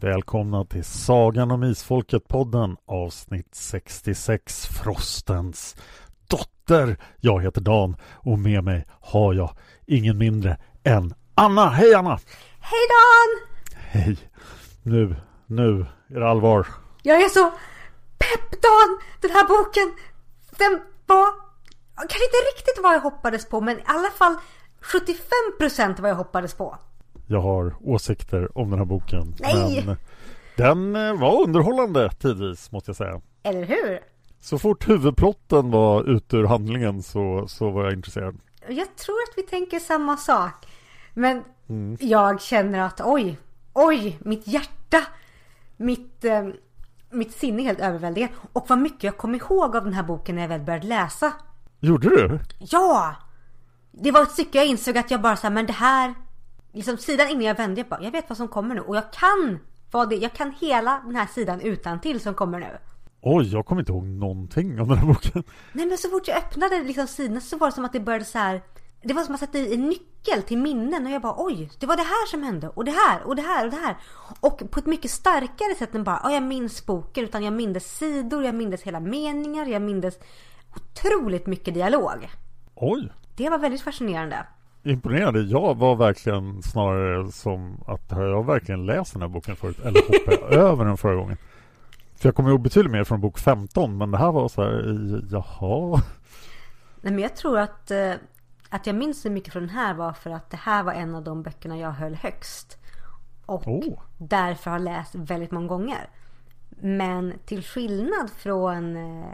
[0.00, 5.76] Välkomna till Sagan om Isfolket-podden avsnitt 66 Frostens
[6.28, 6.96] dotter.
[7.20, 11.68] Jag heter Dan och med mig har jag ingen mindre än Anna.
[11.68, 12.18] Hej Anna!
[12.60, 13.48] Hej Dan!
[13.74, 14.16] Hej!
[14.82, 16.66] Nu, nu är det allvar.
[17.02, 17.50] Jag är så
[18.18, 18.98] pepp Dan!
[19.20, 19.94] Den här boken,
[20.58, 21.26] den var
[21.96, 24.36] kanske inte riktigt vad jag hoppades på men i alla fall
[24.82, 26.78] 75% vad jag hoppades på.
[27.26, 29.34] Jag har åsikter om den här boken.
[29.40, 29.82] Nej!
[29.86, 29.96] Men
[30.56, 33.20] den eh, var underhållande tidvis måste jag säga.
[33.42, 34.00] Eller hur?
[34.40, 38.38] Så fort huvudplotten var ute ur handlingen så, så var jag intresserad.
[38.68, 40.66] Jag tror att vi tänker samma sak.
[41.14, 41.44] Men
[41.98, 43.38] jag känner att oj,
[43.72, 45.02] oj, mitt hjärta,
[45.76, 46.48] mitt, eh,
[47.10, 48.30] mitt sinne är helt överväldigad.
[48.52, 51.32] Och vad mycket jag kom ihåg av den här boken när jag väl började läsa.
[51.80, 52.38] Gjorde du?
[52.58, 53.14] Ja!
[53.92, 56.14] Det var ett stycke jag insåg att jag bara sa men det här
[56.76, 58.80] Liksom sidan innan jag vände jag bara jag vet vad som kommer nu.
[58.80, 59.58] Och jag kan
[59.90, 62.78] vad det Jag kan hela den här sidan utan till som kommer nu.
[63.20, 65.44] Oj, jag kommer inte ihåg någonting av den här boken.
[65.72, 68.24] Nej men så fort jag öppnade liksom sidan så var det som att det började
[68.24, 68.62] så här
[69.02, 71.86] Det var som att sätta i en nyckel till minnen och jag bara oj Det
[71.86, 72.68] var det här som hände.
[72.68, 73.96] Och det här och det här och det här.
[74.40, 77.24] Och på ett mycket starkare sätt än bara ja, jag minns boken.
[77.24, 80.18] Utan jag mindes sidor, jag mindes hela meningar, jag mindes
[80.76, 82.28] otroligt mycket dialog.
[82.74, 84.46] Oj, Det var väldigt fascinerande
[84.86, 85.40] imponerande.
[85.40, 90.00] Jag var verkligen snarare som att har jag verkligen läst den här boken förut eller
[90.00, 91.36] hoppade jag över den förra gången?
[92.14, 95.24] För jag kommer ihåg betydligt mer från bok 15 men det här var så här,
[95.30, 96.02] jaha.
[97.00, 98.12] Nej men jag tror att, eh,
[98.68, 101.14] att jag minns så mycket från den här var för att det här var en
[101.14, 102.78] av de böckerna jag höll högst.
[103.46, 103.98] Och Oh.
[104.18, 106.08] därför har läst väldigt många gånger.
[106.80, 109.26] Men till skillnad från eh,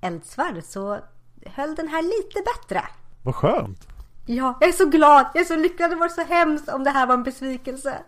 [0.00, 0.98] Eldsvärd så
[1.46, 2.82] höll den här lite bättre.
[3.22, 3.88] Vad skönt.
[4.32, 5.90] Ja, jag är så glad, jag är så lycklig.
[5.90, 7.98] Det varit så hemskt om det här var en besvikelse.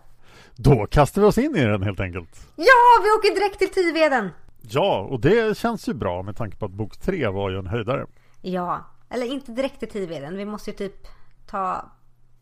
[0.55, 2.47] Då kastar vi oss in i den helt enkelt.
[2.55, 4.29] Ja, vi åker direkt till Tiveden.
[4.61, 7.67] Ja, och det känns ju bra med tanke på att bok 3 var ju en
[7.67, 8.05] höjdare.
[8.41, 10.37] Ja, eller inte direkt till Tiveden.
[10.37, 11.07] Vi måste ju typ
[11.47, 11.91] ta...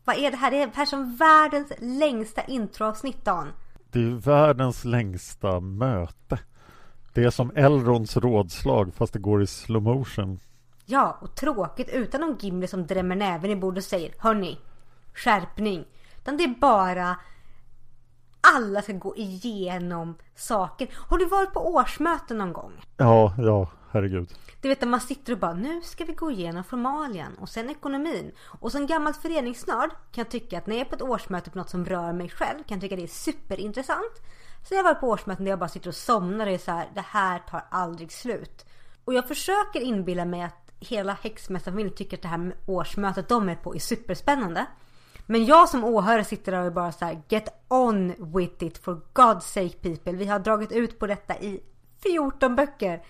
[0.04, 0.50] Vad är det här?
[0.50, 3.48] Det är här som världens längsta introavsnitt, Dan.
[3.90, 6.38] Det är världens längsta möte.
[7.14, 10.40] Det är som Elrons rådslag fast det går i slow motion.
[10.84, 14.58] Ja, och tråkigt utan någon Gimli som drämmer näven i bordet och säger Hörni,
[15.14, 15.84] skärpning.
[16.18, 17.16] Utan det är bara
[18.56, 20.88] alla ska gå igenom saken.
[20.94, 22.72] Har du varit på årsmöten någon gång?
[22.96, 24.34] Ja, ja, herregud.
[24.60, 27.70] Du vet när man sitter och bara nu ska vi gå igenom formalien och sen
[27.70, 28.32] ekonomin.
[28.60, 31.58] Och som gammal föreningsnörd kan jag tycka att när jag är på ett årsmöte på
[31.58, 34.22] något som rör mig själv kan jag tycka det är superintressant.
[34.68, 36.70] Så jag har varit på årsmöten där jag bara sitter och somnar och är så
[36.70, 38.66] här, det här tar aldrig slut.
[39.04, 43.54] Och jag försöker inbilla mig att hela häxmästarfamiljen tycker att det här årsmötet de är
[43.54, 44.66] på är superspännande.
[45.26, 48.08] Men jag som åhörare sitter där och bara så här, get on
[48.38, 50.12] with it for God's sake people.
[50.12, 51.60] Vi har dragit ut på detta i
[52.02, 53.02] 14 böcker.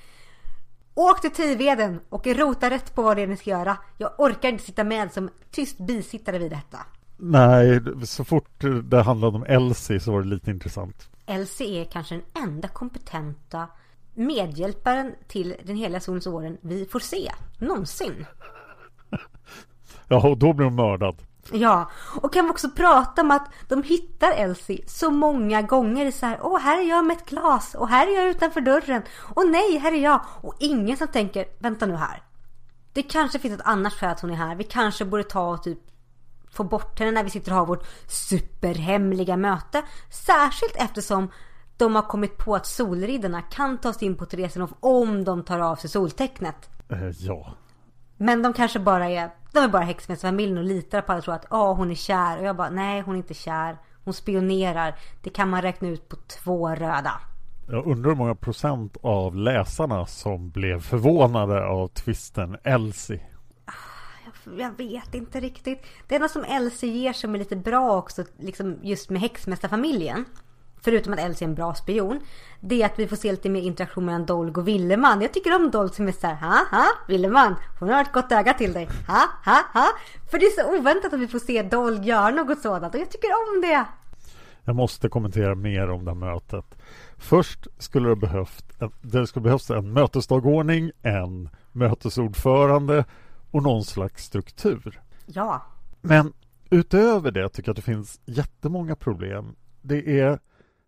[0.94, 3.76] Åk till Tiveden och rota rätt på vad det är ni ska göra.
[3.99, 6.79] Jag orkar inte sitta med som tyst bisittare vid detta.
[7.17, 11.08] Nej, så fort det handlade om Elsie så var det lite intressant.
[11.26, 13.69] Elsie är kanske den enda kompetenta
[14.14, 18.26] medhjälparen till den heliga solens åren vi får se någonsin.
[20.09, 21.23] Ja, och då blir hon mördad.
[21.53, 21.91] Ja,
[22.23, 26.38] och kan vi också prata om att de hittar Elsie så många gånger så här,
[26.43, 29.03] åh här är jag med ett glas och här är jag utanför dörren
[29.35, 32.23] och nej här är jag och ingen som tänker, vänta nu här.
[32.93, 34.55] Det kanske finns ett annat skäl att hon är här.
[34.55, 35.79] Vi kanske borde ta och typ
[36.50, 39.82] få bort henne när vi sitter och har vårt superhemliga möte.
[40.11, 41.29] Särskilt eftersom
[41.82, 45.58] de har kommit på att solriddarna kan ta sig in på Teresenhof om de tar
[45.58, 46.70] av sig soltecknet.
[46.88, 47.52] Eh, ja.
[48.17, 51.46] Men de kanske bara är, de är bara häxmästarfamiljen och litar på att tro att
[51.50, 52.38] oh, hon är kär.
[52.38, 53.79] Och jag bara, nej hon är inte kär.
[54.05, 54.94] Hon spionerar.
[55.23, 57.20] Det kan man räkna ut på två röda.
[57.69, 63.20] Jag undrar hur många procent av läsarna som blev förvånade av twisten Elsie.
[64.58, 65.87] Jag vet inte riktigt.
[66.08, 70.25] Det enda som Elsie ger som är lite bra också, liksom just med häxmästarfamiljen.
[70.84, 72.20] Förutom att Elsie är en bra spion.
[72.61, 75.20] Det är att vi får se lite mer interaktion mellan Dolg och Villeman.
[75.20, 78.55] Jag tycker om Dolg som är såhär, ha ha Villeman, hon har ett gott öga
[78.55, 78.88] till dig.
[79.06, 79.87] Ha ha ha.
[80.31, 83.11] För det är så oväntat att vi får se Dolg göra något sådant och jag
[83.11, 83.84] tycker om det.
[84.64, 86.64] Jag måste kommentera mer om det här mötet.
[87.17, 88.64] Först skulle det behövt
[89.00, 93.05] det skulle behövas en mötesdagordning, en mötesordförande
[93.50, 95.00] och någon slags struktur.
[95.26, 95.62] Ja.
[96.00, 96.32] Men
[96.70, 99.55] utöver det tycker jag att det finns jättemånga problem.
[99.82, 100.38] Det är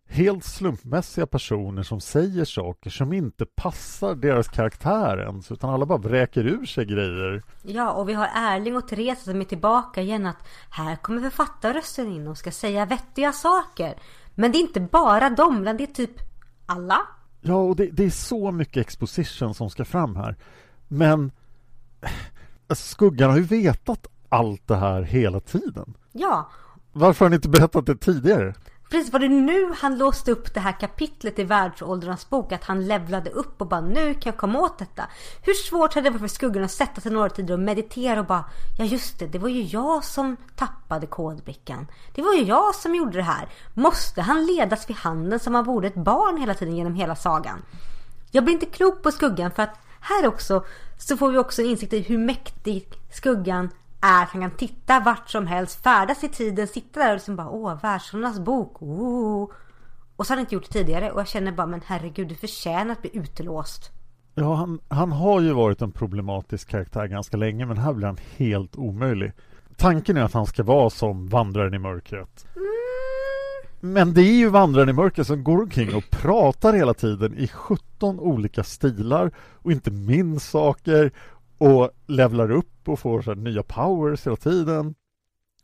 [0.07, 5.97] helt slumpmässiga personer som säger saker som inte passar deras karaktär ens utan alla bara
[5.97, 7.43] vräker ur sig grejer.
[7.63, 12.11] Ja, och vi har Erling och Therese som är tillbaka igen att här kommer författarrösten
[12.11, 13.95] in och ska säga vettiga saker.
[14.35, 16.19] Men det är inte bara dem, utan det är typ
[16.65, 16.97] alla.
[17.41, 20.35] Ja, och det, det är så mycket exposition som ska fram här.
[20.87, 21.31] Men
[22.67, 25.93] alltså, Skuggan har ju vetat allt det här hela tiden.
[26.11, 26.49] Ja.
[26.91, 28.53] Varför har ni inte berättat det tidigare?
[28.89, 32.51] Precis, var det nu han låste upp det här kapitlet i Världsåldrarnas bok?
[32.51, 35.07] Att han levlade upp och bara nu kan jag komma åt detta.
[35.41, 38.25] Hur svårt hade det varit för skuggan att sätta sig några tider och meditera och
[38.25, 38.45] bara
[38.77, 41.87] Ja just det, det var ju jag som tappade kodbrickan.
[42.15, 43.49] Det var ju jag som gjorde det här.
[43.73, 47.61] Måste han ledas vid handen som han vore ett barn hela tiden genom hela sagan?
[48.31, 50.65] Jag blir inte klok på skuggan för att här också
[50.97, 53.69] så får vi också en insikt i hur mäktig skuggan
[54.05, 57.35] är att han kan titta vart som helst, färdas i tiden, sitta där och liksom
[57.35, 59.49] bara åh, världsarnas bok, oh.
[60.15, 62.35] Och så har han inte gjort det tidigare och jag känner bara men herregud, du
[62.35, 63.91] förtjänar att bli utelåst.
[64.35, 68.19] Ja, han, han har ju varit en problematisk karaktär ganska länge men här blir han
[68.37, 69.31] helt omöjlig.
[69.77, 72.47] Tanken är att han ska vara som vandraren i mörkret.
[72.55, 72.65] Mm.
[73.93, 77.47] Men det är ju vandraren i mörkret som går omkring och pratar hela tiden i
[77.47, 81.11] 17 olika stilar och inte minns saker
[81.57, 84.95] och levlar upp och får så nya powers hela tiden.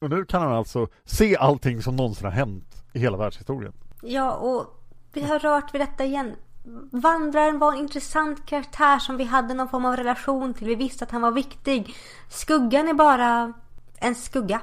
[0.01, 3.73] Och nu kan han alltså se allting som någonsin har hänt i hela världshistorien.
[4.01, 4.65] Ja, och
[5.13, 6.35] vi har rört vid detta igen.
[6.91, 10.67] Vandraren var en intressant karaktär som vi hade någon form av relation till.
[10.67, 11.95] Vi visste att han var viktig.
[12.29, 13.53] Skuggan är bara
[13.97, 14.61] en skugga.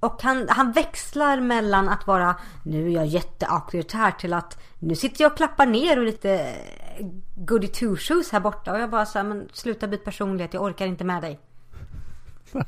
[0.00, 5.24] Och han, han växlar mellan att vara nu är jag jätteauktoritär till att nu sitter
[5.24, 6.54] jag och klappar ner och lite
[7.34, 8.72] goody two shoes här borta.
[8.72, 11.40] Och jag bara så här, men sluta byta personlighet, jag orkar inte med dig.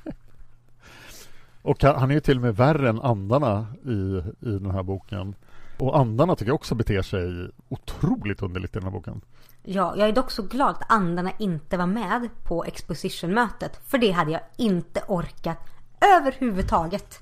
[1.63, 5.35] och han är ju till och med värre än andarna i, i den här boken.
[5.79, 9.21] Och andarna tycker jag också beter sig otroligt underligt i den här boken.
[9.63, 13.81] Ja, jag är dock så glad att andarna inte var med på exposition-mötet.
[13.87, 15.59] För det hade jag inte orkat
[16.01, 17.21] överhuvudtaget.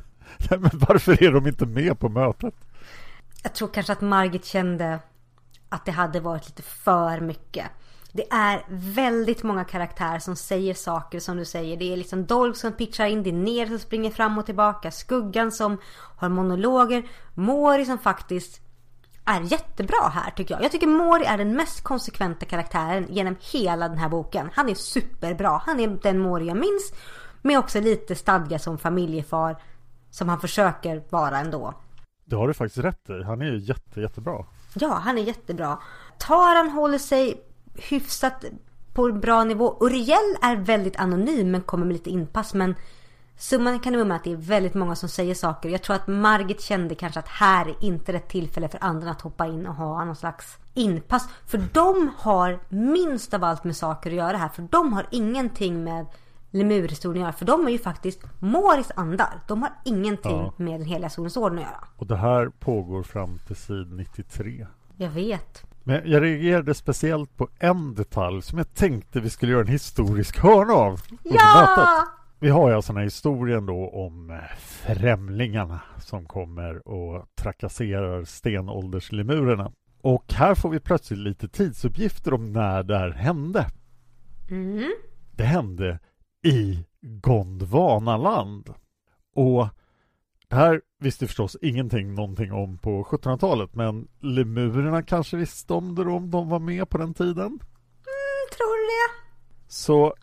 [0.50, 2.55] Nej, men varför är de inte med på mötet?
[3.43, 4.99] Jag tror kanske att Margit kände
[5.69, 7.67] att det hade varit lite för mycket.
[8.12, 11.76] Det är väldigt många karaktärer som säger saker som du säger.
[11.76, 14.91] Det är liksom Dolg som pitchar in, det är Ner som springer fram och tillbaka,
[14.91, 15.79] Skuggan som
[16.17, 17.03] har monologer,
[17.34, 18.60] Mori som faktiskt
[19.24, 20.65] är jättebra här tycker jag.
[20.65, 24.50] Jag tycker Mori är den mest konsekventa karaktären genom hela den här boken.
[24.55, 25.62] Han är superbra.
[25.67, 26.93] Han är den Mori jag minns.
[27.43, 29.56] Med också lite stadga som familjefar.
[30.10, 31.74] Som han försöker vara ändå.
[32.24, 33.22] Det har du faktiskt rätt i.
[33.22, 34.44] Han är ju jätte, jättebra.
[34.74, 35.78] Ja, han är jättebra.
[36.19, 38.44] Taran håller sig hyfsat
[38.94, 39.76] på en bra nivå.
[39.81, 42.55] Uriel är väldigt anonym men kommer med lite inpass.
[42.55, 42.74] Men
[43.36, 45.69] summan kan vara med att det är väldigt många som säger saker.
[45.69, 49.20] Jag tror att Margit kände kanske att här är inte rätt tillfälle för andra att
[49.20, 51.28] hoppa in och ha någon slags inpass.
[51.46, 54.48] För de har minst av allt med saker att göra här.
[54.48, 56.06] För de har ingenting med
[56.56, 57.32] lemurhistorien.
[57.32, 59.41] För de är ju faktiskt Moris andar.
[59.48, 60.53] De har ingenting ja.
[60.56, 61.84] med den heliga solens orden att göra.
[61.96, 64.67] Och det här pågår fram till sid 93.
[64.96, 65.65] Jag vet.
[65.84, 70.39] Men jag reagerade speciellt på en detalj som jag tänkte vi skulle göra en historisk
[70.39, 72.06] hörna av ja!
[72.39, 78.25] Vi har ju alltså den här historien då om eh, främlingarna som kommer och trakasserar
[78.25, 79.72] stenålderslemurerna.
[80.03, 83.67] Och här får vi plötsligt lite tidsuppgifter om när det här hände.
[84.51, 84.93] Mm.
[85.32, 85.98] Det hände
[86.46, 88.74] i Gondvanaland.
[89.34, 89.69] Och
[90.48, 96.03] det här visste förstås ingenting någonting om på 1700-talet men lemurerna kanske visste om det
[96.03, 97.46] om de var med på den tiden.
[97.46, 97.58] Mm,
[98.56, 99.22] tror det?
[99.69, 100.15] Så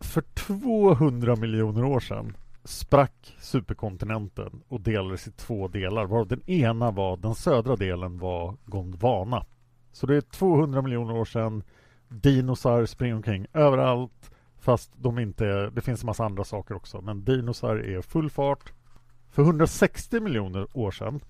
[0.00, 6.06] för 200 miljoner år sedan sprack superkontinenten och delades i två delar.
[6.06, 9.46] Varav den ena var, den södra delen var Gondwana.
[9.92, 11.62] Så det är 200 miljoner år sedan.
[12.08, 14.30] Dinosaurier springer omkring överallt.
[14.60, 17.00] Fast de inte, det finns en massa andra saker också.
[17.00, 18.72] Men dinosaurier är full fart.
[19.30, 21.20] För 160 miljoner år sedan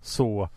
[0.00, 0.48] så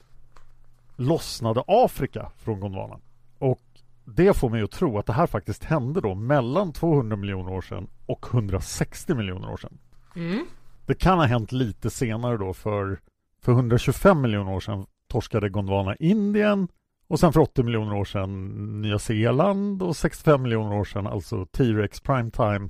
[0.95, 2.99] lossnade Afrika från Gondwana.
[3.39, 3.61] Och
[4.05, 7.61] det får mig att tro att det här faktiskt hände då mellan 200 miljoner år
[7.61, 9.77] sedan och 160 miljoner år sedan.
[10.15, 10.45] Mm.
[10.85, 12.99] Det kan ha hänt lite senare då för,
[13.41, 16.67] för 125 miljoner år sedan torskade Gondwana Indien
[17.11, 21.45] och sen för 80 miljoner år sedan Nya Zeeland och 65 miljoner år sedan alltså
[21.45, 22.69] T-Rex Primetime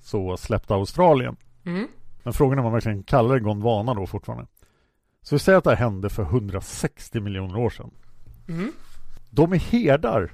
[0.00, 1.36] så släppte Australien.
[1.64, 1.88] Mm.
[2.22, 4.46] Men frågan är om man verkligen kallar det Gondwana då fortfarande.
[5.22, 7.90] Så vi säger att det här hände för 160 miljoner år sedan.
[8.48, 8.72] Mm.
[9.30, 10.30] De är herdar,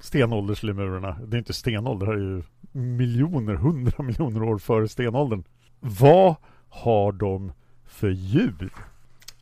[0.00, 1.18] stenålderslemurerna.
[1.26, 2.42] Det är inte stenålder, det här är ju
[2.72, 5.44] miljoner, hundra miljoner år före stenåldern.
[5.80, 6.34] Vad
[6.68, 7.52] har de
[7.86, 8.72] för djur?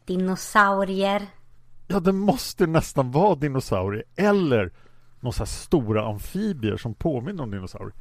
[0.05, 1.27] Dinosaurier.
[1.87, 4.73] Ja, det måste nästan vara dinosaurier eller
[5.21, 7.95] några stora amfibier som påminner om dinosaurier.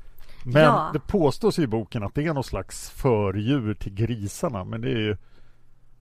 [0.44, 0.90] Men ja.
[0.94, 5.00] det påstås i boken att det är någon slags fördjur till grisarna, men det är
[5.00, 5.18] ju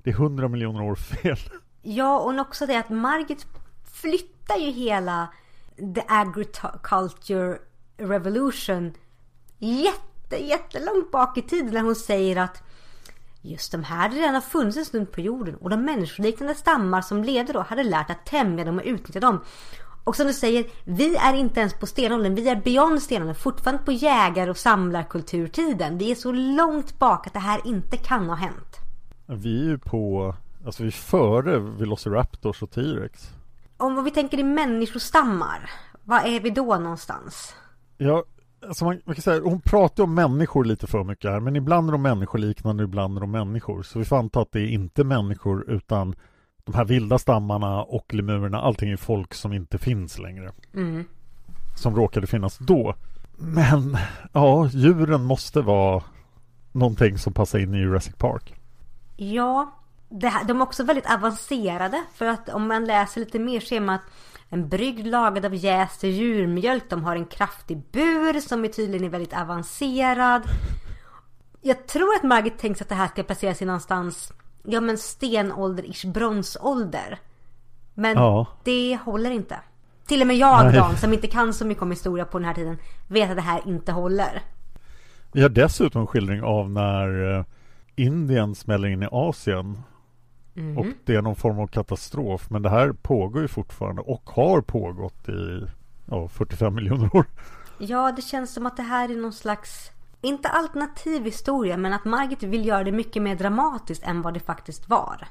[0.02, 1.38] det är hundra miljoner år fel.
[1.82, 3.46] Ja, och också det att Margit
[3.84, 5.28] flyttar ju hela
[5.76, 7.58] the agriculture
[7.96, 8.92] revolution
[9.58, 12.62] jätte, jättelångt bak i tiden när hon säger att
[13.44, 17.24] just de här hade redan funnits en stund på jorden och de människoliknande stammar som
[17.24, 19.40] levde då hade lärt att tämja dem och utnyttja dem.
[20.04, 23.82] Och som du säger, vi är inte ens på stenåldern, vi är beyond stenåldern, fortfarande
[23.82, 25.98] på jägar och samlarkulturtiden.
[25.98, 28.76] Vi är så långt bak att det här inte kan ha hänt.
[29.26, 30.34] Vi är ju på,
[30.66, 33.30] alltså vi är före Velociraptors och T-Rex.
[33.76, 35.70] Om vi tänker i människostammar,
[36.04, 37.54] var är vi då någonstans?
[37.98, 38.24] Ja,
[38.68, 41.88] alltså man, man kan säga, hon pratar om människor lite för mycket här, men ibland
[41.88, 43.82] är de människoliknande, ibland är de människor.
[43.82, 46.14] Så vi får anta att det är inte människor utan
[46.64, 50.52] de här vilda stammarna och lemurerna, allting är folk som inte finns längre.
[50.74, 51.04] Mm.
[51.76, 52.94] Som råkade finnas då.
[53.36, 53.96] Men
[54.32, 56.02] ja, djuren måste vara
[56.72, 58.54] någonting som passar in i Jurassic Park.
[59.16, 59.74] Ja,
[60.22, 62.04] här, de är också väldigt avancerade.
[62.14, 64.02] För att om man läser lite mer ser man att
[64.54, 66.90] en brygd lagad av jäst djurmjölk.
[66.90, 70.42] De har en kraftig bur som är tydligen är väldigt avancerad.
[71.60, 74.32] Jag tror att Margit tänkt att det här ska placera sig någonstans
[74.62, 77.18] ja men stenålder-ish, bronsålder.
[77.94, 78.46] Men ja.
[78.64, 79.56] det håller inte.
[80.06, 80.74] Till och med jag Nej.
[80.74, 83.42] Dan, som inte kan så mycket om historia på den här tiden, vet att det
[83.42, 84.42] här inte håller.
[85.32, 87.44] Vi har dessutom skildring av när eh,
[87.96, 89.82] Indien smäller in i Asien.
[90.56, 90.78] Mm.
[90.78, 92.50] Och det är någon form av katastrof.
[92.50, 95.66] Men det här pågår ju fortfarande och har pågått i
[96.10, 97.24] ja, 45 miljoner år.
[97.78, 102.04] Ja, det känns som att det här är någon slags inte alternativ historia, men att
[102.04, 105.28] Margit vill göra det mycket mer dramatiskt än vad det faktiskt var.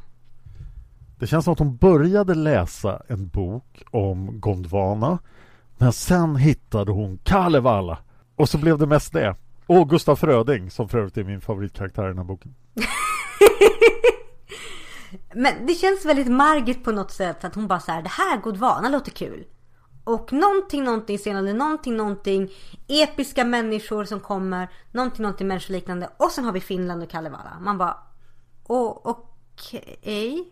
[1.20, 5.20] Det känns som att hon började läsa en bok om Gondwana,
[5.78, 7.98] men sen hittade hon Kalevala.
[8.36, 9.36] Och så blev det mest det.
[9.66, 12.56] Och Gustaf Fröding, som för övrigt är min favoritkaraktär i den här boken.
[15.34, 18.38] men det känns väldigt Margit på något sätt att hon bara så här, det här
[18.38, 19.46] Gondwana låter kul.
[20.04, 22.50] Och någonting, någonting senare, någonting, någonting.
[22.88, 24.70] Episka människor som kommer.
[24.92, 26.10] Någonting, någonting människoliknande.
[26.18, 27.60] Och sen har vi Finland och Kalevala.
[27.62, 27.98] Man bara,
[28.64, 29.98] okej.
[30.02, 30.44] Okay.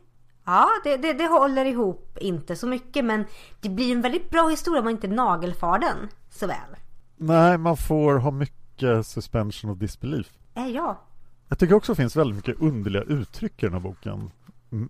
[0.46, 3.06] Ja, det, det, det, håller ihop inte så mycket.
[3.06, 3.25] Men
[3.62, 6.75] det blir en väldigt bra historia om man inte nagelfar den så väl.
[7.18, 10.27] Nej, man får ha mycket suspension of disbelief.
[10.53, 11.01] Äh, ja.
[11.48, 14.32] Jag tycker också det finns väldigt mycket underliga uttryck i den här boken.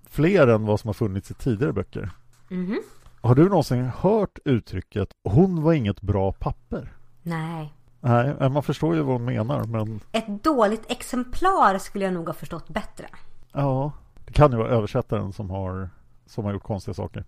[0.10, 2.12] Fler än vad som har funnits i tidigare böcker.
[2.52, 2.82] Mm.
[3.22, 6.94] Har du någonsin hört uttrycket hon var inget bra papper?
[7.22, 7.74] Nej.
[8.00, 10.00] Nej, man förstår ju vad hon menar men...
[10.12, 13.08] Ett dåligt exemplar skulle jag nog ha förstått bättre.
[13.52, 13.92] Ja,
[14.26, 15.90] det kan ju vara översättaren som har,
[16.26, 17.26] som har gjort konstiga saker.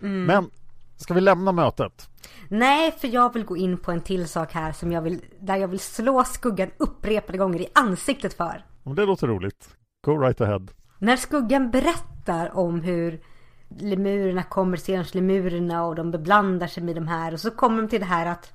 [0.00, 0.24] Mm.
[0.24, 0.50] Men
[0.96, 2.10] ska vi lämna mötet?
[2.48, 5.56] Nej, för jag vill gå in på en till sak här som jag vill, där
[5.56, 8.64] jag vill slå skuggan upprepade gånger i ansiktet för.
[8.82, 9.68] Om det låter roligt.
[10.04, 10.66] Go right ahead.
[11.02, 13.20] När skuggan berättar om hur
[13.68, 18.00] lemurerna kommer, lemurerna och de beblandar sig med de här och så kommer de till
[18.00, 18.52] det här att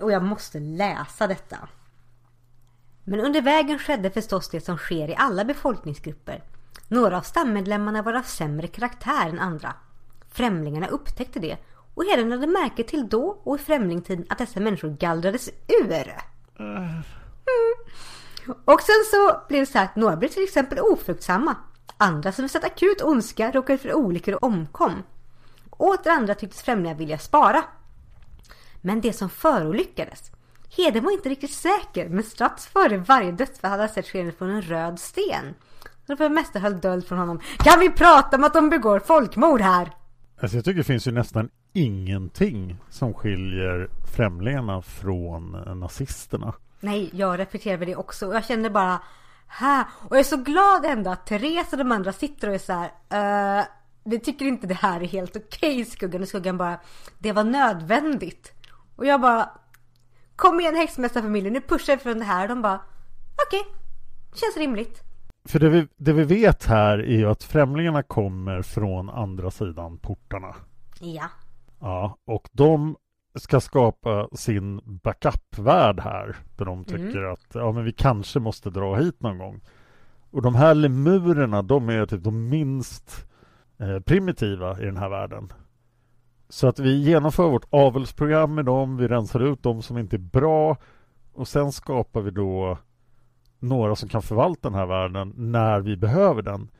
[0.00, 1.68] och jag måste läsa detta.
[3.04, 6.42] Men under vägen skedde förstås det som sker i alla befolkningsgrupper.
[6.88, 9.74] Några av stammedlemmarna var av sämre karaktär än andra.
[10.30, 11.56] Främlingarna upptäckte det
[11.94, 15.50] och herren lade märke till då och i främlingtiden att dessa människor gallrades
[15.82, 16.14] ur.
[16.58, 17.02] Mm.
[18.64, 21.56] Och sen så blev det så här att några blev till exempel ofruktsamma.
[21.96, 24.92] Andra som visat akut ondska råkade för olyckor och omkom.
[25.70, 27.64] Åter andra tycktes främlingar vilja spara.
[28.80, 30.30] Men det som förolyckades.
[30.76, 34.50] Heden var inte riktigt säker men strax före varje dödsfall hade han sett skenet från
[34.50, 35.54] en röd sten.
[36.08, 37.40] Och det mesta höll döld från honom.
[37.58, 39.90] Kan vi prata om att de begår folkmord här?
[40.40, 45.50] Alltså jag tycker det finns ju nästan ingenting som skiljer främlingarna från
[45.80, 46.54] nazisterna.
[46.80, 48.34] Nej, jag reflekterar över det också.
[48.34, 49.02] Jag känner bara
[49.46, 49.84] här.
[50.08, 52.72] Och jag är så glad ändå att Therese och de andra sitter och är så
[52.72, 53.60] här.
[53.60, 53.66] Uh,
[54.04, 56.22] vi tycker inte det här är helt okej okay, skuggan.
[56.22, 56.80] Och skuggan bara.
[57.18, 58.52] Det var nödvändigt.
[58.96, 59.50] Och jag bara.
[60.36, 62.42] Kom igen häxmästarfamiljen, nu pushar vi från det här.
[62.42, 62.80] Och de bara.
[63.46, 63.72] Okej, okay,
[64.34, 65.02] känns rimligt.
[65.44, 69.98] För det vi, det vi vet här är ju att främlingarna kommer från andra sidan
[69.98, 70.54] portarna.
[71.00, 71.24] Ja.
[71.80, 72.96] Ja, och de
[73.38, 76.36] ska skapa sin backup-värld här.
[76.56, 77.32] Där de tycker mm.
[77.32, 79.60] att ja, men vi kanske måste dra hit någon gång.
[80.30, 83.26] Och de här lemurerna, de är typ de minst
[83.78, 85.52] eh, primitiva i den här världen.
[86.48, 90.18] Så att vi genomför vårt avelsprogram med dem, vi rensar ut de som inte är
[90.18, 90.76] bra
[91.32, 92.78] och sen skapar vi då
[93.58, 96.70] några som kan förvalta den här världen när vi behöver den.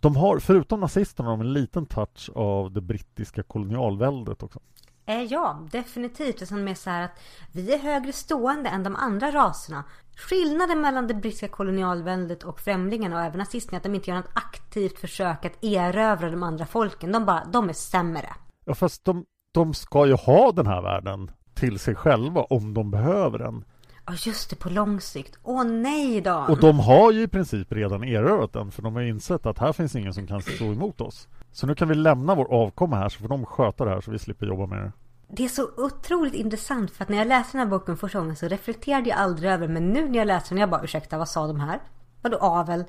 [0.00, 4.60] De har, förutom nazisterna, de en liten touch av det brittiska kolonialväldet också.
[5.06, 6.38] Eh, ja, definitivt.
[6.38, 7.20] Det som är så här att
[7.52, 9.84] vi är högre stående än de andra raserna.
[10.16, 14.16] Skillnaden mellan det brittiska kolonialväldet och främlingarna och även nazisterna är att de inte gör
[14.16, 17.12] något aktivt försök att erövra de andra folken.
[17.12, 18.34] De bara, de är sämre.
[18.64, 22.90] Ja, fast de, de ska ju ha den här världen till sig själva om de
[22.90, 23.64] behöver den.
[24.06, 25.38] Ja just det, på lång sikt.
[25.42, 26.46] Åh nej då!
[26.48, 29.72] Och de har ju i princip redan erövrat den för de har insett att här
[29.72, 31.28] finns ingen som kan stå emot oss.
[31.54, 34.10] Så nu kan vi lämna vår avkomma här så får de sköta det här så
[34.10, 34.92] vi slipper jobba med det.
[35.28, 38.36] Det är så otroligt intressant för att när jag läste den här boken första gången
[38.36, 41.28] så reflekterade jag aldrig över men nu när jag läser den jag bara ursäkta vad
[41.28, 41.80] sa de här?
[42.22, 42.84] Vadå avel?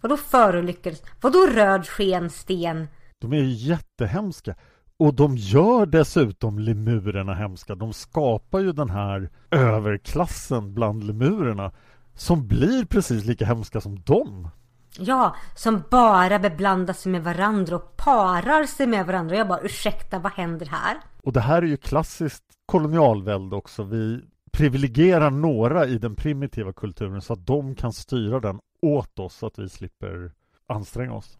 [0.00, 1.02] Vadå förolyckades?
[1.20, 2.88] Vadå röd sken sten?
[3.18, 4.54] De är ju jättehemska.
[4.96, 7.74] Och de gör dessutom lemurerna hemska.
[7.74, 11.72] De skapar ju den här överklassen bland lemurerna
[12.14, 14.48] som blir precis lika hemska som dem.
[14.98, 19.36] Ja, som bara beblandar sig med varandra och parar sig med varandra.
[19.36, 20.96] Jag bara ursäkta, vad händer här?
[21.22, 23.82] Och det här är ju klassiskt kolonialvälde också.
[23.82, 24.20] Vi
[24.52, 29.46] privilegierar några i den primitiva kulturen så att de kan styra den åt oss så
[29.46, 30.32] att vi slipper
[30.66, 31.38] anstränga oss.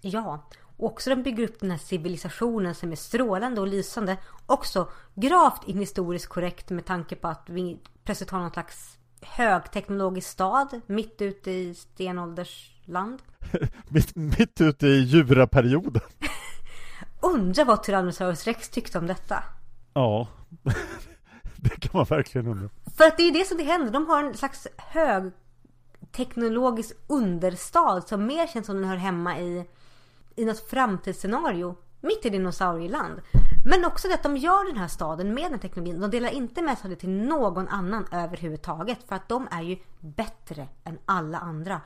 [0.00, 4.16] Ja, och också de bygger upp den här civilisationen som är strålande och lysande.
[4.46, 10.80] Också gravt inhistoriskt korrekt med tanke på att vi plötsligt har någon slags högteknologisk stad
[10.86, 11.74] mitt ute i
[12.88, 13.22] stenåldersland.
[13.88, 16.02] mitt, mitt ute i djuraperioden.
[17.20, 19.42] Undrar vad Tyrannosaurus rex tyckte om detta.
[19.94, 20.28] Ja,
[21.56, 22.68] det kan man verkligen undra.
[22.96, 23.92] För att det är det som det händer.
[23.92, 29.64] De har en slags högteknologisk understad som mer känns som den hör hemma i
[30.36, 33.20] i något framtidsscenario mitt i dinosaurieland.
[33.64, 36.00] Men också det att de gör den här staden med den teknologin.
[36.00, 38.98] De delar inte med sig av det till någon annan överhuvudtaget.
[39.08, 41.80] För att de är ju bättre än alla andra.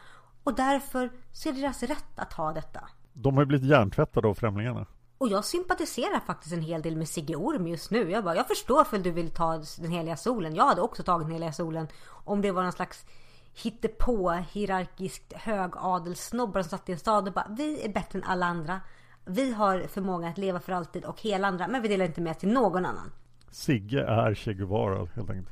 [0.44, 2.88] Och därför så är det deras rätt att ha detta.
[3.12, 4.86] De har ju blivit hjärntvättade av främlingarna.
[5.18, 8.10] Och jag sympatiserar faktiskt en hel del med Sigge Orm just nu.
[8.10, 10.54] Jag bara, jag förstår för att du vill ta den heliga solen.
[10.54, 11.88] Jag hade också tagit den heliga solen.
[12.08, 13.06] Om det var någon slags
[13.54, 18.46] hittepå hierarkiskt högadelsnobbar som satt i en stad och bara vi är bättre än alla
[18.46, 18.80] andra.
[19.24, 22.38] Vi har förmågan att leva för alltid och hela andra men vi delar inte med
[22.38, 23.12] till någon annan.
[23.50, 25.48] Sigge är Che Guevara helt enkelt.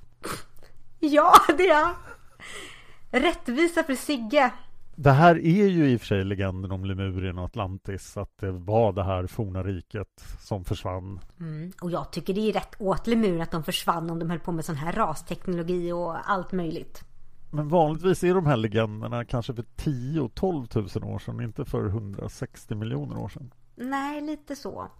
[0.99, 1.95] ja, det är
[3.11, 4.53] Rättvisa för Sigge.
[4.95, 8.17] Det här är ju i och för sig legenden om Lemurien och Atlantis.
[8.17, 10.09] Att det var det här forna riket
[10.41, 11.21] som försvann.
[11.41, 14.39] Mm, och jag tycker det är rätt åt Lemurien att de försvann om de höll
[14.41, 17.05] på med sån här rasteknologi och allt möjligt.
[17.51, 22.75] Men vanligtvis är de här legenderna kanske för 10-12 000 år sedan, inte för 160
[22.75, 23.55] miljoner år sedan.
[23.77, 24.91] Nej, lite så.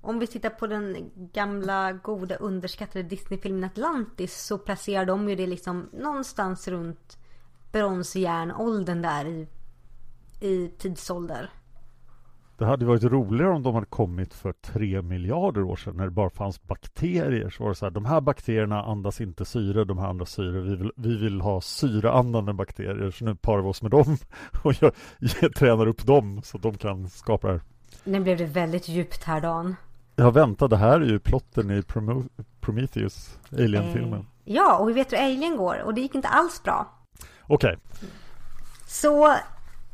[0.00, 5.46] Om vi tittar på den gamla goda underskattade Disneyfilmen Atlantis så placerar de ju det
[5.46, 7.18] liksom någonstans runt
[7.72, 9.48] bronsjärnåldern där i,
[10.40, 11.50] i tidsålder.
[12.58, 16.10] Det hade varit roligare om de hade kommit för tre miljarder år sedan när det
[16.10, 17.50] bara fanns bakterier.
[17.50, 20.60] Så var det så här, de här bakterierna andas inte syre, de här andas syre.
[20.60, 24.16] Vi vill, vi vill ha syreandande bakterier, så nu parar vi oss med dem
[24.62, 24.92] och jag,
[25.40, 27.62] jag tränar upp dem så att de kan skapa det här.
[28.04, 29.76] Nu blev det väldigt djupt här Dan.
[30.16, 31.82] Ja, vänta, det här är ju plotten i
[32.60, 34.20] Prometheus, Alien-filmen.
[34.20, 36.97] Eh, ja, och vi vet hur Alien går och det gick inte alls bra.
[37.48, 37.76] Okej.
[37.76, 38.08] Okay.
[38.86, 39.36] Så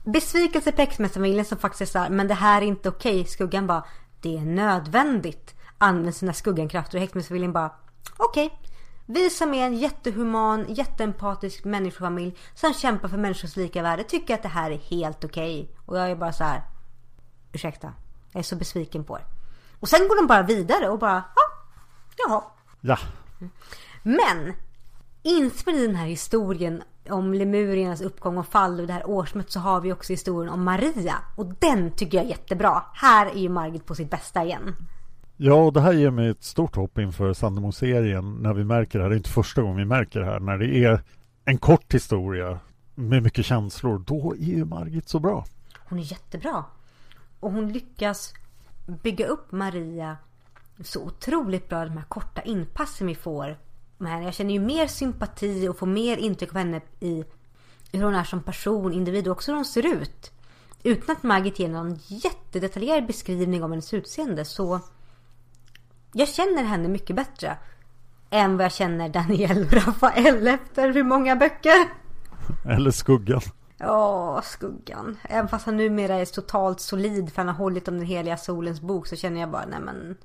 [0.05, 3.21] besvikelse på häxmästarfamiljen som faktiskt är såhär, men det här är inte okej.
[3.21, 3.31] Okay.
[3.31, 3.85] Skuggan bara,
[4.21, 5.55] det är nödvändigt.
[5.79, 7.71] Använder sina skuggankrafter och häxmästarfamiljen bara,
[8.17, 8.47] okej.
[8.47, 8.59] Okay.
[9.07, 14.43] Vi som är en jättehuman, jätteempatisk människofamilj som kämpar för människors lika värde tycker att
[14.43, 15.63] det här är helt okej.
[15.63, 15.77] Okay.
[15.87, 16.63] Och jag är bara så här.
[17.53, 17.93] Ursäkta,
[18.33, 19.25] jag är så besviken på er.
[19.81, 21.43] Och sen går de bara vidare och bara, ja,
[22.17, 22.43] jaha.
[22.81, 22.99] Ja.
[24.03, 24.55] Men
[25.23, 29.61] inspelat i den här historien om lemuriernas uppgång och fall och det här årsmötet så
[29.61, 31.15] har vi också historien om Maria.
[31.37, 32.83] Och den tycker jag är jättebra.
[32.95, 34.77] Här är ju Margit på sitt bästa igen.
[35.37, 39.05] Ja, och det här ger mig ett stort hopp inför Sandemo-serien när vi märker det
[39.05, 39.11] här.
[39.11, 40.41] Det är inte första gången vi märker det här.
[40.41, 41.03] När det är
[41.45, 42.59] en kort historia
[42.95, 45.45] med mycket känslor, då är ju Margit så bra.
[45.79, 46.65] Hon är jättebra.
[47.41, 48.35] Och hon lyckas
[48.87, 50.17] bygga upp Maria
[50.81, 53.57] så otroligt bra, de här korta inpassen vi får.
[53.99, 57.25] Men jag känner ju mer sympati och får mer intryck av henne i
[57.93, 60.33] hur hon är som person, individ och också hur hon ser ut.
[60.83, 64.81] Utan att Margit ger någon jättedetaljerad beskrivning av hennes utseende så
[66.13, 67.57] jag känner henne mycket bättre
[68.31, 71.89] än vad jag känner Daniel Rafael efter hur många böcker?
[72.65, 73.41] Eller Skuggan.
[73.79, 75.17] Ja, Skuggan.
[75.23, 78.81] Även fast han numera är totalt solid för han har hållit om den heliga solens
[78.81, 80.17] bok så känner jag bara, nej men.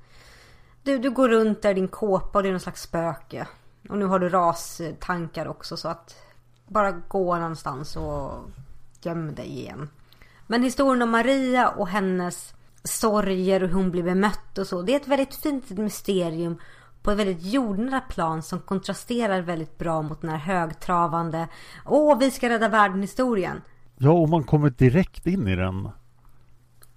[0.82, 3.46] Du, du går runt där i din kåpa och det är någon slags spöke.
[3.88, 6.16] Och nu har du rastankar också så att
[6.66, 8.32] bara gå någonstans och
[9.02, 9.88] göm dig igen.
[10.46, 14.82] Men historien om Maria och hennes sorger och hur hon blir bemött och så.
[14.82, 16.58] Det är ett väldigt fint mysterium
[17.02, 21.48] på ett väldigt jordnära plan som kontrasterar väldigt bra mot den här högtravande
[21.86, 23.60] Åh, vi ska rädda världen historien.
[23.96, 25.88] Ja, och man kommer direkt in i den.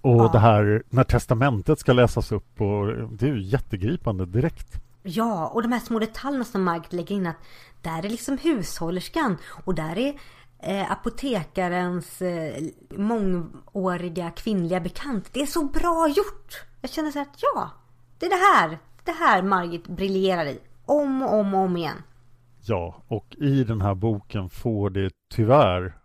[0.00, 0.30] Och ja.
[0.32, 4.83] det här när testamentet ska läsas upp och det är ju jättegripande direkt.
[5.06, 7.36] Ja, och de här små detaljerna som Margit lägger in att
[7.82, 10.14] där är liksom hushållerskan och där är
[10.58, 15.32] eh, apotekarens eh, mångåriga kvinnliga bekant.
[15.32, 16.64] Det är så bra gjort!
[16.80, 17.70] Jag känner så att ja,
[18.18, 20.58] det är det här, det här Margit briljerar i.
[20.84, 22.02] Om och om och om igen.
[22.60, 25.98] Ja, och i den här boken får det tyvärr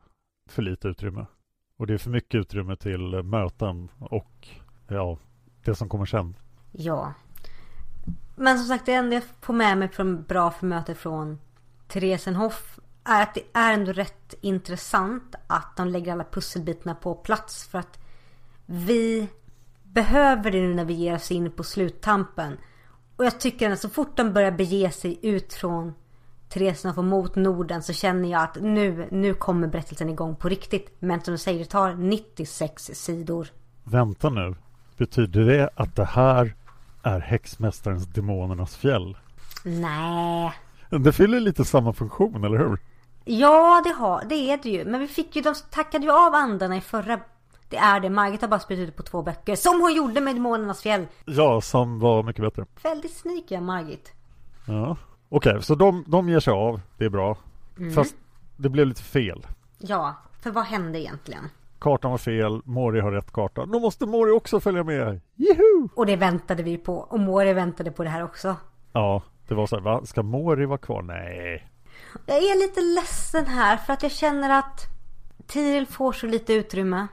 [0.49, 1.25] för lite utrymme.
[1.77, 4.47] Och det är för mycket utrymme till möten och
[4.87, 5.17] ja,
[5.63, 6.35] det som kommer sen.
[6.71, 7.13] Ja.
[8.35, 11.39] Men som sagt, det enda jag får med mig från bra för mötet från
[11.87, 17.67] Theresenhoff är att det är ändå rätt intressant att de lägger alla pusselbitarna på plats
[17.67, 17.99] för att
[18.65, 19.27] vi
[19.83, 22.57] behöver det nu när vi ger oss in på sluttampen.
[23.15, 25.93] Och jag tycker att så fort de börjar bege sig ut från
[26.49, 30.95] Theresenhof och mot Norden så känner jag att nu, nu kommer berättelsen igång på riktigt.
[30.99, 33.47] Men som du säger, det tar 96 sidor.
[33.83, 34.55] Vänta nu.
[34.97, 36.55] Betyder det att det här
[37.03, 39.17] är häxmästarens Demonernas fjäll?
[39.63, 40.53] Nej.
[40.89, 42.79] Det fyller lite samma funktion, eller hur?
[43.25, 44.85] Ja, det, har, det är det ju.
[44.85, 47.19] Men vi fick ju, de tackade ju av andarna i förra
[47.69, 48.09] det är det.
[48.09, 49.55] Margit har bara spridit ut på två böcker.
[49.55, 51.07] Som hon gjorde med Demonernas fjäll.
[51.25, 52.65] Ja, som var mycket bättre.
[52.83, 54.13] Väldigt sneaky Margit.
[54.65, 54.97] Ja.
[55.29, 56.81] Okej, okay, så de, de ger sig av.
[56.97, 57.37] Det är bra.
[57.77, 57.93] Mm.
[57.93, 58.15] Fast
[58.57, 59.47] det blev lite fel.
[59.77, 61.49] Ja, för vad hände egentligen?
[61.79, 63.65] Kartan var fel, Mori har rätt karta.
[63.65, 65.21] Då måste Mori också följa med.
[65.35, 65.89] Juhu!
[65.95, 66.95] Och det väntade vi på.
[66.95, 68.55] Och Mori väntade på det här också.
[68.93, 70.01] Ja, det var så här, va?
[70.05, 71.01] Ska Mori vara kvar?
[71.01, 71.69] Nej.
[72.25, 74.85] Jag är lite ledsen här för att jag känner att
[75.47, 77.07] Tiril får så lite utrymme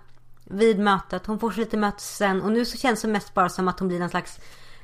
[0.44, 1.26] vid mötet.
[1.26, 3.78] Hon får så lite möte sen och nu så känns det mest bara som att
[3.78, 4.40] hon blir någon slags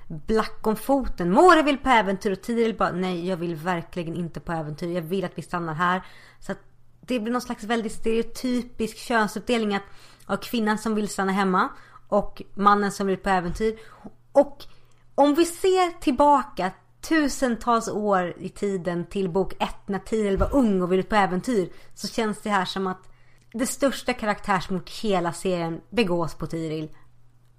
[0.08, 1.32] black om foten.
[1.32, 4.94] Mori vill på äventyr och Tiril bara nej jag vill verkligen inte på äventyr.
[4.94, 6.02] Jag vill att vi stannar här.
[6.40, 6.58] Så att
[7.06, 9.82] det blir någon slags väldigt stereotypisk könsuppdelning att
[10.26, 11.68] av kvinnan som vill stanna hemma
[12.08, 13.78] och mannen som vill på äventyr.
[14.32, 14.64] Och
[15.14, 20.82] om vi ser tillbaka tusentals år i tiden till bok 1 när Tiril var ung
[20.82, 23.08] och ville på äventyr så känns det här som att
[23.52, 26.90] det största karaktärsmord hela serien begås på Tiril.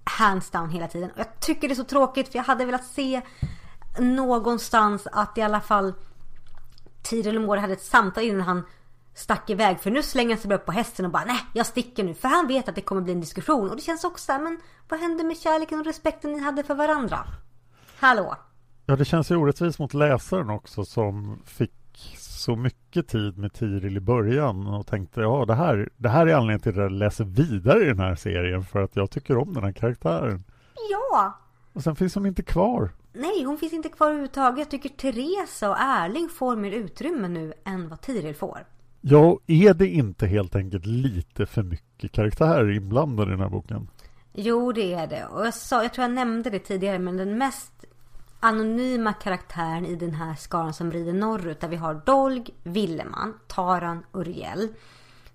[0.04, 1.12] Hands down hela tiden.
[1.12, 3.22] Och jag tycker det är så tråkigt för jag hade velat se
[4.00, 5.94] någonstans att i alla fall
[7.02, 8.64] Tiril och Mård hade ett samtal innan han
[9.16, 9.80] stack iväg.
[9.80, 12.14] För nu slänger han sig upp på hästen och bara nej jag sticker nu.
[12.14, 13.70] För han vet att det kommer bli en diskussion.
[13.70, 16.76] Och det känns också där, men vad hände med kärleken och respekten ni hade för
[16.76, 17.20] varandra?
[18.00, 18.36] Hallå?
[18.86, 21.72] Ja, det känns ju orättvist mot läsaren också som fick
[22.18, 26.34] så mycket tid med Tiril i början och tänkte ja, det här, det här är
[26.34, 29.54] anledningen till att jag läser vidare i den här serien för att jag tycker om
[29.54, 30.44] den här karaktären.
[30.90, 31.40] Ja!
[31.74, 32.90] Och sen finns hon inte kvar.
[33.14, 34.60] Nej, hon finns inte kvar överhuvudtaget.
[34.60, 38.66] Jag tycker Teresa och Erling får mer utrymme nu än vad Tiril får.
[39.06, 43.88] Ja, är det inte helt enkelt lite för mycket karaktärer inblandade i den här boken?
[44.34, 45.26] Jo, det är det.
[45.26, 47.86] Och jag, sa, jag tror jag nämnde det tidigare, men den mest
[48.40, 54.04] anonyma karaktären i den här skaran som rider norrut där vi har Dolg, Villeman, Taran,
[54.12, 54.68] Uriel.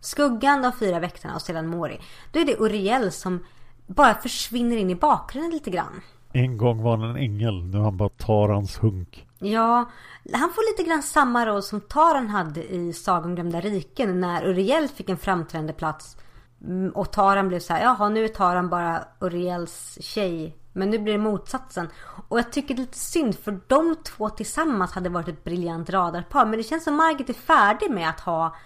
[0.00, 2.00] Skuggan, de fyra väktarna och sedan Mori.
[2.32, 3.44] Då är det Uriel som
[3.86, 6.00] bara försvinner in i bakgrunden lite grann.
[6.32, 9.27] En gång var han en ängel, nu är han bara Tarans hunk.
[9.38, 9.90] Ja,
[10.32, 14.44] han får lite grann samma roll som Taran hade i Sagan om glömda riken när
[14.46, 16.16] Uriel fick en framträdande plats.
[16.64, 20.56] Mm, Och Taran blev så här, jaha nu är Taran bara Uriels tjej.
[20.72, 21.88] Men nu blir det motsatsen.
[22.28, 25.90] Och jag tycker det är lite synd för de två tillsammans hade varit ett briljant
[25.90, 26.46] radarpar.
[26.46, 28.56] Men det känns som Margit är färdig med att ha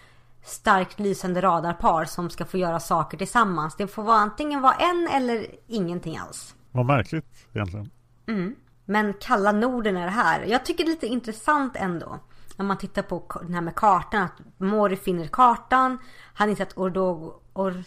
[0.44, 3.76] starkt lysande radarpar som ska få göra saker tillsammans.
[3.76, 6.54] Det får vara antingen vara en eller ingenting alls.
[6.70, 7.90] Vad märkligt egentligen.
[8.84, 10.42] Men kalla Norden är här.
[10.42, 12.18] Jag tycker det är lite intressant ändå.
[12.56, 14.22] När man tittar på den här med kartan.
[14.22, 15.98] Att Mori finner kartan.
[16.34, 17.34] Han inser att Ordog...
[17.52, 17.84] Or,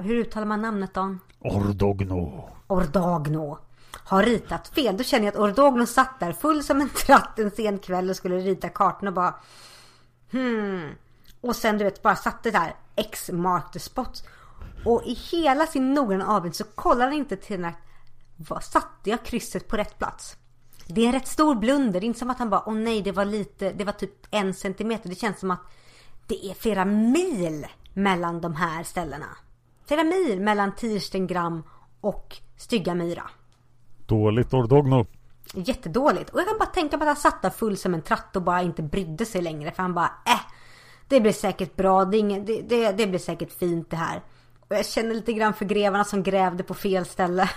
[0.00, 1.16] hur uttalar man namnet då?
[1.38, 2.50] Ordogno.
[2.66, 3.58] Ordagno.
[4.04, 4.96] Har ritat fel.
[4.96, 8.16] Då känner jag att Ordogno satt där full som en tratt en sen kväll och
[8.16, 9.34] skulle rita kartan och bara...
[10.30, 10.90] Hmm.
[11.40, 14.22] Och sen du vet bara satte där X mark the spot.
[14.84, 17.74] Och i hela sin noggranna avvägning så kollar han inte till den här...
[18.62, 20.36] Satte jag krysset på rätt plats?
[20.86, 22.00] Det är en rätt stor blunder.
[22.00, 24.26] Det är inte som att han bara, åh nej det var lite, det var typ
[24.30, 25.08] en centimeter.
[25.08, 25.60] Det känns som att
[26.26, 29.26] det är flera mil mellan de här ställena.
[29.86, 31.62] Flera mil mellan Tirstengram
[32.00, 33.22] och Stygga Myra.
[34.06, 35.06] Dåligt Ordogno.
[35.54, 36.30] Jättedåligt.
[36.30, 38.42] Och jag kan bara tänka på att han satt där full som en tratt och
[38.42, 39.70] bara inte brydde sig längre.
[39.70, 40.40] För han bara, äh,
[41.08, 42.04] det blir säkert bra.
[42.04, 44.22] Det, ingen, det, det, det blir säkert fint det här.
[44.68, 47.50] Och jag känner lite grann för grevarna som grävde på fel ställe.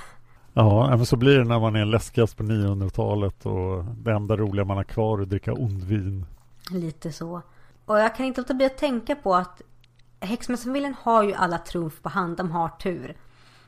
[0.54, 4.66] Ja, men så blir det när man är läskigast på 900-talet och det enda roliga
[4.66, 6.26] man har kvar är att dricka ondvin.
[6.72, 7.42] Lite så.
[7.86, 9.62] Och jag kan inte låta bli att tänka på att
[10.20, 12.38] häxmästarfamiljen har ju alla trumf på hand.
[12.38, 13.18] De har tur.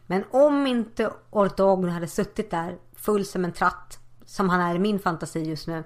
[0.08, 4.80] Men om inte Ordogn hade suttit där full som en tratt, som han är i
[4.80, 5.84] min fantasi just nu,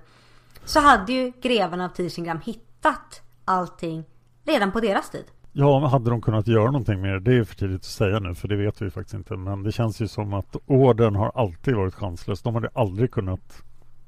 [0.65, 4.03] så hade ju grevarna av Tirsingram hittat allting
[4.43, 5.25] redan på deras tid.
[5.57, 7.19] Ja, men hade de kunnat göra någonting mer?
[7.19, 9.35] Det är för tidigt att säga nu, för det vet vi faktiskt inte.
[9.35, 12.41] Men det känns ju som att orden har alltid varit chanslös.
[12.41, 13.63] De hade aldrig kunnat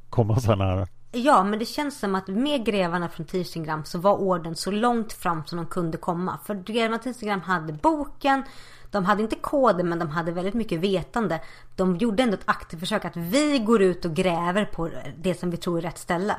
[0.09, 0.87] komma så här nära.
[1.11, 5.13] Ja, men det känns som att med grevarna från Tisingram så var orden så långt
[5.13, 6.39] fram som de kunde komma.
[6.45, 8.43] För grevarna från Tisingram hade boken,
[8.91, 11.41] de hade inte koden men de hade väldigt mycket vetande.
[11.75, 15.49] De gjorde ändå ett aktivt försök att vi går ut och gräver på det som
[15.49, 16.35] vi tror är rätt ställe.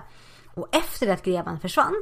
[0.54, 1.94] Och efter det att grevan försvann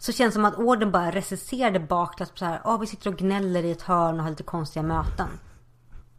[0.00, 3.10] så känns det som att orden bara recenserade bakåt på så här, oh, vi sitter
[3.10, 5.28] och gnäller i ett hörn och har lite konstiga möten.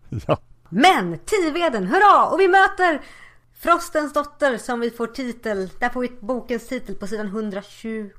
[0.27, 0.37] Ja,
[0.69, 2.29] Men Tiveden, hurra!
[2.29, 3.01] Och vi möter
[3.53, 8.09] Frostens dotter som vi får titel, där får vi bokens titel på sidan 120.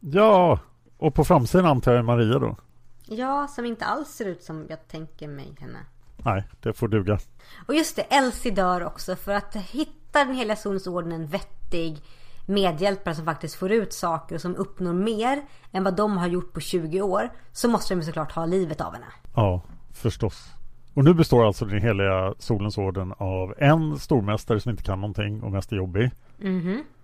[0.00, 0.60] ja.
[0.98, 2.56] och på framsidan antar jag Maria då?
[3.04, 5.78] Ja, som inte alls ser ut som jag tänker mig henne.
[6.16, 7.18] Nej, det får duga.
[7.66, 12.02] Och just det, Elsie dör också för att hitta den heliga solens orden en vettig
[12.46, 16.52] medhjälpare som faktiskt får ut saker och som uppnår mer än vad de har gjort
[16.52, 19.06] på 20 år så måste de såklart ha livet av henne.
[19.34, 20.52] Ja, förstås.
[20.94, 25.42] Och nu består alltså den heliga Solens orden av en stormästare som inte kan någonting
[25.42, 26.10] och mest är jobbig.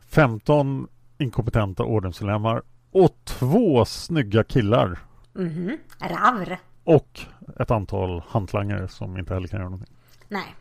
[0.09, 4.99] 15 inkompetenta ordensmedlemmar och två snygga killar.
[5.33, 6.59] Mhm, Ravr.
[6.85, 7.21] Och
[7.61, 9.95] ett antal hantlangare som inte heller kan göra någonting.
[10.29, 10.55] Nej.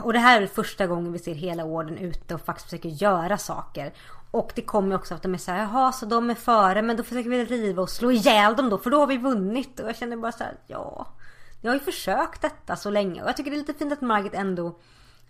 [0.00, 3.38] Och det här är första gången vi ser hela orden ute och faktiskt försöker göra
[3.38, 3.92] saker.
[4.30, 6.96] Och det kommer också att de är så här, jaha så de är före men
[6.96, 9.80] då försöker vi riva och slå ihjäl dem då för då har vi vunnit.
[9.80, 11.06] Och jag känner bara så här, ja.
[11.60, 14.00] Jag har ju försökt detta så länge och jag tycker det är lite fint att
[14.00, 14.78] Margit ändå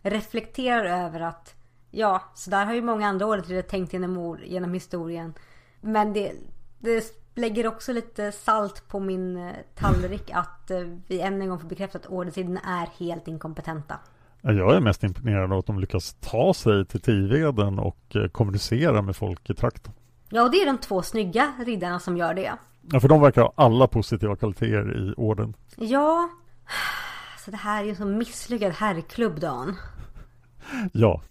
[0.03, 1.55] reflekterar över att
[1.91, 5.35] ja, så där har ju många andra året tänkt genom, genom historien.
[5.81, 6.33] Men det,
[6.79, 11.59] det lägger också lite salt på min eh, tallrik att eh, vi än en gång
[11.59, 13.99] får bekräftat att ordensidan är helt inkompetenta.
[14.47, 18.29] Ja, Jag är mest imponerad av att de lyckas ta sig till Tiveden och eh,
[18.29, 19.93] kommunicera med folk i trakten.
[20.29, 22.53] Ja, och det är de två snygga riddarna som gör det.
[22.93, 25.55] Ja, för de verkar ha alla positiva kvaliteter i orden.
[25.77, 26.29] Ja,
[27.45, 29.77] så det här är ju en så misslyckad herrklubb, Dan.
[30.93, 31.23] Ja.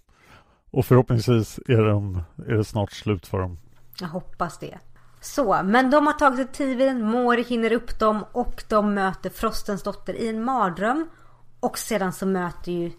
[0.71, 3.58] Och förhoppningsvis är, den, är det snart slut för dem.
[3.99, 4.80] Jag hoppas det.
[5.21, 9.30] Så, men de har tagit sig till Tiveden, Mori hinner upp dem och de möter
[9.30, 11.10] Frostens dotter i en mardröm.
[11.60, 12.91] Och sedan så möter ju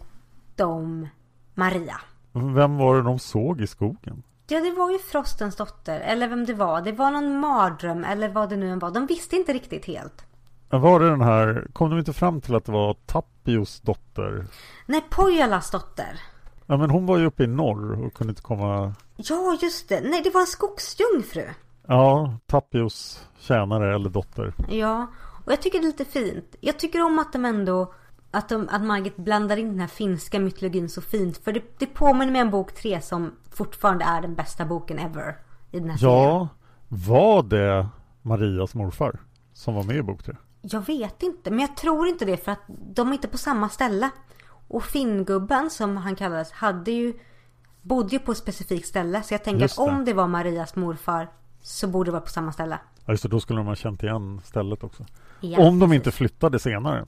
[0.57, 1.07] de
[1.53, 2.01] Maria.
[2.33, 4.23] Vem var det de såg i skogen?
[4.47, 6.81] Ja, det var ju Frostens dotter, eller vem det var.
[6.81, 8.91] Det var någon mardröm, eller vad det nu än var.
[8.91, 10.25] De visste inte riktigt helt.
[10.69, 14.45] Var det den här, kom de inte fram till att det var Tapios dotter?
[14.85, 16.19] Nej, Pojalas dotter.
[16.65, 20.01] Ja men hon var ju uppe i norr och kunde inte komma Ja, just det.
[20.01, 21.45] Nej, det var en skogsjungfru.
[21.87, 25.07] Ja, Tapios tjänare eller dotter Ja,
[25.45, 26.55] och jag tycker det är lite fint.
[26.59, 27.93] Jag tycker om att de ändå
[28.37, 31.37] att, de, att Margit blandar in den här finska mytologin så fint.
[31.37, 35.37] För det, det påminner mig om bok 3 som fortfarande är den bästa boken ever.
[35.71, 36.15] I den här serien.
[36.23, 36.47] Ja,
[36.87, 37.87] var det
[38.21, 39.19] Marias morfar
[39.53, 40.35] som var med i bok 3?
[40.61, 43.69] Jag vet inte, men jag tror inte det för att de är inte på samma
[43.69, 44.09] ställe.
[44.67, 47.13] Och Finngubben som han kallades hade ju
[47.81, 49.23] bodde ju på ett specifikt ställe.
[49.23, 51.27] Så jag tänker att om det var Marias morfar
[51.61, 52.79] så borde det vara på samma ställe.
[53.05, 55.05] Ja, just det, då skulle de ha känt igen stället också.
[55.39, 55.95] Ja, Om de precis.
[55.95, 57.05] inte flyttade senare.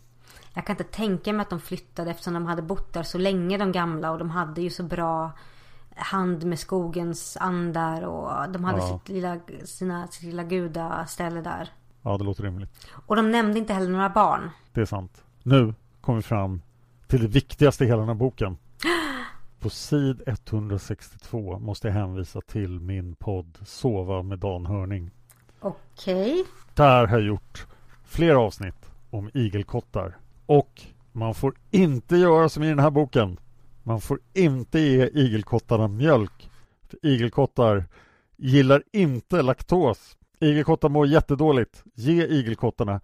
[0.54, 3.58] Jag kan inte tänka mig att de flyttade eftersom de hade bott där så länge
[3.58, 5.32] de gamla och de hade ju så bra
[5.96, 8.88] hand med skogens andar och de hade Ja.
[9.00, 11.70] sitt lilla, sina, sitt lilla gudaställe där.
[12.02, 12.88] Ja, det låter rimligt.
[13.06, 14.50] Och de nämnde inte heller några barn.
[14.74, 15.24] Det är sant.
[15.44, 16.62] Nu kommer vi fram
[17.08, 18.58] till det viktigaste i hela den här boken.
[19.60, 25.12] På sid 162 måste jag hänvisa till min podd Sova med Dan Hörning.
[25.60, 26.46] Okej.
[26.74, 27.68] Där har jag gjort
[28.06, 30.18] flera avsnitt om igelkottar.
[30.50, 30.82] Och
[31.12, 33.40] man får inte göra som i den här boken.
[33.84, 36.50] Man får inte ge igelkottarna mjölk.
[36.88, 37.86] För igelkottar
[38.38, 40.18] gillar inte laktos.
[40.40, 41.84] Igelkottar mår jättedåligt.
[41.96, 43.02] Ge igelkottarna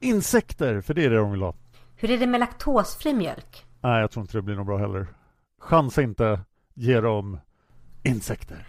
[0.00, 1.54] insekter, för det är det de vill ha.
[1.96, 3.64] Hur är det med laktosfri mjölk?
[3.80, 5.06] Nej, jag tror inte det blir något bra heller.
[5.60, 6.40] Chansa inte.
[6.74, 7.40] Ge dem
[8.02, 8.66] insekter.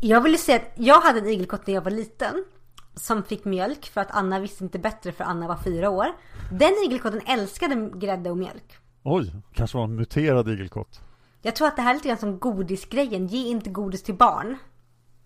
[0.00, 2.44] Jag vill ju säga att jag hade en igelkott när jag var liten.
[2.94, 6.06] Som fick mjölk för att Anna visste inte bättre för Anna var fyra år.
[6.50, 8.78] Den igelkotten älskade grädde och mjölk.
[9.02, 11.00] Oj, kanske var en muterad igelkott.
[11.42, 13.26] Jag tror att det här är lite grann som godisgrejen.
[13.26, 14.56] Ge inte godis till barn.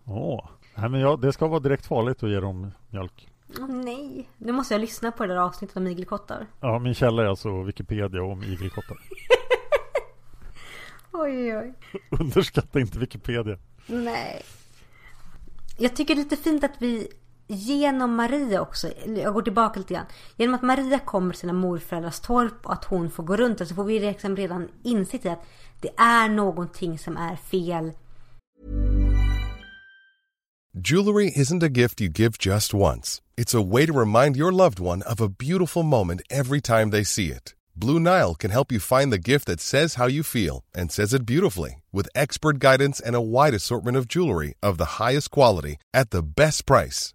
[0.05, 3.29] Åh, nej men ja, det ska vara direkt farligt att ge dem mjölk.
[3.59, 4.29] Åh nej.
[4.37, 6.47] Nu måste jag lyssna på det där avsnittet om igelkottar.
[6.61, 8.97] Ja, min källa är alltså Wikipedia om igelkottar.
[11.13, 11.75] Oj, oj, oj.
[12.21, 13.59] Underskatta inte Wikipedia.
[13.87, 14.43] Nej.
[15.79, 17.09] Jag tycker det är lite fint att vi
[17.49, 20.07] genom Maria också, jag går tillbaka lite grann.
[20.37, 23.65] Genom att Maria kommer till sina morföräldrars torp och att hon får gå runt där
[23.65, 25.45] så får vi liksom redan insikt i att
[25.81, 27.93] det är någonting som är fel.
[30.75, 33.21] Jewelry isn't a gift you give just once.
[33.37, 37.05] It's a way to remind your loved one of a beautiful moment every time they
[37.05, 37.55] see it.
[37.75, 41.15] Blue Nile can help you find the gift that says how you feel and says
[41.15, 45.77] it beautifully with expert guidance and a wide assortment of jewelry of the highest quality
[45.95, 47.15] at the best price.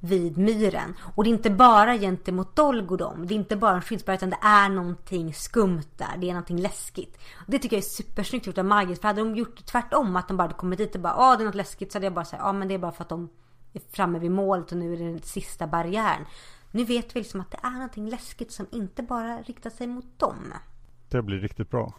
[0.00, 0.94] Vid myren.
[1.14, 3.26] Och det är inte bara gentemot Dolgodom.
[3.26, 6.16] Det är inte bara en skyddsbara utan det är någonting skumt där.
[6.18, 7.18] Det är någonting läskigt.
[7.34, 9.00] Och det tycker jag är supersnyggt gjort av Margit.
[9.00, 11.42] För hade de gjort tvärtom att de bara hade kommit dit och bara Åh det
[11.42, 13.08] är något läskigt så hade jag bara sagt ja men det är bara för att
[13.08, 13.28] de
[13.72, 16.24] är framme vid målet och nu är det den sista barriären.
[16.70, 20.18] Nu vet vi liksom att det är någonting läskigt som inte bara riktar sig mot
[20.18, 20.52] dem.
[21.08, 21.94] Det blir riktigt bra.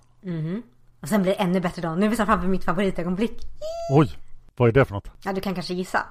[1.00, 1.96] Och sen blir det ännu bättre då.
[1.96, 3.42] Nu är vi snart framme vid mitt favoritögonblick.
[3.94, 4.18] Oj,
[4.58, 5.12] vad är det för något?
[5.24, 6.06] Ja du kan kanske gissa.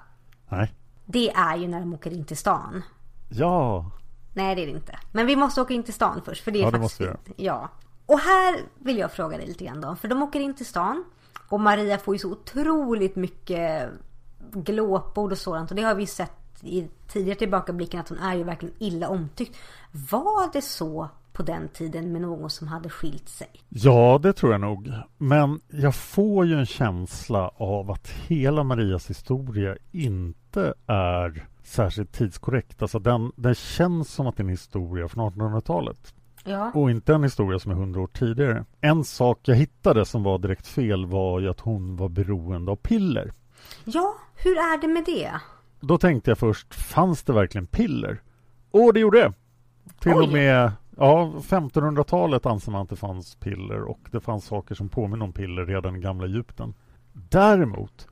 [0.48, 0.74] Nej.
[1.12, 2.83] Det är ju när de åker in till stan.
[3.29, 3.90] Ja,
[4.35, 4.99] Nej det är det inte.
[5.12, 7.18] Men vi måste åka in till stan först för det är Ja, det faktiskt måste
[7.25, 7.44] vi.
[7.44, 7.68] Ja.
[8.07, 9.96] Och här vill jag fråga dig lite grann då.
[9.96, 11.05] För de åker in till stan.
[11.49, 13.88] Och Maria får ju så otroligt mycket
[14.53, 15.70] glåpord och sådant.
[15.70, 19.57] Och det har vi sett i tidigare tillbakablicken att hon är ju verkligen illa omtyckt.
[19.92, 23.49] Var det så på den tiden med någon som hade skilt sig?
[23.68, 24.92] ja det tror jag nog.
[25.18, 30.39] Men jag får ju en känsla av att hela Marias historia inte
[30.86, 32.82] är särskilt tidskorrekt.
[32.82, 36.14] Alltså den, den känns som att det är en historia från 1800-talet.
[36.44, 36.70] Ja.
[36.74, 38.64] Och inte en historia som är hundra år tidigare.
[38.80, 42.76] En sak jag hittade som var direkt fel var ju att hon var beroende av
[42.76, 43.32] piller.
[43.84, 45.30] Ja, hur är det med det?
[45.80, 48.22] Då tänkte jag först, fanns det verkligen piller?
[48.70, 49.32] Och det gjorde det!
[49.98, 50.26] Till Oj.
[50.26, 54.88] och med ja, 1500-talet anser man att det fanns piller och det fanns saker som
[54.88, 56.74] påminner om piller redan i gamla Egypten.
[57.12, 58.09] Däremot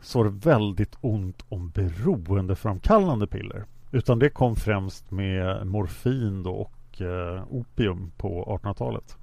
[0.00, 3.64] så var det väldigt ont om beroendeframkallande piller.
[3.90, 9.16] Utan det kom främst med morfin då och eh, opium på 1800-talet.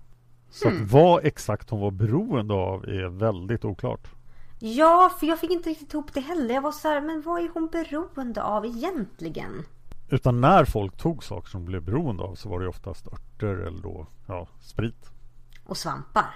[0.49, 4.07] Så att vad exakt hon var beroende av är väldigt oklart.
[4.59, 6.53] Ja, för jag fick inte riktigt ihop det heller.
[6.53, 9.65] Jag var så här, men vad är hon beroende av egentligen?
[10.09, 13.55] Utan när folk tog saker som de blev beroende av så var det oftast örter
[13.55, 15.11] eller då, ja, sprit.
[15.65, 16.35] Och svampar.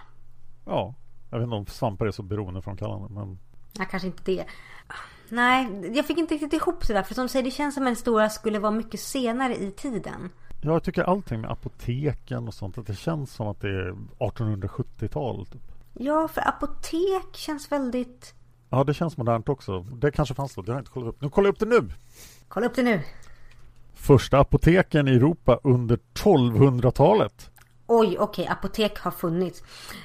[0.65, 0.93] Ja,
[1.29, 3.39] jag vet inte om svampar är så beroendeframkallande men
[3.77, 4.45] Nej, kanske inte det.
[5.29, 7.03] Nej, jag fick inte riktigt ihop det där.
[7.03, 9.71] För som du säger, det känns som att en historia skulle vara mycket senare i
[9.71, 10.29] tiden.
[10.61, 13.95] Ja, jag tycker allting med apoteken och sånt att det känns som att det är
[14.19, 15.45] 1870-tal.
[15.45, 15.61] Typ.
[15.93, 18.33] Ja, för apotek känns väldigt...
[18.69, 19.79] Ja, det känns modernt också.
[19.79, 20.61] Det kanske fanns då.
[20.61, 21.21] Det har jag inte kollat upp.
[21.21, 21.89] Nu kollar jag upp det nu!
[22.47, 23.01] Kolla upp det nu.
[23.93, 27.51] Första apoteken i Europa under 1200-talet.
[27.87, 29.63] Oj, okej, apotek har funnits.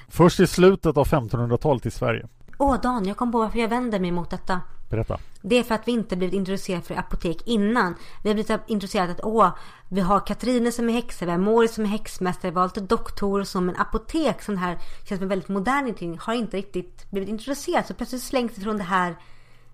[0.08, 2.28] Först i slutet av 1500-talet i Sverige.
[2.62, 4.60] Åh, Dan, jag kom på varför jag vänder mig mot detta.
[4.90, 5.18] Berätta.
[5.42, 7.94] Det är för att vi inte blivit introducerade för apotek innan.
[8.22, 9.50] Vi har blivit introducerade att åh,
[9.88, 12.80] vi har Katrine som är häxa, vi har Mori som är häxmästare, vi har lite
[12.80, 14.42] doktorer som en apotek.
[14.42, 16.18] Sån här känns som en väldigt modern ting.
[16.18, 17.86] Har inte riktigt blivit introducerat.
[17.86, 19.16] Så plötsligt slängs det från det här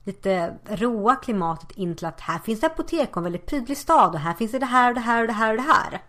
[0.05, 4.14] lite råa klimatet in till att här finns det apotek och en väldigt prydlig stad
[4.14, 6.01] och här finns det det här och det här och det här och det här.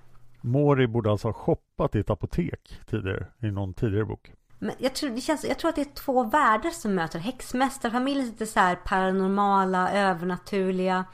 [0.41, 4.31] Mori borde alltså ha shoppat i ett apotek tidigare, i någon tidigare bok.
[4.59, 7.19] Men jag tror, det känns, jag tror att det är två världar som möter.
[7.19, 11.05] Häxmästarfamiljen lite så här paranormala, övernaturliga,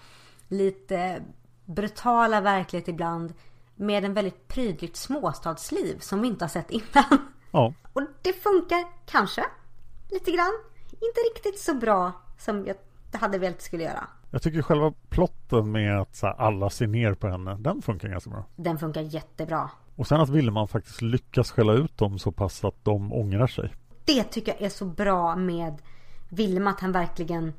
[0.48, 1.22] lite
[1.66, 3.34] brutala verklighet ibland.
[3.76, 7.32] Med en väldigt prydligt småstadsliv som vi inte har sett innan.
[7.52, 7.74] Ja.
[7.94, 9.46] Och det funkar kanske
[10.12, 10.54] lite grann.
[10.92, 12.76] Inte riktigt så bra som jag
[13.20, 14.08] hade velat skulle göra.
[14.32, 18.46] Jag tycker själva plotten med att alla ser ner på henne, den funkar ganska bra.
[18.56, 19.70] Den funkar jättebra.
[19.96, 23.74] Och sen att Willeman faktiskt lyckas skälla ut dem så pass att de ångrar sig.
[24.06, 25.82] Det tycker jag är så bra med
[26.30, 27.54] Willem att han verkligen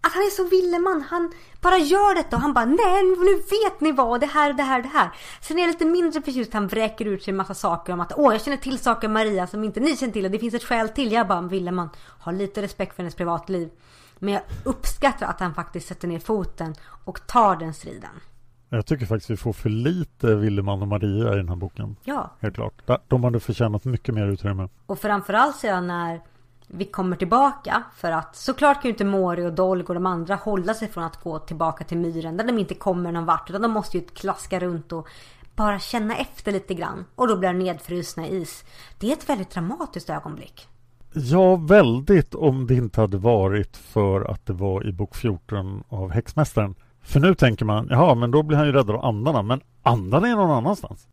[0.00, 1.04] att han är så Villeman.
[1.08, 4.62] Han bara gör detta och han bara nej nu vet ni vad det här det
[4.62, 5.10] här det här.
[5.40, 8.12] Sen är jag lite mindre förtjust han vräker ut sig en massa saker om att
[8.16, 10.64] åh jag känner till saker Maria som inte ni känner till och det finns ett
[10.64, 11.12] skäl till.
[11.12, 13.70] Jag bara Villeman har lite respekt för hennes privatliv.
[14.18, 16.74] Men jag uppskattar att han faktiskt sätter ner foten
[17.04, 18.20] och tar den striden.
[18.68, 21.96] Jag tycker faktiskt vi får för lite Willeman och Maria i den här boken.
[22.04, 22.30] Ja.
[22.40, 22.82] Helt klart.
[23.08, 24.68] De hade förtjänat mycket mer utrymme.
[24.86, 26.20] Och framförallt sedan när
[26.66, 27.82] vi kommer tillbaka.
[27.96, 31.04] För att såklart kan ju inte Mori och Dolg och de andra hålla sig från
[31.04, 32.36] att gå tillbaka till myren.
[32.36, 33.50] Där de inte kommer någon vart.
[33.50, 35.08] Utan de måste ju klaska runt och
[35.56, 37.04] bara känna efter lite grann.
[37.14, 38.64] Och då blir de nedfrusna i is.
[38.98, 40.68] Det är ett väldigt dramatiskt ögonblick.
[41.12, 46.10] Ja, väldigt om det inte hade varit för att det var i bok 14 av
[46.10, 46.74] Häxmästaren.
[47.06, 49.42] För nu tänker man, jaha, men då blir han ju räddad av andarna.
[49.42, 51.08] Men andarna är någon annanstans.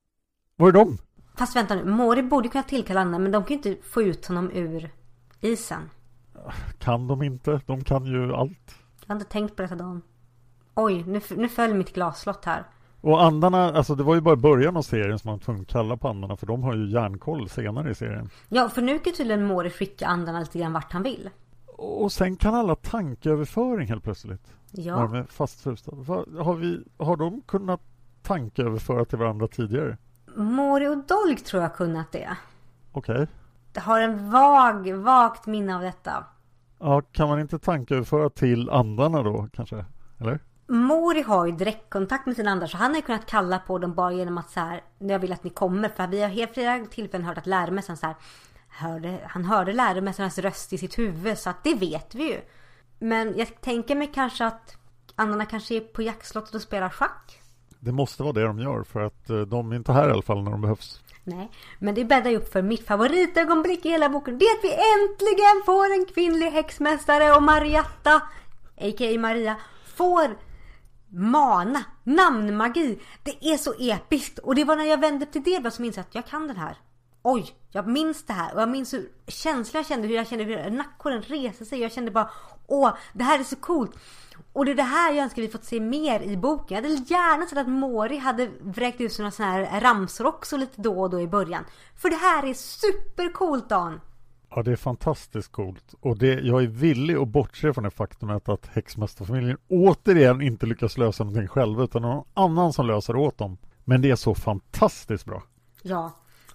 [0.55, 0.97] Var är de?
[1.35, 4.25] Fast vänta nu, Mori borde kunna tillkalla andarna men de kan ju inte få ut
[4.25, 4.89] honom ur
[5.41, 5.89] isen.
[6.79, 7.61] Kan de inte?
[7.65, 8.75] De kan ju allt.
[9.01, 10.01] Jag har inte tänkt på detta Dan.
[10.75, 12.63] Oj, nu, nu föll mitt glasslott här.
[13.01, 15.67] Och andarna, alltså det var ju bara början av serien som man var tvungen att
[15.67, 18.29] kalla på andarna för de har ju järnkoll senare i serien.
[18.49, 21.29] Ja, för nu kan tydligen Mori skicka andarna lite grann vart han vill.
[21.77, 24.53] Och sen kan alla tankeöverföring helt plötsligt.
[24.71, 24.95] Ja.
[24.95, 25.91] De är fastfrusta.
[25.95, 27.81] Har, vi, har de kunnat
[28.21, 29.97] tankeöverföra till varandra tidigare?
[30.35, 32.37] Mori och Dolg tror jag kunnat det.
[32.91, 33.13] Okej.
[33.13, 33.27] Okay.
[33.71, 36.23] Det har en vag, vagt minne av detta.
[36.79, 39.85] Ja, kan man inte tankeöverföra till andarna då kanske?
[40.19, 40.39] Eller?
[40.67, 43.93] Mori har ju direktkontakt med sina andar så han har ju kunnat kalla på dem
[43.93, 45.89] bara genom att så här, jag vill att ni kommer.
[45.89, 48.15] För vi har helt flera tillfällen hört att läromästaren så här,
[48.73, 52.41] hörde, han hörde läromästarens röst i sitt huvud så att det vet vi ju.
[52.99, 54.77] Men jag tänker mig kanske att
[55.15, 57.39] andarna kanske är på jaktslottet och spelar schack.
[57.79, 60.21] Det måste vara det de gör för att eh, de är inte här i alla
[60.21, 61.01] fall när de behövs.
[61.23, 64.37] Nej, men det bäddar ju upp för mitt favoritögonblick i hela boken.
[64.37, 68.15] Det är att vi äntligen får en kvinnlig häxmästare och Marietta,
[68.77, 69.19] a.k.a.
[69.19, 69.55] Maria,
[69.95, 70.37] får
[71.09, 72.99] mana, namnmagi.
[73.23, 74.39] Det är så episkt.
[74.39, 76.77] Och det var när jag vände till det som insåg att jag kan den här.
[77.23, 78.55] Oj, jag minns det här.
[78.55, 81.79] Och jag minns hur känslan jag kände, hur jag kände hur nackhåren reste sig.
[81.79, 82.29] Jag kände bara,
[82.67, 83.91] åh, det här är så coolt.
[84.53, 86.75] Och det är det här jag önskar vi fått se mer i boken.
[86.75, 91.01] Jag hade gärna sett att Mori hade vräkt ut sådana här ramsor också lite då
[91.01, 91.65] och då i början.
[91.95, 93.99] För det här är supercoolt Dan!
[94.49, 95.93] Ja, det är fantastiskt coolt.
[95.99, 100.97] Och det, jag är villig att bortse från det faktumet att häxmästarfamiljen återigen inte lyckas
[100.97, 103.57] lösa någonting själva utan någon annan som löser åt dem.
[103.83, 105.43] Men det är så fantastiskt bra.
[105.81, 106.11] Ja,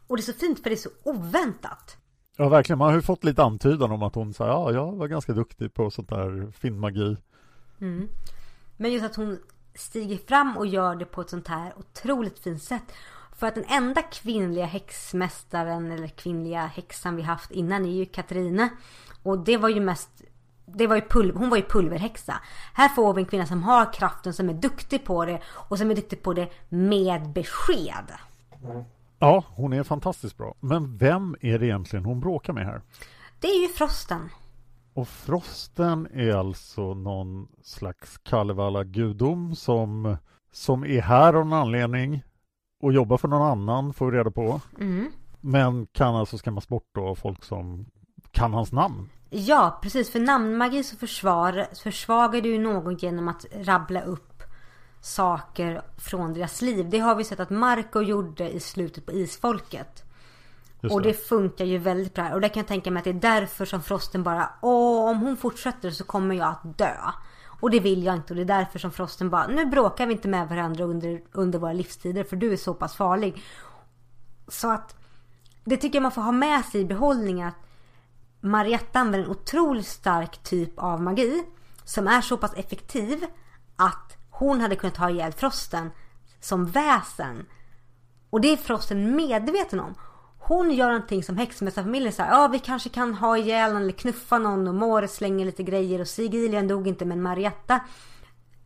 [0.08, 1.96] och det är så fint för det är så oväntat.
[2.36, 2.78] Ja, verkligen.
[2.78, 5.74] Man har ju fått lite antydan om att hon säger ja, jag var ganska duktig
[5.74, 7.16] på sånt där finnmagi.
[7.80, 8.08] Mm.
[8.76, 9.38] Men just att hon
[9.74, 12.92] stiger fram och gör det på ett sånt här otroligt fint sätt.
[13.36, 18.68] För att den enda kvinnliga häxmästaren eller kvinnliga häxan vi haft innan är ju Katrine.
[19.22, 20.22] Och det var ju mest
[20.74, 22.34] det var ju pulver, hon var ju pulverhäxa.
[22.74, 25.90] Här får vi en kvinna som har kraften, som är duktig på det och som
[25.90, 28.12] är duktig på det med besked.
[29.18, 30.54] Ja, hon är fantastiskt bra.
[30.60, 32.82] Men vem är det egentligen hon bråkar med här?
[33.40, 34.28] Det är ju Frosten.
[34.94, 40.16] Och Frosten är alltså någon slags Kalevala-gudom som,
[40.52, 42.22] som är här av någon anledning
[42.82, 44.60] och jobbar för någon annan, får vi reda på.
[44.80, 45.12] Mm.
[45.40, 47.86] Men kan alltså skrämmas bort då av folk som
[48.30, 49.08] kan hans namn.
[49.30, 50.12] Ja, precis.
[50.12, 54.37] För namnmagi så försvar, försvagar du någon genom att rabbla upp
[55.00, 56.90] saker från deras liv.
[56.90, 60.04] Det har vi sett att Marco gjorde i slutet på Isfolket.
[60.80, 61.08] Just och det.
[61.08, 62.34] det funkar ju väldigt bra.
[62.34, 65.18] Och det kan jag tänka mig att det är därför som Frosten bara Åh, om
[65.18, 66.94] hon fortsätter så kommer jag att dö.
[67.60, 70.12] Och det vill jag inte och det är därför som Frosten bara Nu bråkar vi
[70.12, 73.42] inte med varandra under, under våra livstider för du är så pass farlig.
[74.48, 74.96] Så att
[75.64, 77.54] det tycker jag man får ha med sig i behållning att
[78.40, 81.44] Marietta använder en otroligt stark typ av magi
[81.84, 83.24] som är så pass effektiv
[83.76, 85.90] att hon hade kunnat ha ihjäl Frosten
[86.40, 87.46] som väsen.
[88.30, 89.94] Och det är Frosten medveten om.
[90.38, 92.30] Hon gör någonting som häxmästarfamiljen säger.
[92.30, 96.00] Ja, vi kanske kan ha ihjäl någon eller knuffa någon och Måre slänger lite grejer
[96.00, 97.80] och Sigilian dog inte men Marietta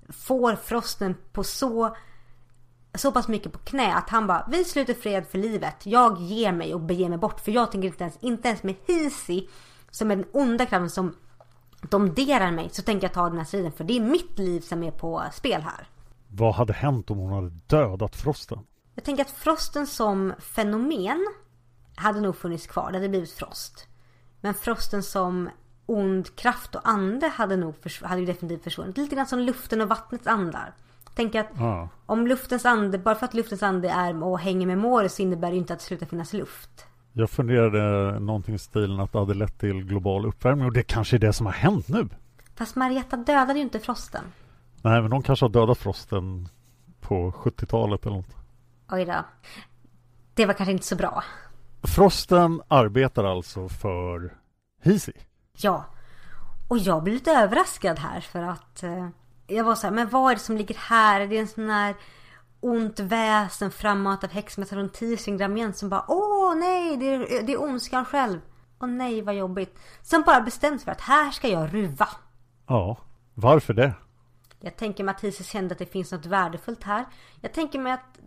[0.08, 1.96] får Frosten på så
[2.94, 5.86] så pass mycket på knä att han bara vi sluter fred för livet.
[5.86, 8.74] Jag ger mig och beger mig bort för jag tänker inte ens, inte ens med
[8.86, 9.48] Hisi
[9.90, 11.14] som är den onda kraften som
[11.90, 14.82] domderar mig så tänker jag ta den här striden för det är mitt liv som
[14.82, 15.86] är på spel här.
[16.28, 18.58] Vad hade hänt om hon hade dödat Frosten?
[18.94, 21.26] Jag tänker att Frosten som fenomen
[21.94, 22.90] hade nog funnits kvar.
[22.92, 23.86] Det hade blivit Frost.
[24.40, 25.50] Men Frosten som
[25.86, 28.96] ond kraft och ande hade nog hade ju definitivt försvunnit.
[28.96, 30.74] Lite grann som luften och vattnets andar.
[31.14, 31.88] Tänk att Ja.
[32.06, 35.50] om luftens ande, bara för att luftens ande är och hänger med Mori så innebär
[35.50, 36.86] det inte att det slutar finnas luft.
[37.12, 41.16] Jag funderade någonting i stilen att det hade lett till global uppvärmning och det kanske
[41.16, 42.08] är det som har hänt nu.
[42.54, 44.24] Fast Marietta dödade ju inte Frosten.
[44.82, 46.48] Nej, men de kanske har dödat Frosten
[47.00, 48.36] på 70-talet eller något.
[48.90, 49.24] Oj då.
[50.34, 51.24] Det var kanske inte så bra.
[51.82, 54.34] Frosten arbetar alltså för
[54.82, 55.12] Hisi.
[55.56, 55.84] Ja.
[56.68, 59.08] Och jag blev lite överraskad här för att eh,
[59.46, 61.20] jag var så här, men vad är det som ligger här?
[61.20, 61.94] Är det en sån här
[62.62, 67.62] ont väsen framåt av häxmästaren Tisingram igen som bara åh nej, det är, det är
[67.62, 68.40] ondskan själv.
[68.80, 69.78] Åh nej, vad jobbigt.
[70.02, 72.08] Som bara bestämt för att här ska jag ruva.
[72.66, 72.96] Ja,
[73.34, 73.94] varför det?
[74.60, 77.04] Jag tänker mig att Isis kände att det finns något värdefullt här.
[77.40, 78.18] Jag tänker mig att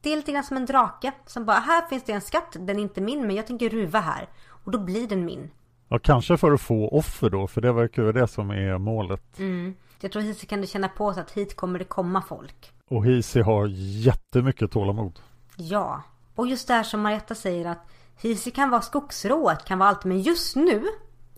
[0.00, 2.78] det är lite grann som en drake som bara, här finns det en skatt, den
[2.78, 4.28] är inte min men jag tänker ruva här.
[4.48, 5.50] Och då blir den min.
[5.88, 9.38] Ja, kanske för att få offer då, för det verkar ju det som är målet.
[9.38, 9.74] Mm.
[10.00, 12.72] Jag tror Hisi kan känna på sig att hit kommer det komma folk.
[12.90, 15.18] Och Hisi har jättemycket tålamod.
[15.56, 16.02] Ja.
[16.34, 17.86] Och just det här som Marietta säger att
[18.20, 20.04] Hisi kan vara skogsrået, kan vara allt.
[20.04, 20.84] Men just nu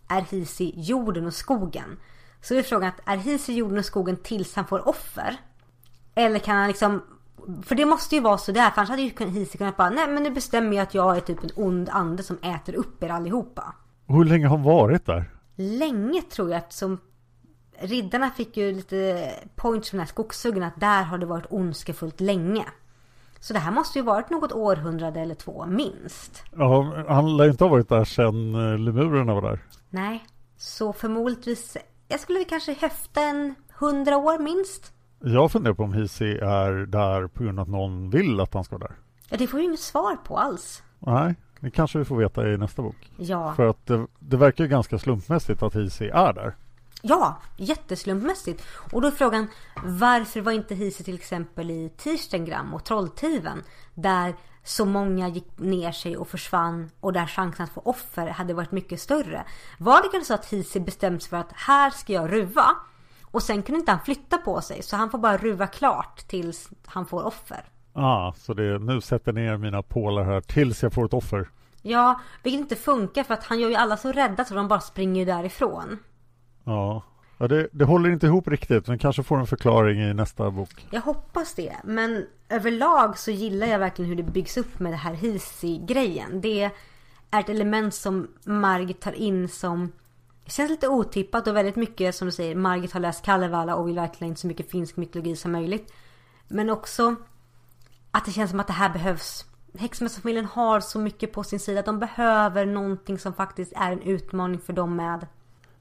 [0.09, 1.99] är Hisi jorden och skogen.
[2.40, 5.36] Så är frågan att är Hisi jorden och skogen tills han får offer?
[6.14, 7.03] Eller kan han liksom...
[7.62, 8.70] För det måste ju vara så där.
[8.70, 11.20] För annars hade ju Hisi kunnat bara, nej men nu bestämmer jag att jag är
[11.20, 13.74] typ en ond ande som äter upp er allihopa.
[14.07, 15.30] Och hur länge har han varit där?
[15.55, 16.99] Länge tror jag eftersom
[17.81, 22.20] Riddarna fick ju lite points från den här skogshuggen att där har det varit ondskefullt
[22.20, 22.64] länge.
[23.41, 26.43] Så det här måste ju varit något århundrade eller två minst.
[26.57, 29.61] Ja, han lär inte ha varit där sedan eh, lemurerna var där.
[29.91, 30.24] Nej,
[30.57, 31.76] så förmodligtvis,
[32.09, 34.93] jag skulle kanske höfta en hundra år minst.
[35.20, 38.64] Jag funderar på om Hisi är där på grund av att någon vill att han
[38.64, 38.97] ska vara där.
[39.29, 40.83] Ja, det får vi inget svar på alls.
[40.99, 43.12] Nej, det kanske vi får veta i nästa bok.
[43.16, 46.55] Ja, För att det, det verkar ju ganska slumpmässigt att Hisi är där.
[47.03, 48.66] Ja jätteslumpmässigt.
[48.92, 49.49] Och då är frågan,
[49.84, 53.62] varför var inte Hisi till exempel i Tirstengram och Trolltiven?
[53.94, 54.34] Där
[54.64, 58.72] så många gick ner sig och försvann och där chansen att få offer hade varit
[58.72, 59.44] mycket större.
[59.78, 62.76] Var det kanske så att Hisi bestämt sig för att här ska jag ruva?
[63.22, 66.70] Och sen kunde inte han flytta på sig så han får bara ruva klart tills
[66.86, 67.64] han får offer.
[67.92, 71.49] Ah, så det nu sätter ner mina pålar här tills jag får ett offer.
[71.82, 74.80] Ja, vilket inte funkar för att han gör ju alla så rädda så de bara
[74.80, 75.99] springer därifrån.
[76.69, 77.03] Ja,
[77.39, 80.87] ja det, det håller inte ihop riktigt men kanske får en förklaring i nästa bok.
[80.91, 81.77] Jag hoppas det.
[81.85, 86.41] Men överlag så gillar jag verkligen hur det byggs upp med det här Hisi-grejen.
[86.41, 86.71] Det
[87.31, 89.93] är ett element som Margit tar in som
[90.47, 92.55] känns lite otippat och väldigt mycket som du säger.
[92.55, 95.93] Margit har läst Kalevala och vill verkligen inte så mycket finsk mytologi som möjligt.
[96.49, 97.16] Men också
[98.11, 99.45] att det känns som att det här behövs.
[99.79, 104.61] Häxmästarfamiljen har så mycket på sin sida de behöver någonting som faktiskt är en utmaning
[104.61, 105.27] för dem med.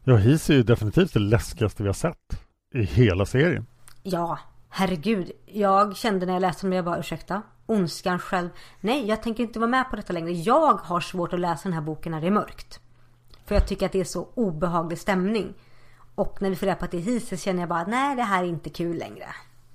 [0.10, 2.42] Ja, Hisi är ju definitivt det läskigaste vi har sett
[2.74, 3.66] i hela serien.
[4.04, 4.40] Ja,
[4.70, 5.32] herregud.
[5.46, 8.50] Jag kände när jag läste dem, jag bara ursäkta, ondskan själv.
[8.82, 10.32] Nej, jag tänker inte vara med på detta längre.
[10.32, 12.80] Jag har svårt att läsa den här boken när det är mörkt.
[13.46, 15.54] För jag tycker att det är så obehaglig stämning.
[16.16, 18.24] Och när vi får reda på att det är Hises känner jag bara, nej det
[18.24, 19.26] här är inte kul längre.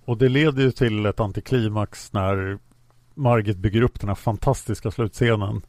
[0.04, 2.58] Och det leder ju till ett antiklimax när
[3.14, 5.62] Margit bygger upp den här fantastiska slutscenen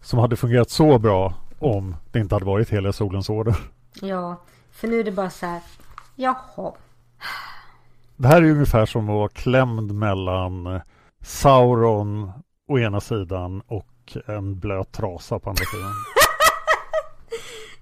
[0.00, 3.56] som hade fungerat så bra om det inte hade varit hela solens order.
[4.02, 5.62] Ja, för nu är det bara så här.
[6.16, 6.72] Jaha.
[8.16, 10.80] Det här är ungefär som att vara klämd mellan
[11.20, 12.32] Sauron
[12.68, 15.92] å ena sidan och en blöt trasa på andra sidan.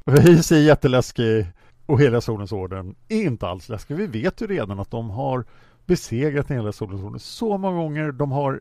[0.06, 1.46] Vis är jätteläskig
[1.86, 3.96] och hela solens orden är inte alls läskig.
[3.96, 5.44] Vi vet ju redan att de har
[5.86, 8.12] besegrat hela solens orden så många gånger.
[8.12, 8.60] De har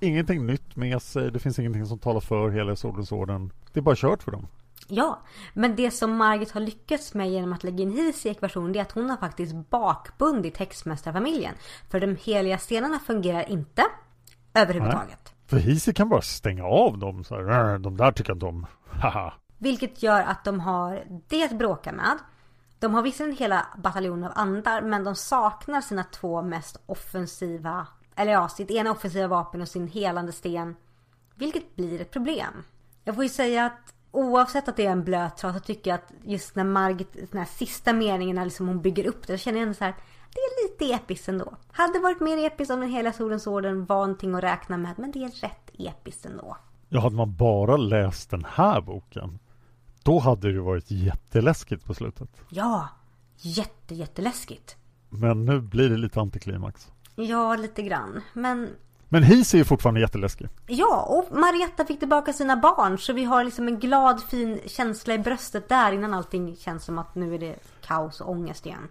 [0.00, 1.30] ingenting nytt med sig.
[1.30, 3.52] Det finns ingenting som talar för hela solens orden.
[3.72, 4.46] Det är bara kört för dem.
[4.88, 5.22] Ja,
[5.54, 8.78] men det som Margit har lyckats med genom att lägga in his i ekvationen det
[8.78, 11.54] är att hon har faktiskt bakbundit häxmästarfamiljen.
[11.90, 13.82] För de heliga stenarna fungerar inte
[14.54, 15.20] överhuvudtaget.
[15.24, 17.24] Nej, för Hisi kan bara stänga av dem.
[17.24, 18.66] Så här, de där tycker inte om.
[19.02, 19.32] Haha.
[19.58, 22.18] Vilket gör att de har det att bråka med.
[22.78, 28.32] De har visserligen hela bataljonen av andar men de saknar sina två mest offensiva, eller
[28.32, 30.76] ja, sitt ena offensiva vapen och sin helande sten.
[31.34, 32.64] Vilket blir ett problem.
[33.04, 35.98] Jag får ju säga att oavsett att det är en blöt trasa så tycker jag
[35.98, 39.44] att just när Margit, den här sista meningen när liksom hon bygger upp det, så
[39.44, 39.94] känner jag ändå så här,
[40.34, 41.56] det är lite episkt ändå.
[41.72, 45.12] Hade varit mer episkt om den hela solens orden var någonting att räkna med, men
[45.12, 46.56] det är rätt episkt ändå.
[46.88, 49.38] Ja, hade man bara läst den här boken
[50.02, 52.30] då hade det varit jätteläskigt på slutet.
[52.48, 52.88] Ja,
[53.36, 54.76] jätte, jätteläskigt.
[55.08, 56.92] Men nu blir det lite antiklimax.
[57.14, 58.20] Ja, lite grann.
[58.32, 58.68] Men...
[59.12, 60.48] Men His är ju fortfarande jätteläskig.
[60.66, 62.98] Ja, och Marietta fick tillbaka sina barn.
[62.98, 66.98] Så vi har liksom en glad, fin känsla i bröstet där innan allting känns som
[66.98, 67.54] att nu är det
[67.86, 68.88] kaos och ångest igen.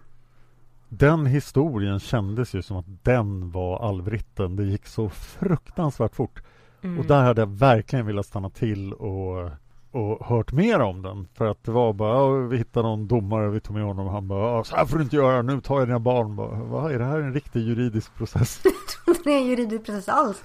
[0.88, 4.56] Den historien kändes ju som att den var allvritten.
[4.56, 6.42] Det gick så fruktansvärt fort.
[6.82, 6.98] Mm.
[6.98, 9.50] Och där hade jag verkligen velat stanna till och
[9.90, 11.28] och hört mer om den.
[11.34, 14.28] För att det var bara, vi hittade någon domare, vi tog med honom och han
[14.28, 16.36] bara, så här får du inte göra, nu tar jag dina barn.
[16.36, 18.62] Bara, Vad är det här en riktig juridisk process?
[19.24, 20.42] Det är juridisk process alls.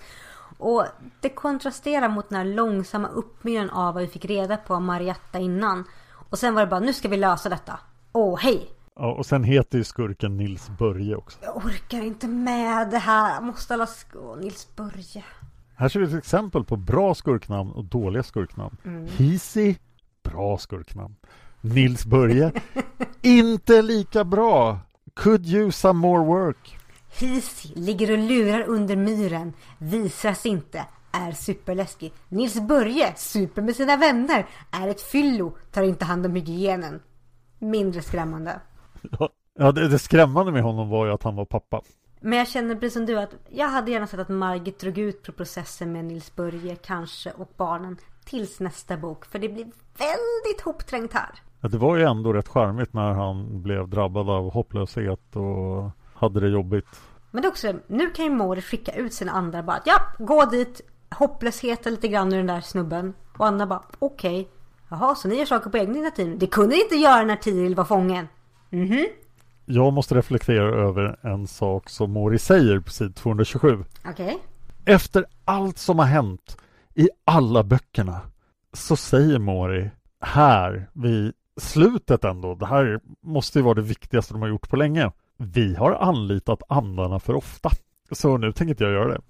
[0.57, 0.85] Och
[1.21, 5.39] det kontrasterar mot den här långsamma uppbyggnaden av vad vi fick reda på av Marietta
[5.39, 5.83] innan.
[6.29, 7.79] Och sen var det bara, nu ska vi lösa detta.
[8.11, 8.69] Åh, hej!
[8.95, 11.37] Ja, och sen heter ju skurken Nils Börje också.
[11.41, 13.41] Jag orkar inte med det här.
[13.41, 15.23] Måste alla sk- Nils Börje.
[15.75, 18.77] Här ser vi ett exempel på bra skurknamn och dåliga skurknamn.
[18.85, 19.07] Mm.
[19.17, 19.77] Hisi,
[20.23, 21.15] bra skurknamn.
[21.61, 22.51] Nils Börje,
[23.21, 24.79] inte lika bra.
[25.15, 26.76] Could use some more work.
[27.19, 32.13] Hisi ligger och lurar under myren, visas inte, är superläskig.
[32.29, 36.99] Nils Börje, super med sina vänner, är ett fyllo, tar inte hand om hygienen.
[37.59, 38.59] Mindre skrämmande.
[39.59, 41.81] Ja, det, det skrämmande med honom var ju att han var pappa.
[42.21, 45.23] Men jag känner precis som du att jag hade gärna sett att Margit drog ut
[45.23, 49.25] på processen med Nils Börje kanske och barnen tills nästa bok.
[49.25, 49.65] För det blir
[49.97, 51.29] väldigt hopträngt här.
[51.61, 56.39] Ja, det var ju ändå rätt charmigt när han blev drabbad av hopplöshet och hade
[56.39, 57.01] det jobbigt.
[57.31, 60.45] Men det är också, nu kan ju Mori skicka ut sina andra bara ja, gå
[60.45, 63.13] dit, hopplösheten lite grann ur den där snubben.
[63.37, 64.41] Och andra bara okej.
[64.41, 64.51] Okay.
[64.89, 66.37] Jaha, så ni gör saker på egen initiativ?
[66.39, 68.27] Det kunde ni inte göra när Tiril var fången.
[68.69, 68.91] Mhm.
[68.91, 69.07] Mm
[69.69, 73.83] jag måste reflektera över en sak som Mori säger på sid 227.
[74.05, 74.11] Okej.
[74.11, 74.35] Okay.
[74.85, 76.57] Efter allt som har hänt
[76.95, 78.21] i alla böckerna
[78.73, 84.41] så säger Mori här vid slutet ändå, det här måste ju vara det viktigaste de
[84.41, 85.11] har gjort på länge.
[85.37, 87.69] Vi har anlitat andarna för ofta.
[88.11, 89.21] Så nu tänker inte jag göra det.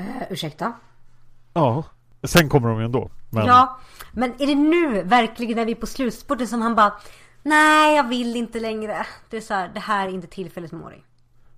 [0.00, 0.72] Uh, ursäkta?
[1.52, 1.84] Ja,
[2.22, 3.10] sen kommer de ju ändå.
[3.30, 3.46] Men...
[3.46, 3.78] Ja,
[4.12, 6.92] men är det nu verkligen när vi är på slutspurten som han bara
[7.42, 9.06] Nej, jag vill inte längre.
[9.30, 11.02] Det är så här, det här är inte tillfället med Mori.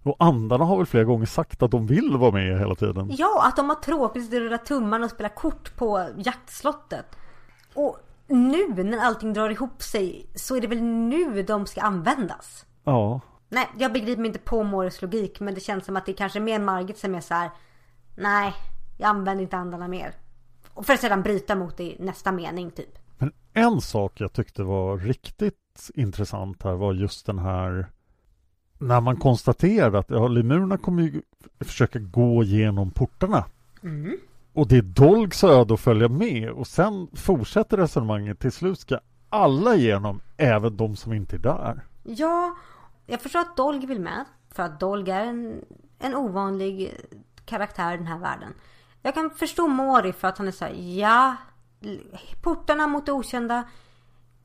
[0.03, 3.11] Och andarna har väl flera gånger sagt att de vill vara med hela tiden?
[3.19, 7.07] Ja, att de har tråkigt, rullar tummarna och spelar kort på jaktslottet.
[7.75, 12.67] Och nu när allting drar ihop sig så är det väl nu de ska användas?
[12.85, 13.21] Ja.
[13.53, 16.41] Nej, jag begriper inte på Moris logik men det känns som att det är kanske
[16.41, 17.51] mer Margit som är så här.
[18.17, 18.55] Nej,
[18.99, 20.15] jag använder inte andarna mer.
[20.75, 22.99] Och för att sedan bryta mot det i nästa mening typ.
[23.19, 27.87] Men en sak jag tyckte var riktigt intressant här var just den här
[28.79, 31.23] när man konstaterade att ja, lemurerna kommer ju
[31.61, 33.45] försöka gå genom portarna.
[33.83, 34.17] Mm.
[34.53, 38.39] Och det är Dolgs öde att följa med och sen fortsätter resonemanget.
[38.39, 38.99] Till slut ska
[39.29, 41.81] alla igenom, även de som inte är där.
[42.03, 42.57] Ja,
[43.11, 44.25] jag förstår att Dolg vill med.
[44.55, 45.65] För att Dolg är en,
[45.99, 46.97] en ovanlig
[47.45, 48.55] karaktär i den här världen.
[49.03, 51.37] Jag kan förstå Mori för att han är så här, ja,
[52.43, 53.65] portarna mot det okända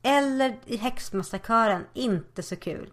[0.02, 2.92] eller i häxmassakören, inte så kul.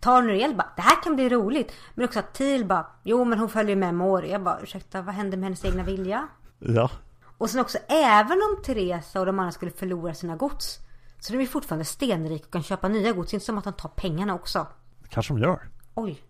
[0.00, 1.72] Tarnuriel bara, det här kan bli roligt.
[1.94, 4.30] Men också att Til bara, jo men hon följer med Mori.
[4.30, 6.28] Jag bara, ursäkta, vad hände med hennes egna vilja?
[6.58, 6.90] Ja.
[7.38, 10.78] Och sen också, även om Teresa och de andra skulle förlora sina gods.
[11.20, 13.34] Så de är fortfarande stenrika och kan köpa nya gods.
[13.34, 14.66] Inte som att de tar pengarna också.
[15.04, 15.68] Det kanske de gör.
[15.94, 16.22] Oj.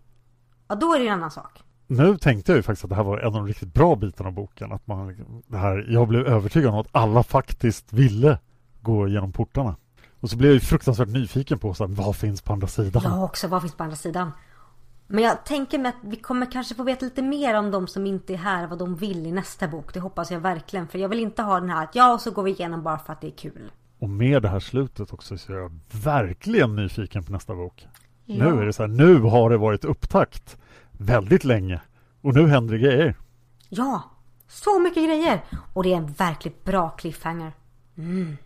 [0.69, 1.63] Ja, då är det ju en annan sak.
[1.87, 4.29] nu tänkte jag ju faktiskt att det här var en av de riktigt bra bitarna
[4.29, 4.73] av boken.
[4.73, 5.17] Att man,
[5.47, 8.39] det här, jag blev övertygad om att alla faktiskt ville
[8.81, 9.77] gå genom portarna.
[10.21, 13.03] Och så blev jag ju fruktansvärt nyfiken på så här, vad finns på andra sidan?
[13.05, 14.33] Jag också, vad finns på andra sidan?
[15.07, 18.07] Men jag tänker mig att vi kommer kanske få veta lite mer om de som
[18.07, 19.95] inte är här, vad de vill i nästa bok.
[19.95, 20.89] Det hoppas jag verkligen.
[20.89, 23.13] För jag vill inte ha den här att ja, så går vi igenom bara för
[23.13, 23.71] att det är kul.
[23.99, 27.87] Och med det här slutet också så är jag verkligen nyfiken på nästa bok.
[28.25, 28.45] Ja.
[28.45, 30.59] Nu är det så här, nu har det varit upptakt
[30.93, 31.81] väldigt länge.
[32.21, 33.15] Och nu händer det grejer.
[33.69, 34.03] Ja,
[34.49, 35.45] så mycket grejer!
[35.73, 37.53] Och det är en verkligt bra cliffhanger.
[37.97, 38.37] Mm.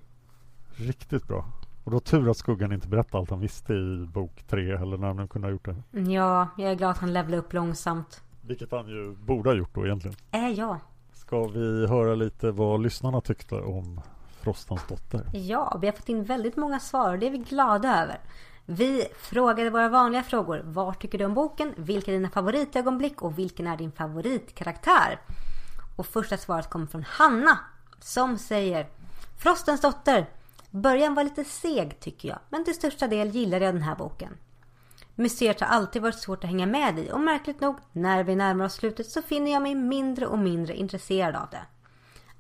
[0.77, 1.45] Riktigt bra.
[1.85, 5.07] Och då tur att Skuggan inte berättade allt han visste i bok tre eller när
[5.07, 6.01] han nu kunde ha gjort det.
[6.13, 8.23] Ja, jag är glad att han levlar upp långsamt.
[8.41, 10.17] Vilket han ju borde ha gjort då egentligen.
[10.31, 10.79] Äh, ja.
[11.13, 14.01] Ska vi höra lite vad lyssnarna tyckte om
[14.41, 15.25] Frostans dotter?
[15.33, 18.21] Ja, vi har fått in väldigt många svar och det är vi glada över.
[18.71, 20.63] Vi frågade våra vanliga frågor.
[20.65, 21.75] Vad tycker du om boken?
[21.77, 23.23] Vilka är dina favoritögonblick?
[23.23, 25.21] Och vilken är din favoritkaraktär?
[25.97, 27.59] Och första svaret kommer från Hanna.
[28.01, 28.89] Som säger
[29.39, 30.27] Frostens dotter.
[30.71, 32.39] Början var lite seg tycker jag.
[32.49, 34.37] Men till största del gillade jag den här boken.
[35.15, 38.65] Museet har alltid varit svårt att hänga med i och märkligt nog, när vi närmar
[38.65, 41.63] oss slutet så finner jag mig mindre och mindre intresserad av det.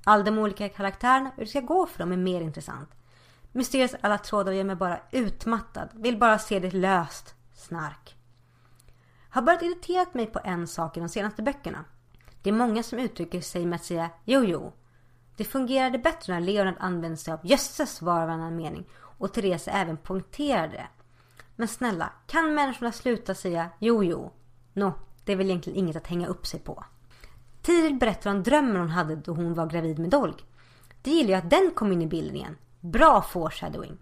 [0.04, 2.88] All de olika karaktärerna, hur det ska gå för dem är mer intressant.
[3.52, 7.34] Mysteriets alla trådar gör mig bara utmattad, vill bara se det löst.
[7.54, 8.16] Snark.
[9.30, 11.84] Har börjat irriterat mig på en sak i de senaste böckerna.
[12.42, 14.72] Det är många som uttrycker sig med att säga jo jo.
[15.36, 19.68] Det fungerade bättre när Leonard använde sig av jösses var och varannan mening och Therese
[19.68, 20.88] även poängterade det.
[21.56, 24.32] Men snälla, kan människorna sluta säga jo jo?
[24.72, 24.92] Nå,
[25.24, 26.84] det är väl egentligen inget att hänga upp sig på.
[27.62, 30.34] Tiril berättar om drömmen hon hade då hon var gravid med Dolg.
[31.02, 32.56] Det gillar jag att den kom in i bilden igen.
[32.80, 33.98] Bra foreshadowing.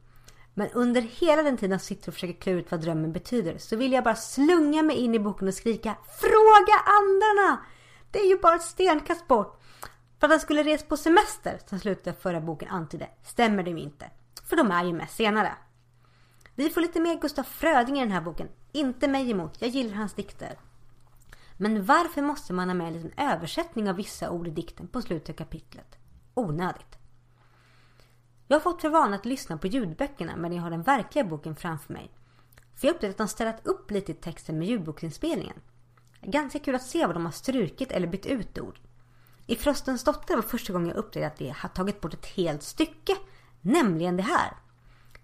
[0.54, 3.76] Men under hela den tiden jag sitter och försöker klura ut vad drömmen betyder så
[3.76, 7.64] vill jag bara slunga mig in i boken och skrika Fråga andarna!
[8.10, 9.62] Det är ju bara ett stenkast bort.
[10.20, 13.70] För att han skulle resa på semester, som slutet av förra boken antydde, stämmer det
[13.70, 14.10] ju inte.
[14.44, 15.52] För de är ju med senare.
[16.54, 18.48] Vi får lite mer Gustaf Fröding i den här boken.
[18.72, 20.58] Inte mig emot, jag gillar hans dikter.
[21.56, 25.02] Men varför måste man ha med en liten översättning av vissa ord i dikten på
[25.02, 25.98] slutet av kapitlet?
[26.34, 26.95] Onödigt.
[28.46, 31.56] Jag har fått för vana att lyssna på ljudböckerna men jag har den verkliga boken
[31.56, 32.10] framför mig.
[32.74, 35.56] För jag upptäckte att de ställt upp lite i texten med ljudboksinspelningen.
[36.22, 38.78] Ganska kul att se vad de har strukit eller bytt ut ord.
[39.46, 42.62] I Frostens dotter var första gången jag upptäckte att de har tagit bort ett helt
[42.62, 43.12] stycke.
[43.60, 44.52] Nämligen det här.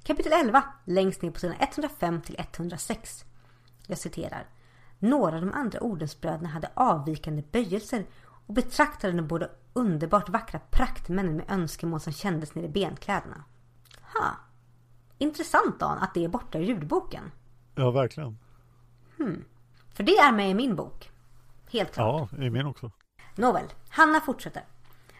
[0.02, 3.24] Kapitel 11, längst ner på sidan 105 till 106.
[3.86, 4.46] Jag citerar.
[4.98, 8.06] Några av de andra ordensbröderna hade avvikande böjelser
[8.46, 13.44] och betraktade de båda underbart vackra praktmännen med önskemål som kändes nere i benkläderna.
[14.14, 14.36] Ha.
[15.18, 17.30] Intressant Dan att det är borta ur ljudboken.
[17.74, 18.38] Ja, verkligen.
[19.16, 19.44] Hmm.
[19.94, 21.10] För det är med i min bok.
[21.70, 22.30] Helt klart.
[22.32, 22.90] Ja, i min också.
[23.34, 24.64] Nåväl, Hanna fortsätter.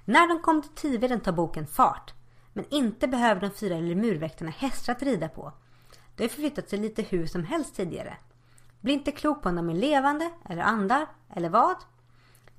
[0.05, 2.15] När de kom till Tiveden tar boken fart.
[2.53, 5.53] Men inte behöver de fyra lemurväktarna hästar att rida på.
[6.17, 8.17] De har förflyttat sig lite hur som helst tidigare.
[8.81, 11.77] Blir inte klok på om de är levande, eller andar, eller vad.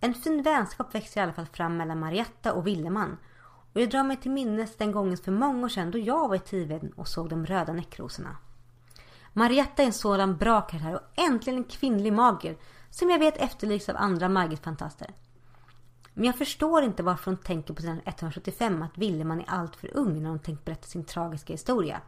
[0.03, 3.17] En fin vänskap växer i alla fall fram mellan Marietta och Willeman.
[3.73, 6.35] Och jag drar mig till minnes den gången för många år sedan då jag var
[6.35, 8.37] i Tiveden och såg de röda näckrosorna.
[9.33, 12.57] Marietta är en sådan bra karaktär och äntligen en kvinnlig mager
[12.89, 15.07] som jag vet efterlyses av andra Margit-fantaster.
[16.13, 19.97] Men jag förstår inte varför hon tänker på sidan 175 att Willeman är allt för
[19.97, 22.01] ung när hon tänkt berätta sin tragiska historia.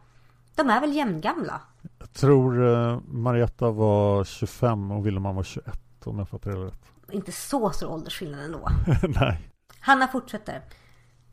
[0.54, 1.60] De är väl jämngamla?
[1.98, 6.95] Jag tror eh, Marietta var 25 och Willeman var 21 om jag fattar det rätt.
[7.12, 8.68] Inte så stor åldersskillnad ändå.
[9.20, 9.48] Nej.
[9.80, 10.62] Hanna fortsätter.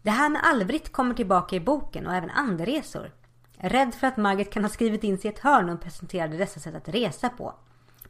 [0.02, 3.12] Det här med Alvrit kommer tillbaka i boken och även anderesor.
[3.58, 6.60] Rädd för att Margit kan ha skrivit in sig i ett hörn och presenterade dessa
[6.60, 7.56] sätt att resa på.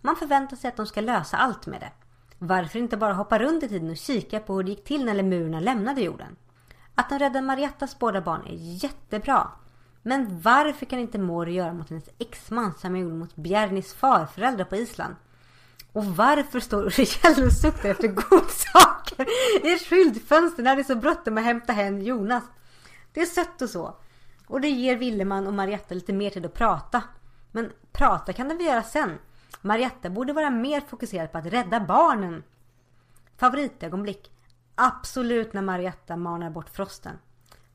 [0.02, 1.92] Man förväntar sig att de ska lösa allt med det.
[2.40, 5.14] Varför inte bara hoppa runt i tiden och kika på hur det gick till när
[5.14, 6.36] lemurerna lämnade jorden?
[6.96, 9.48] Att de räddar Mariettas båda barn är jättebra.
[10.02, 14.76] Men varför kan inte Mori göra mot hennes exman som gjorde mot Bjernis farföräldrar på
[14.76, 15.16] Island?
[15.94, 19.26] Och varför står Uriel och suktar efter godsaker
[19.64, 22.44] i ett skyltfönster när det är så bråttom att hämta hem Jonas?
[23.12, 23.96] Det är sött och så.
[24.48, 27.04] Och det ger Villeman och Marietta lite mer tid att prata.
[27.52, 29.18] Men prata kan de väl göra sen.
[29.62, 32.44] Marietta borde vara mer fokuserad på att rädda barnen.
[33.38, 34.32] Favoritögonblick?
[34.76, 37.16] Absolut när Marietta manar bort frosten.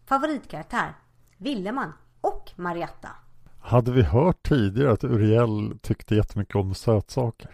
[0.06, 0.94] Favoritkaraktär?
[1.36, 3.08] Villeman och Marietta.
[3.60, 7.50] Hade vi hört tidigare att Uriel tyckte jättemycket om sötsaker?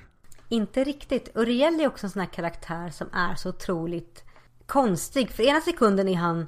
[0.49, 1.29] Inte riktigt.
[1.35, 4.25] Uriel är också en sån här karaktär som är så otroligt
[4.67, 5.31] konstig.
[5.31, 6.47] För ena sekunden är han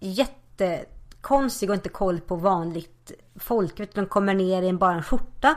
[0.00, 3.80] jättekonstig och inte koll på vanligt folk.
[3.80, 5.56] Utan de kommer ner i en bara en skjorta.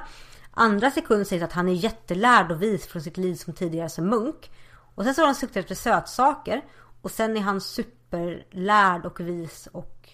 [0.51, 4.05] Andra sekunden sägs att han är jättelärd och vis från sitt liv som tidigare som
[4.09, 4.51] munk.
[4.95, 6.61] Och sen så har han suktat efter sötsaker.
[7.01, 10.09] Och sen är han superlärd och vis och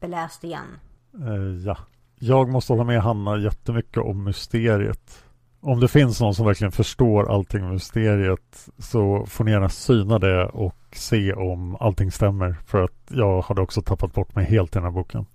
[0.00, 0.78] beläst igen.
[1.14, 1.76] Eh, ja.
[2.14, 5.24] Jag måste hålla med Hanna jättemycket om mysteriet.
[5.60, 10.18] Om det finns någon som verkligen förstår allting med mysteriet så får ni gärna syna
[10.18, 12.56] det och se om allting stämmer.
[12.66, 15.26] För att jag hade också tappat bort mig helt i den här boken.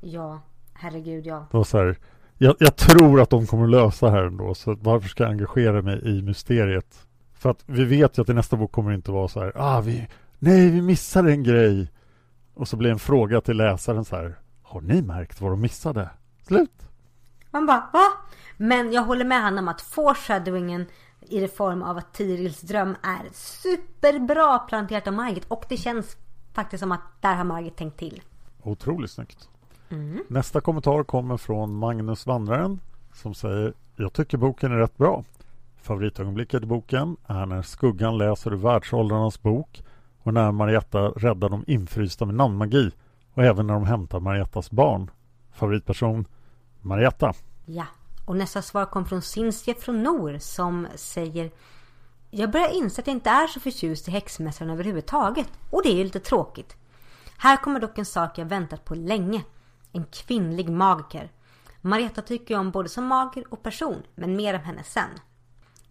[0.00, 0.40] Ja,
[0.74, 1.46] herregud ja.
[1.50, 1.98] Det var så här,
[2.38, 6.00] jag, jag tror att de kommer lösa här ändå, så varför ska jag engagera mig
[6.04, 7.06] i mysteriet?
[7.34, 9.52] För att vi vet ju att i nästa bok kommer det inte vara så här,
[9.54, 11.92] ah, vi, nej, vi missade en grej.
[12.54, 16.10] Och så blir en fråga till läsaren så här, har ni märkt vad de missade?
[16.46, 16.88] Slut.
[17.50, 18.06] Man bara, va?
[18.62, 20.86] Men jag håller med Hanna om att foreshadowingen
[21.20, 25.44] i det form av att Tirils dröm är superbra planterat av Margit.
[25.48, 26.16] Och det känns
[26.52, 28.22] faktiskt som att där har Margit tänkt till.
[28.62, 29.48] Otroligt snyggt.
[29.88, 30.24] Mm.
[30.28, 32.80] Nästa kommentar kommer från Magnus Vandraren
[33.14, 35.24] som säger Jag tycker boken är rätt bra.
[35.82, 39.82] Favoritögonblicket i boken är när Skuggan läser ur Världsåldrarnas bok
[40.22, 42.90] och när Marietta räddar de infrysta med namnmagi
[43.34, 45.10] och även när de hämtar Mariettas barn.
[45.52, 46.24] Favoritperson
[46.80, 47.32] Marietta.
[47.66, 47.86] Ja,
[48.30, 51.50] och nästa svar kom från Cinsje från Nor som säger
[52.30, 55.94] Jag börjar inse att jag inte är så förtjust i häxmästaren överhuvudtaget och det är
[55.94, 56.76] ju lite tråkigt.
[57.38, 59.44] Här kommer dock en sak jag väntat på länge.
[59.92, 61.30] En kvinnlig magiker.
[61.80, 65.10] Marietta tycker jag om både som mager och person, men mer om henne sen.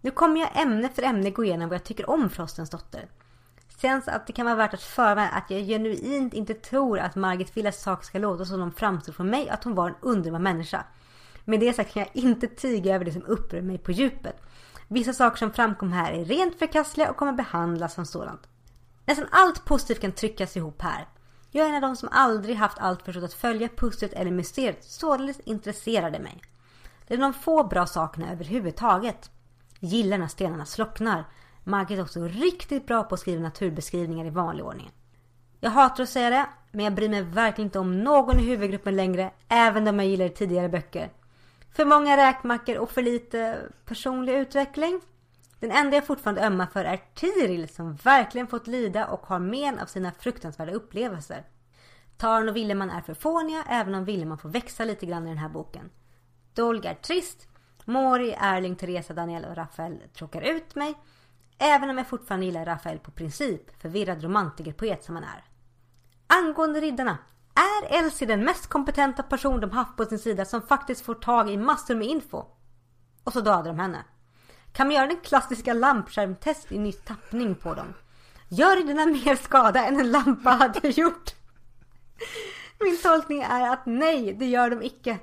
[0.00, 3.08] Nu kommer jag ämne för ämne gå igenom vad jag tycker om Frostens dotter.
[3.80, 7.56] Känns att det kan vara värt att förvärva att jag genuint inte tror att Margit
[7.56, 10.84] Villas sak ska låta som de framstår för mig att hon var en underbar människa.
[11.44, 14.36] Med det sagt kan jag inte tiga över det som upprör mig på djupet.
[14.88, 18.48] Vissa saker som framkom här är rent förkastliga och kommer behandlas som sådant.
[19.06, 21.08] Nästan allt positivt kan tryckas ihop här.
[21.50, 24.84] Jag är en av de som aldrig haft allt förstått att följa pusslet eller mysteriet,
[24.84, 26.42] således intresserade mig.
[27.06, 29.30] Det är de få bra sakerna överhuvudtaget.
[29.80, 31.24] Gillar när stenarna slocknar.
[31.64, 34.90] Margit är också riktigt bra på att skriva naturbeskrivningar i vanlig ordning.
[35.60, 38.96] Jag hatar att säga det, men jag bryr mig verkligen inte om någon i huvudgruppen
[38.96, 41.10] längre, även om jag gillade tidigare böcker.
[41.72, 45.00] För många räkmackor och för lite personlig utveckling.
[45.60, 49.78] Den enda jag fortfarande ömmar för är Tiril som verkligen fått lida och har men
[49.78, 51.44] av sina fruktansvärda upplevelser.
[52.16, 55.38] Tarn och Villeman är för fåniga även om Villeman får växa lite grann i den
[55.38, 55.90] här boken.
[56.54, 57.48] Dolg är trist.
[57.84, 60.94] Mori, Erling, Teresa, Daniel och Rafael tråkar ut mig.
[61.58, 65.44] Även om jag fortfarande gillar Rafael på princip, förvirrad romantikerpoet som han är.
[66.26, 67.18] Angående riddarna.
[67.54, 71.50] Är Elsie den mest kompetenta person de haft på sin sida som faktiskt får tag
[71.50, 72.44] i massor med info?
[73.24, 74.04] Och så dödar de henne.
[74.72, 77.94] Kan man göra den klassiska lampskärmtest i ny tappning på dem?
[78.48, 81.34] Gör dina mer skada än en lampa hade gjort?
[82.80, 85.18] Min tolkning är att nej, det gör de icke.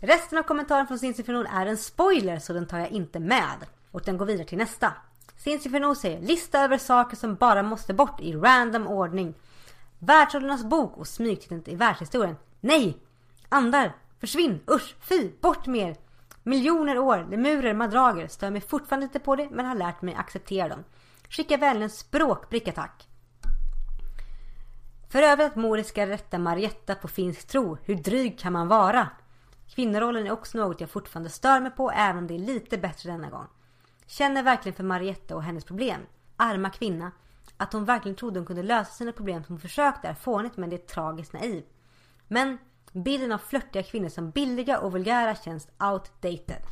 [0.00, 3.66] Resten av kommentaren från Sinsifernon är en spoiler så den tar jag inte med.
[3.90, 4.92] Och den går vidare till nästa.
[5.36, 9.34] Sinsifernon säger lista över saker som bara måste bort i random ordning.
[9.98, 12.36] Världsåldrarnas bok och smygtiteln i världshistorien.
[12.60, 12.98] Nej!
[13.48, 13.96] Andar!
[14.20, 14.60] Försvinn!
[14.70, 14.94] Usch!
[15.00, 15.32] Fy!
[15.40, 15.96] Bort med er!
[16.42, 18.28] Miljoner år, lemurer, madrager.
[18.28, 20.84] Stör mig fortfarande inte på det men har lärt mig acceptera dem.
[21.28, 23.08] Skicka väl en språkbricka tack.
[25.08, 27.78] För övrigt att Mori ska rätta Marietta på finsk tro.
[27.84, 29.08] Hur dryg kan man vara?
[29.74, 33.10] Kvinnorollen är också något jag fortfarande stör mig på även om det är lite bättre
[33.10, 33.46] denna gång.
[34.06, 36.00] Känner verkligen för Marietta och hennes problem.
[36.36, 37.12] Arma kvinna.
[37.60, 40.70] Att hon verkligen trodde hon kunde lösa sina problem som hon försökte är fånigt men
[40.70, 41.64] det är tragiskt naiv.
[42.28, 42.58] Men
[42.92, 46.62] bilden av flörtiga kvinnor som billiga och vulgära känns outdated.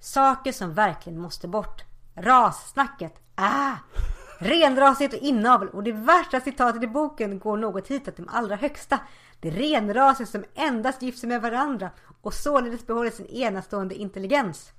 [0.00, 1.84] Saker som verkligen måste bort.
[2.14, 3.14] Rassnacket.
[3.34, 3.76] Ah!
[4.38, 9.00] Renrasigt och inavel och det värsta citatet i boken går något hitåt de allra högsta.
[9.40, 11.90] Det renrasiga som endast gifter sig med varandra
[12.22, 14.72] och således behåller sin enastående intelligens.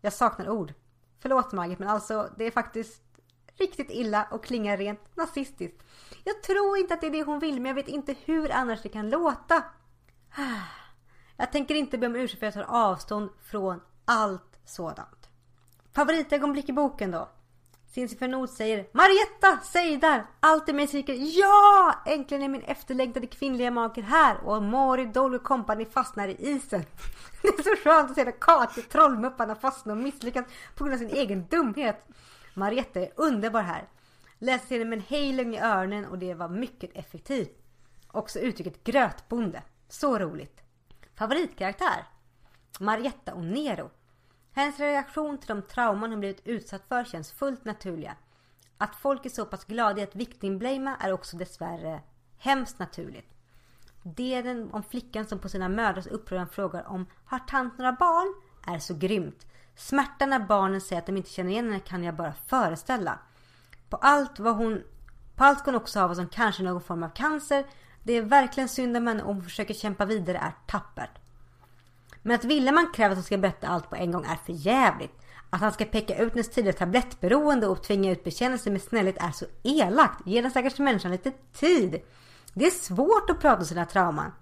[0.00, 0.72] Jag saknar ord.
[1.20, 3.02] Förlåt Margit men alltså det är faktiskt
[3.60, 5.82] riktigt illa och klingar rent nazistiskt.
[6.24, 8.82] Jag tror inte att det är det hon vill men jag vet inte hur annars
[8.82, 9.62] det kan låta.
[11.36, 15.28] Jag tänker inte be om ursäkt för att jag tar avstånd från allt sådant.
[15.92, 17.28] Favoritögonblick i boken då?
[17.94, 20.26] Sinsifer säger Marietta, säg där!
[20.40, 21.94] Allt i mig skriker ja!
[22.06, 26.84] Äntligen är min efterlängtade kvinnliga maker här och Mori, Dolly och kompani fastnar i isen.
[27.42, 30.44] Det är så skönt att se när Kati, trollmupparna fastnar och misslyckas
[30.74, 32.06] på grund av sin egen dumhet.
[32.54, 33.88] Marietta är underbar här.
[34.38, 37.62] Läste till med en hejlung i öronen och det var mycket effektivt.
[38.08, 39.62] Också uttrycket grötbonde.
[39.88, 40.60] Så roligt.
[41.14, 42.06] Favoritkaraktär?
[42.80, 43.90] Marietta och Nero.
[44.52, 48.16] Hennes reaktion till de trauman hon blivit utsatt för känns fullt naturliga.
[48.78, 52.00] Att folk är så pass glada i att victimblama är också dessvärre
[52.38, 53.34] hemskt naturligt.
[54.02, 58.42] Delen om flickan som på sina mödrars upprörande frågar om har tant några barn
[58.74, 59.46] är så grymt.
[59.80, 63.18] Smärtan när barnen säger att de inte känner igen henne kan jag bara föreställa.
[63.88, 64.82] På allt vad hon
[65.36, 67.64] på allt hon också ha vad som kanske är någon form av cancer.
[68.02, 71.10] Det är verkligen synd om henne och hon försöker kämpa vidare är tappert.
[72.22, 75.20] Men att Willeman kräver att hon ska berätta allt på en gång är för jävligt.
[75.50, 79.32] Att han ska peka ut hennes tidigare tablettberoende och tvinga ut bekännelse med snällhet är
[79.32, 80.26] så elakt.
[80.26, 82.02] Ge den stackars människan lite tid.
[82.54, 84.32] Det är svårt att prata om sina trauman.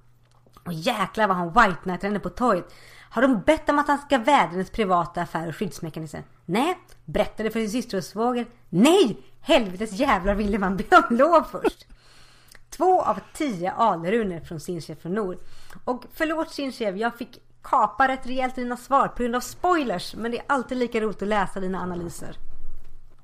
[0.69, 2.75] Och jäklar vad han white knightar henne på torget.
[3.11, 6.17] Har de bett om att han ska vädra hennes privata affär och skyddsmekanism?
[6.45, 6.79] Nej.
[7.05, 8.47] Berättade för sin syster och svåger?
[8.69, 9.17] Nej!
[9.41, 11.87] Helvetes jävlar ville man be om lov först.
[12.71, 15.37] Två av tio alrunor från Sinchev från Nord.
[15.85, 20.15] Och förlåt Sinchev, jag fick kapa rätt rejält dina svar på grund av spoilers.
[20.15, 22.37] Men det är alltid lika roligt att läsa dina analyser.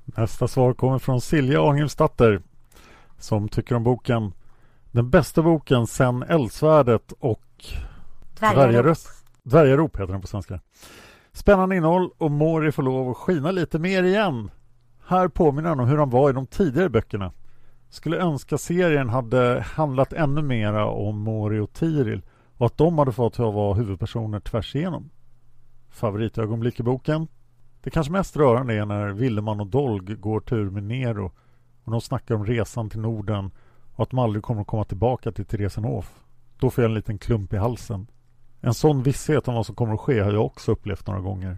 [0.05, 2.41] Nästa svar kommer från Silja Arnhemsdatter
[3.19, 4.33] som tycker om boken
[4.95, 7.65] den bästa boken sen Eldsvärdet och
[8.39, 8.97] Dvärgarop.
[9.43, 10.59] Dvärgarop heter den på svenska.
[11.31, 14.51] Spännande innehåll och Mori får lov att skina lite mer igen.
[15.07, 17.31] Här påminner han om hur han var i de tidigare böckerna.
[17.89, 22.21] Skulle önska serien hade handlat ännu mera om Mori och Tiril
[22.57, 25.09] och att de hade fått vara huvudpersoner tvärs igenom.
[25.89, 27.27] Favoritögonblick i boken?
[27.81, 31.31] Det kanske mest rörande är när Villeman och Dolg går tur med Nero
[31.83, 33.51] och de snackar om resan till Norden
[33.95, 36.13] och att de aldrig kommer att komma tillbaka till Theresienhof.
[36.59, 38.07] Då får jag en liten klump i halsen.
[38.61, 41.57] En sån visshet om vad som kommer att ske har jag också upplevt några gånger.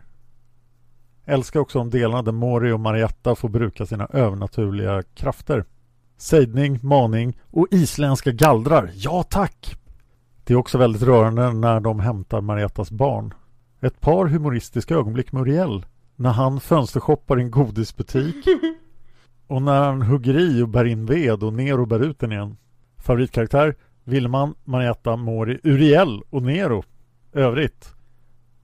[1.26, 5.66] Älskar också de delarna där Mori och Marietta får bruka sina övernaturliga krafter.
[6.18, 8.92] Sejdning, maning och isländska gallrar.
[8.96, 9.76] Ja tack!
[10.44, 13.34] Det är också väldigt rörande när de hämtar Mariettas barn.
[13.82, 15.86] Ett par humoristiska ögonblick med Uriel.
[16.16, 18.36] När han fönstershoppar i en godisbutik
[19.48, 22.58] och när han hugger i och bär in ved och Nero bär ut den igen.
[22.98, 23.76] Favoritkaraktär?
[24.04, 26.84] Vilman, Marietta, Mori, Uriel och Nero.
[27.34, 27.94] Övrigt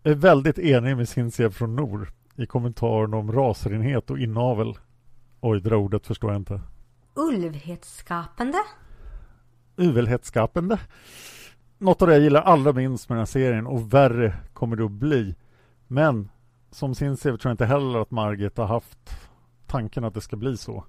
[0.03, 4.77] är väldigt enig med Cynthia från Nor i kommentaren om rasrenhet och inavel.
[5.41, 6.61] Oj, det där ordet förstår jag inte.
[7.13, 8.57] Ulvhetsskapande?
[9.77, 10.79] Uvelhetsskapande.
[11.77, 14.85] Något av det jag gillar allra minst med den här serien och värre kommer det
[14.85, 15.35] att bli.
[15.87, 16.29] Men
[16.71, 19.22] som Cynthia tror jag inte heller att Margit har haft
[19.73, 20.85] tanken att det ska bli så.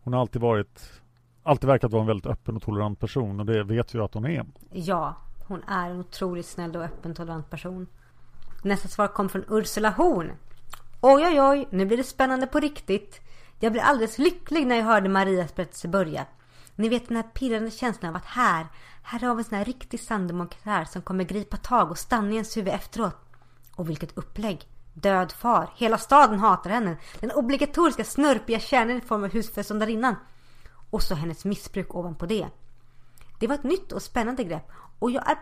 [0.00, 1.00] Hon har alltid varit
[1.42, 4.14] alltid verkat vara en väldigt öppen och tolerant person och det vet vi ju att
[4.14, 4.46] hon är.
[4.72, 5.16] Ja,
[5.46, 7.86] hon är en otroligt snäll och öppen tolerant person.
[8.64, 10.32] Nästa svar kom från Ursula Horn.
[11.00, 13.20] Oj, oj, oj, nu blir det spännande på riktigt.
[13.60, 16.26] Jag blev alldeles lycklig när jag hörde Marias berättelse börja.
[16.76, 18.66] Ni vet den här pirrande känslan av att här,
[19.02, 22.34] här har vi en sån här riktig sanddemokrat som kommer gripa tag och stanna i
[22.34, 23.16] ens huvud efteråt.
[23.76, 24.66] Och vilket upplägg!
[24.94, 25.70] Död far.
[25.76, 26.96] Hela staden hatar henne.
[27.20, 30.16] Den obligatoriska snörpiga kärnan i form av husföreståndarinnan.
[30.90, 32.48] Och så hennes missbruk ovanpå det.
[33.38, 34.70] Det var ett nytt och spännande grepp.
[34.98, 35.38] Och jag är...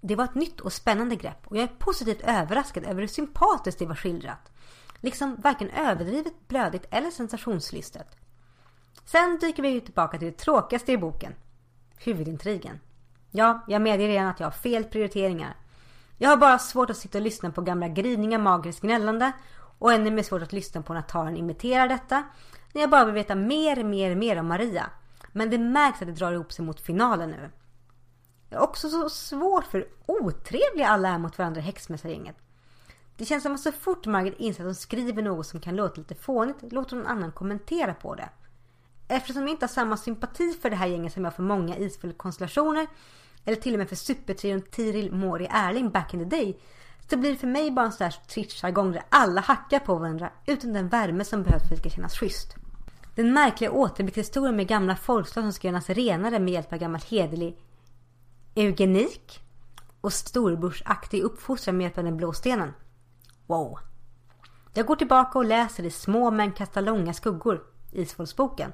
[0.00, 1.46] Det var ett nytt och spännande grepp.
[1.46, 4.52] Och jag är positivt överraskad över hur sympatiskt det var skildrat.
[5.00, 8.16] Liksom varken överdrivet blödigt eller sensationslystet.
[9.04, 11.34] Sen dyker vi tillbaka till det tråkigaste i boken.
[11.96, 12.80] Huvudintrigen.
[13.30, 15.56] Ja, jag medger redan att jag har fel prioriteringar.
[16.18, 19.32] Jag har bara svårt att sitta och lyssna på gamla gryningar, magiskt gnällande
[19.78, 22.24] och ännu mer svårt att lyssna på när Taran imiterar detta
[22.72, 24.90] när jag bara vill veta mer, mer, mer om Maria.
[25.32, 27.50] Men det märks att det drar ihop sig mot finalen nu.
[28.48, 32.36] Det är också så svårt för hur otrevliga alla är mot varandra i häxmästargänget.
[33.16, 36.00] Det känns som att så fort Margit inser att hon skriver något som kan låta
[36.00, 38.28] lite fånigt låter någon annan kommentera på det.
[39.08, 41.76] Eftersom jag inte har samma sympati för det här gänget som jag har för många
[41.76, 42.86] isfulla konstellationer
[43.48, 46.58] eller till och med för supertrion Tiril, Mori, Erling back in the day
[47.10, 50.30] så blir det för mig bara en sån där Twitch-jargong där alla hackar på varandra
[50.46, 52.54] utan den värme som behövs för att det ska kännas schysst.
[53.14, 57.58] Den märkliga återblickshistorien med gamla folkslag som ska göras renare med hjälp av gammal hederlig
[58.54, 59.40] eugenik
[60.00, 62.72] och storbursaktig uppfostran med hjälp av den blå stenen.
[63.46, 63.78] Wow.
[64.74, 68.72] Jag går tillbaka och läser i Små men kastar långa skuggor, Isfolksboken.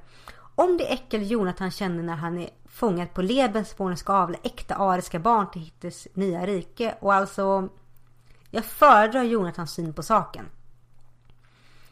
[0.54, 5.18] Om det äckel Jonathan känner när han är fångad på Lebensborn ska avla äkta ariska
[5.18, 7.68] barn till Hittes nya rike och alltså
[8.50, 10.44] jag föredrar Jonathans syn på saken.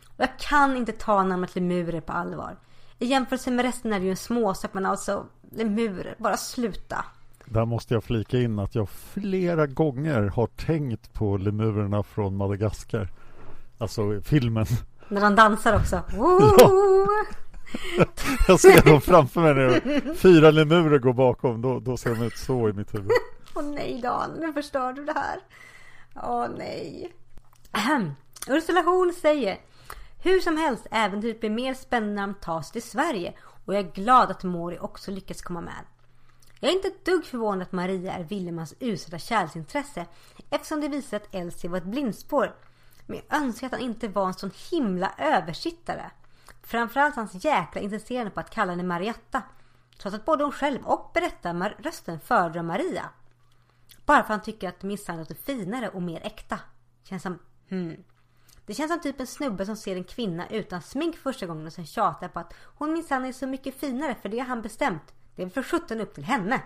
[0.07, 2.57] Och jag kan inte ta namnet lemurer på allvar.
[2.99, 7.05] I jämförelse med resten är det ju en småsak men alltså lemurer, bara sluta.
[7.45, 13.09] Där måste jag flika in att jag flera gånger har tänkt på lemurerna från Madagaskar.
[13.79, 14.67] Alltså filmen.
[15.09, 16.03] När de dansar också.
[16.13, 17.09] Ja.
[18.49, 20.15] Jag ser dem framför mig nu.
[20.15, 21.63] Fyra lemurer går bakom.
[21.63, 23.11] Då, då ser de ut så i mitt huvud.
[23.55, 25.41] Åh oh, nej Dan, nu förstör du det här.
[26.15, 27.13] Åh nej.
[27.71, 28.13] Ahem.
[28.49, 29.59] Ursula Horn säger
[30.23, 33.93] Hur som helst, äventyret blir mer spännande när de tas till Sverige och jag är
[33.93, 35.85] glad att Mori också lyckas komma med.
[36.61, 40.07] Jag är inte ett dugg förvånad att Maria är Willemans usla kärleksintresse.
[40.51, 42.55] eftersom det visar att Elsie var ett blindspår.
[43.07, 46.11] Men jag önskar att han inte var en sån himla översittare.
[46.63, 49.43] Framförallt hans jäkla insisterande på att kalla henne Marietta.
[49.99, 53.09] Trots att både hon själv och berättarrösten föredrar Maria.
[54.07, 56.59] Bara för att han tycker att misshandlet låter finare och mer äkta.
[57.03, 57.39] Känns som,
[57.69, 58.05] hmm.
[58.67, 61.73] Det känns som typ en snubbe som ser en kvinna utan smink första gången och
[61.73, 65.15] sen tjatar på att hon minsann är så mycket finare för det har han bestämt.
[65.37, 66.63] Det är väl för sjutton upp till henne.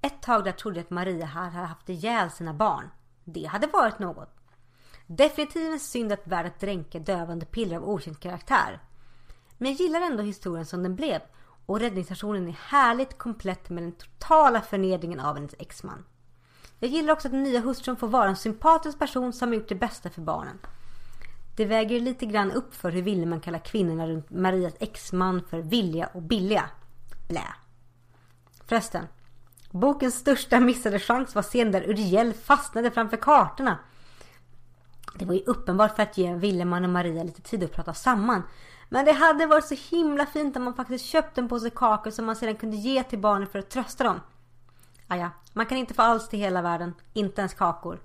[0.00, 2.90] Ett tag där trodde jag att Maria hade haft ihjäl sina barn.
[3.24, 4.36] Det hade varit något.
[5.06, 8.80] Definitivt en synd att världen dränker dövande piller av okänd karaktär.
[9.62, 11.20] Men jag gillar ändå historien som den blev
[11.66, 16.04] och räddningsstationen är härligt komplett med den totala förnedringen av hennes exman.
[16.78, 19.68] Jag gillar också att den nya hustrun får vara en sympatisk person som har gjort
[19.68, 20.58] det bästa för barnen.
[21.56, 25.58] Det väger lite grann upp för hur Willeman man kalla kvinnorna runt Marias exman för
[25.58, 26.64] villiga och billiga.
[27.28, 27.54] Blä.
[28.66, 29.04] Förresten.
[29.70, 33.78] Bokens största missade chans var scenen där Uriel fastnade framför kartorna.
[35.14, 38.42] Det var ju uppenbart för att ge Willeman och Maria lite tid att prata samman.
[38.92, 42.24] Men det hade varit så himla fint om man faktiskt köpt en påse kakor som
[42.26, 44.20] man sedan kunde ge till barnen för att trösta dem.
[45.08, 46.94] Ah, Aja, man kan inte få alls till hela världen.
[47.12, 48.00] Inte ens kakor.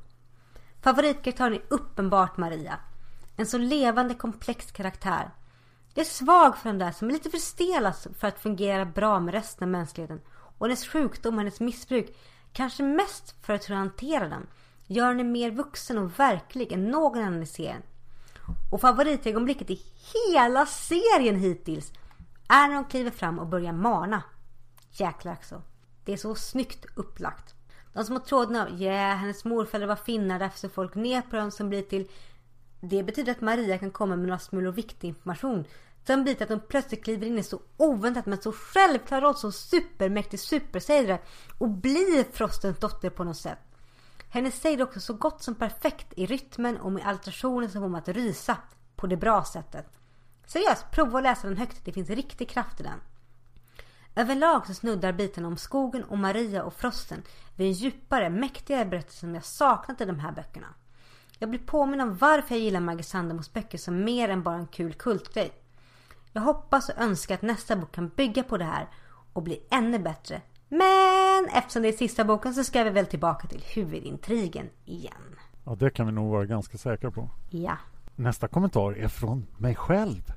[0.82, 2.80] Favoritkaraktären är uppenbart Maria.
[3.38, 5.32] En så levande komplex karaktär.
[5.94, 8.86] Jag är svag för den där som är lite för stel alltså för att fungera
[8.86, 10.22] bra med resten av mänskligheten.
[10.58, 12.18] Och hennes sjukdom och hennes missbruk,
[12.54, 14.48] kanske mest för att hur hantera den,
[14.86, 17.84] gör henne mer vuxen och verklig än någon annan i serien.
[18.72, 19.82] Och favoritögonblicket i
[20.14, 21.92] hela serien hittills
[22.50, 24.24] är när de kliver fram och börjar mana.
[24.92, 25.62] Jäklar alltså.
[26.06, 27.56] Det är så snyggt upplagt.
[27.94, 31.52] De små trådarna av yeah, hennes morföräldrar var finnar därför så folk ner på dem
[31.52, 32.08] som blir till
[32.82, 35.66] det betyder att Maria kan komma med några smulor viktig information.
[36.08, 39.36] Sen blir det att hon plötsligt kliver in i så oväntat men så självklar roll
[39.36, 41.20] som supermäktig supersägare
[41.58, 43.60] och blir Frostens dotter på något sätt.
[44.30, 47.90] Hennes säger är också så gott som perfekt i rytmen och med alterationer som får
[47.90, 48.58] mig att rysa
[48.96, 50.00] på det bra sättet.
[50.46, 51.86] Seriöst, prova att läsa den högt.
[51.86, 53.00] Det finns riktig kraft i den.
[54.16, 57.24] Överlag så snuddar bitarna om skogen och Maria och frosten
[57.56, 60.68] vid en djupare, mäktigare berättelse som jag saknat i de här böckerna.
[61.40, 64.68] Jag blir påminn om varför jag gillar Maggie Sandemos böcker som mer än bara en
[64.68, 65.52] kul kultgrej.
[66.32, 68.88] Jag hoppas och önskar att nästa bok kan bygga på det här
[69.34, 70.42] och bli ännu bättre.
[70.70, 75.14] Men eftersom det är sista boken så ska vi väl tillbaka till huvudintrigen igen.
[75.66, 77.30] Ja, det kan vi nog vara ganska säkra på.
[77.50, 77.78] Ja.
[78.16, 80.34] Nästa kommentar är från mig själv.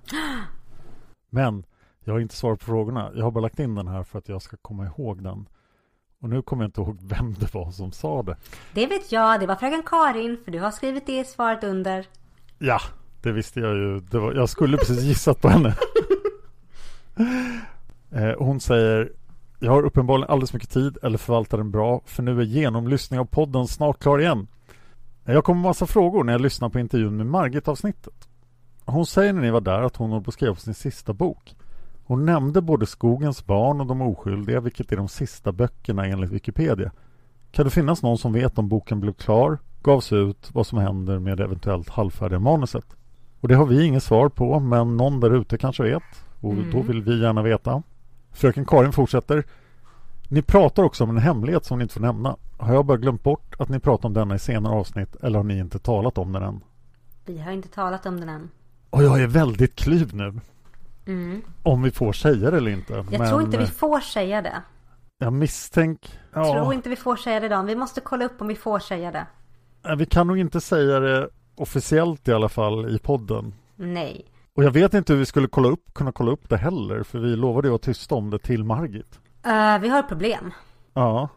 [1.30, 1.64] Men
[2.04, 3.10] jag har inte svarat på frågorna.
[3.14, 5.48] Jag har bara lagt in den här för att jag ska komma ihåg den.
[6.20, 8.36] Och nu kommer jag inte ihåg vem det var som sa det.
[8.74, 9.40] Det vet jag.
[9.40, 10.38] Det var fröken Karin.
[10.44, 12.06] För du har skrivit det svaret under.
[12.58, 12.80] Ja,
[13.22, 13.98] det visste jag ju.
[13.98, 15.74] Var, jag skulle precis gissat på henne.
[18.12, 19.12] Eh, hon säger
[19.62, 23.24] Jag har uppenbarligen alldeles mycket tid eller förvaltar den bra för nu är genomlyssning av
[23.24, 24.46] podden snart klar igen.
[25.24, 28.28] Jag kommer massa frågor när jag lyssnar på intervjun med Margit avsnittet.
[28.84, 31.12] Hon säger när ni var där att hon håller på att skriva på sin sista
[31.12, 31.56] bok.
[32.04, 36.92] Hon nämnde både Skogens barn och De oskyldiga, vilket är de sista böckerna enligt Wikipedia.
[37.50, 41.18] Kan det finnas någon som vet om boken blev klar, gavs ut, vad som händer
[41.18, 42.96] med det eventuellt halvfärdiga manuset?
[43.40, 46.24] Och det har vi inget svar på, men någon där ute kanske vet.
[46.40, 46.70] Och mm.
[46.70, 47.82] då vill vi gärna veta.
[48.32, 49.44] Fröken Karin fortsätter.
[50.28, 52.36] Ni pratar också om en hemlighet som ni inte får nämna.
[52.58, 55.44] Har jag bara glömt bort att ni pratar om denna i senare avsnitt eller har
[55.44, 56.60] ni inte talat om den än?
[57.24, 58.50] Vi har inte talat om den än.
[58.90, 60.40] Och jag är väldigt klyv nu.
[61.06, 61.42] Mm.
[61.62, 62.92] Om vi får säga det eller inte.
[62.92, 64.62] Jag Men, tror inte vi får säga det.
[65.18, 66.10] Jag misstänker...
[66.32, 66.52] Jag ja.
[66.52, 67.64] tror inte vi får säga det idag.
[67.64, 69.26] Vi måste kolla upp om vi får säga det.
[69.96, 73.54] Vi kan nog inte säga det officiellt i alla fall i podden.
[73.76, 74.29] Nej.
[74.54, 77.02] Och jag vet inte hur vi skulle kolla upp, kunna kolla upp det heller.
[77.02, 79.20] För vi lovade ju att tysta om det till Margit.
[79.46, 80.52] Uh, vi har problem.
[80.94, 81.28] Ja.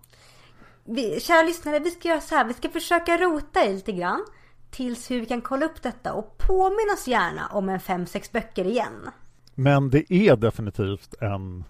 [0.86, 2.46] Vi, kära lyssnare, vi ska göra så här.
[2.46, 4.26] Vi ska försöka rota i lite grann.
[4.72, 6.14] Tills hur vi kan kolla upp detta.
[6.14, 9.10] Och påminna oss gärna om en fem, sex böcker igen.
[9.56, 11.64] Men det är definitivt en,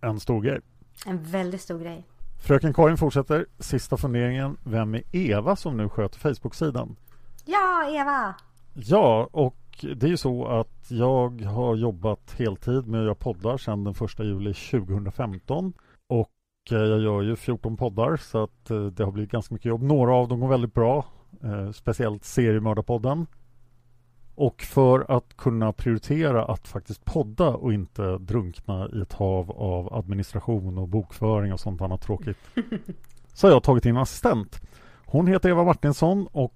[0.00, 0.60] en stor grej.
[1.06, 2.06] En väldigt stor grej.
[2.46, 3.46] Fröken Karin fortsätter.
[3.58, 4.56] Sista funderingen.
[4.64, 6.96] Vem är Eva som nu sköter Facebook-sidan?
[7.44, 8.34] Ja, Eva!
[8.74, 13.56] Ja, och det är ju så att jag har jobbat heltid med att göra poddar
[13.56, 15.72] sedan den 1 juli 2015.
[16.08, 16.30] Och
[16.70, 19.82] eh, jag gör ju 14 poddar så att eh, det har blivit ganska mycket jobb.
[19.82, 21.04] Några av dem går väldigt bra.
[21.42, 23.26] Eh, speciellt Seriemördarpodden
[24.34, 29.94] och för att kunna prioritera att faktiskt podda och inte drunkna i ett hav av
[29.94, 32.38] administration och bokföring och sånt annat tråkigt.
[33.32, 34.60] Så har jag tagit in en assistent.
[35.06, 36.54] Hon heter Eva Martinsson och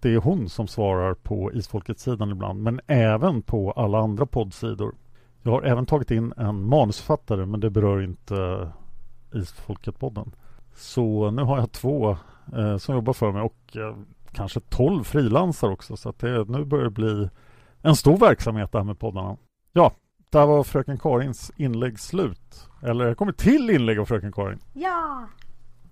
[0.00, 4.94] det är hon som svarar på Isfolket-sidan ibland men även på alla andra poddsidor.
[5.42, 8.68] Jag har även tagit in en manusförfattare men det berör inte
[9.32, 10.32] Isfolket-podden.
[10.74, 12.16] Så nu har jag två
[12.56, 13.96] eh, som jobbar för mig och eh,
[14.32, 15.96] kanske tolv frilansar också.
[15.96, 17.28] Så att det, nu börjar det bli
[17.82, 19.36] en stor verksamhet det här med poddarna.
[19.72, 19.92] Ja,
[20.30, 22.68] där var fröken Karins inlägg slut.
[22.82, 24.58] Eller jag kommer till inlägg av fröken Karin.
[24.72, 25.28] Ja!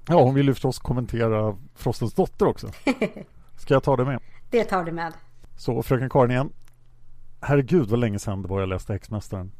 [0.08, 2.68] Ja, hon vill ju förstås kommentera Frostens dotter också.
[3.58, 4.20] Ska jag ta det med?
[4.50, 5.12] Det tar du med.
[5.56, 6.52] Så, fröken Karin igen.
[7.40, 9.52] Herregud vad länge sedan det var jag läste Häxmästaren.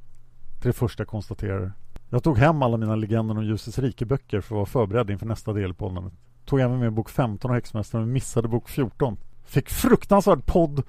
[0.60, 1.72] Det är det första jag konstaterar.
[2.10, 5.52] Jag tog hem alla mina Legenden om ljusets rike-böcker för att vara förberedd inför nästa
[5.52, 6.10] del på podden.
[6.44, 9.16] Tog även med bok 15 av Häxmästaren men missade bok 14.
[9.44, 10.82] Fick fruktansvärd podd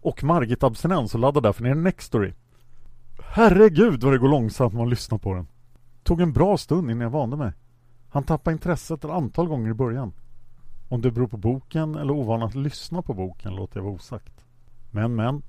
[0.00, 2.32] och Margit-abstinens och laddade därför ner Nextory.
[3.18, 5.46] Herregud vad det går långsamt när man lyssnar på den.
[6.02, 7.52] Tog en bra stund innan jag vande mig.
[8.08, 10.12] Han tappade intresset ett antal gånger i början.
[10.88, 14.44] Om det beror på boken eller ovanan att lyssna på boken låter jag vara osagt.
[14.90, 15.42] Men, men.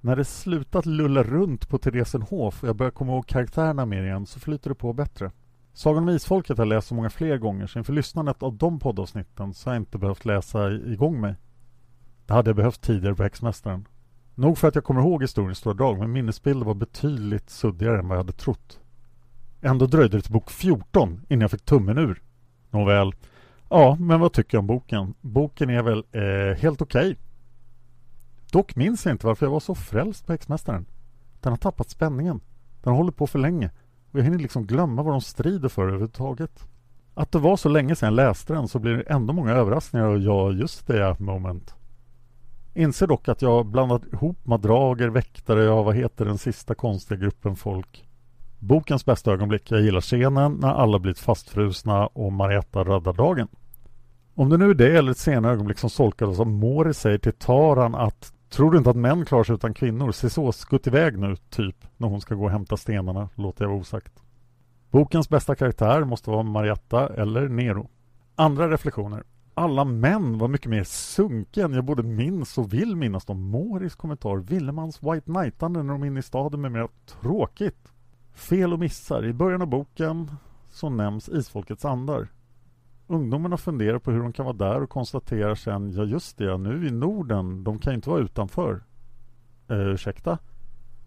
[0.00, 4.26] När det slutat lulla runt på Theresenhof och jag börjar komma ihåg karaktärerna mer igen
[4.26, 5.30] så flyter det på bättre.
[5.72, 8.78] Sagan om Isfolket har jag läst så många fler gånger så inför lyssnandet av de
[8.78, 11.34] poddavsnitten så har jag inte behövt läsa igång mig.
[12.26, 13.88] Det hade jag behövt tidigare på Häxmästaren.
[14.34, 18.08] Nog för att jag kommer ihåg historiens stora drag men minnesbilden var betydligt suddigare än
[18.08, 18.80] vad jag hade trott.
[19.60, 22.22] Ändå dröjde det till bok 14 innan jag fick tummen ur.
[22.70, 23.12] Nåväl.
[23.74, 25.14] Ja, men vad tycker jag om boken?
[25.20, 27.00] Boken är väl eh, helt okej.
[27.00, 27.16] Okay.
[28.50, 30.86] Dock minns jag inte varför jag var så frälst på Häxmästaren.
[31.40, 32.40] Den har tappat spänningen.
[32.82, 33.70] Den håller på för länge.
[34.10, 36.68] Och jag hinner liksom glömma vad de strider för överhuvudtaget.
[37.14, 40.06] Att det var så länge sedan jag läste den så blir det ändå många överraskningar
[40.06, 41.74] och ja, just det moment.
[42.74, 47.56] Inser dock att jag blandat ihop madrager, väktare, ja vad heter den sista konstiga gruppen
[47.56, 48.08] folk.
[48.58, 49.70] Bokens bästa ögonblick.
[49.70, 53.48] Jag gillar scenen när alla blivit fastfrusna och Marietta räddar dagen.
[54.34, 57.32] Om det nu är det eller ett senare ögonblick som solkar av Mori säger till
[57.32, 60.12] Taran att Tror du inte att män klarar sig utan kvinnor?
[60.12, 63.68] Se så, skutt iväg nu, typ, när hon ska gå och hämta stenarna, låter jag
[63.68, 64.22] vara osagt.
[64.90, 67.88] Bokens bästa karaktär måste vara Marietta eller Nero.
[68.34, 69.24] Andra reflektioner.
[69.54, 73.40] Alla män var mycket mer sunkiga än jag både minns och vill minnas dem.
[73.40, 77.92] Moris kommentar, Villemans White Knightande när de är inne i staden med mer tråkigt.
[78.34, 79.24] Fel och missar.
[79.24, 80.30] I början av boken
[80.70, 82.28] så nämns isfolkets andar.
[83.12, 86.86] Ungdomarna funderar på hur de kan vara där och konstaterar sen, ja just det, nu
[86.86, 88.82] i Norden, de kan inte vara utanför.
[89.68, 90.38] Eh, ursäkta?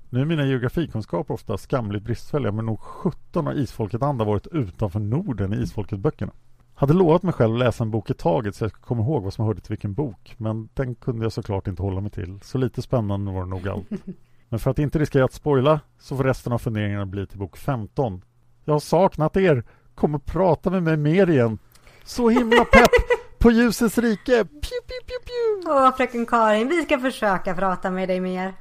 [0.10, 5.00] Nu är mina geografikunskaper ofta skamligt bristfälliga men nog 17 har isfolket andar varit utanför
[5.00, 6.32] Norden i isfolket-böckerna.
[6.74, 9.24] Hade lovat mig själv att läsa en bok i taget så jag skulle komma ihåg
[9.24, 12.40] vad som hörde till vilken bok men den kunde jag såklart inte hålla mig till.
[12.42, 13.90] Så lite spännande var det nog allt.
[14.50, 17.58] Men för att inte riskera att spoila så får resten av funderingarna bli till bok
[17.58, 18.22] 15.
[18.66, 19.64] Jag har saknat er!
[19.96, 21.60] Kom och prata med mig mer igen!
[22.06, 22.92] Så himla pepp
[23.40, 24.46] på ljusets rike!
[24.46, 25.72] Pew, pew, pew, pew.
[25.76, 28.54] Åh, fröken Karin, vi ska försöka prata med dig mer.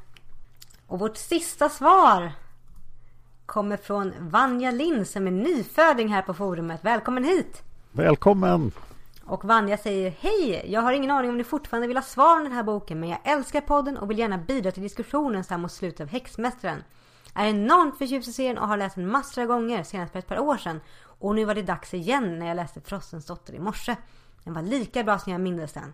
[0.86, 2.32] Och vårt sista svar
[3.46, 6.80] kommer från Vanja Lind som är nyföding här på forumet.
[6.84, 7.62] Välkommen hit!
[7.92, 8.72] Välkommen!
[9.24, 10.64] Och Vanja säger Hej!
[10.72, 13.08] Jag har ingen aning om ni fortfarande vill ha svar om den här boken men
[13.08, 16.82] jag älskar podden och vill gärna bidra till diskussionen så här mot slutet av Häxmästaren.
[17.34, 20.28] Är enormt förtjust i serien och har läst den massor av gånger senast för ett
[20.28, 20.80] par år sedan.
[21.18, 23.96] Och nu var det dags igen när jag läste Frostens dotter i morse.
[24.44, 25.92] Den var lika bra som jag minns den.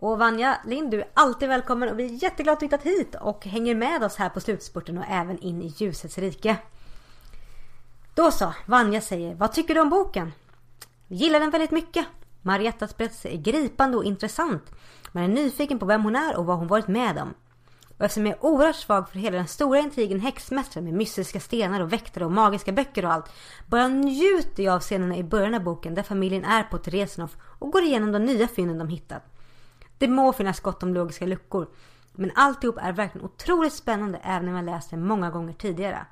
[0.00, 3.14] Och Vanja Lind, du är alltid välkommen och vi är jätteglada att du hittat hit
[3.14, 6.56] och hänger med oss här på slutspurten och även in i ljusets rike.
[8.14, 10.32] Då så, Vanja säger, vad tycker du om boken?
[11.06, 12.06] Vi gillar den väldigt mycket.
[12.42, 14.62] Mariettas berättelse är gripande och intressant.
[15.12, 17.34] Man är nyfiken på vem hon är och vad hon varit med om.
[17.98, 21.80] Och eftersom jag är oerhört svag för hela den stora intrigen Häxmästaren med mystiska stenar
[21.80, 23.32] och väktare och magiska böcker och allt.
[23.66, 27.70] Bara njuter jag av scenerna i början av boken där familjen är på Theresinoff och
[27.72, 29.22] går igenom de nya fynden de hittat.
[29.98, 31.68] Det må finnas gott om logiska luckor.
[32.12, 36.06] Men alltihop är verkligen otroligt spännande även när man läst det många gånger tidigare.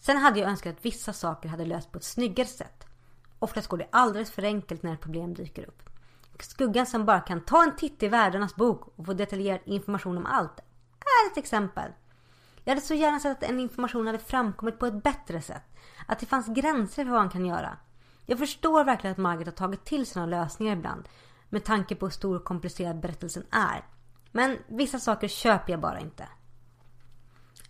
[0.00, 2.86] Sen hade jag önskat att vissa saker hade lösts på ett snyggare sätt.
[3.38, 5.82] Oftast går det alldeles för enkelt när ett problem dyker upp.
[6.40, 10.26] Skuggan som bara kan ta en titt i världarnas bok och få detaljerad information om
[10.26, 10.60] allt
[11.22, 11.92] är ett exempel.
[12.64, 15.62] Jag hade så gärna sett att en information hade framkommit på ett bättre sätt.
[16.06, 17.76] Att det fanns gränser för vad han kan göra.
[18.26, 21.08] Jag förstår verkligen att Margaret har tagit till sina lösningar ibland.
[21.48, 23.84] Med tanke på hur stor och komplicerad berättelsen är.
[24.32, 26.28] Men vissa saker köper jag bara inte.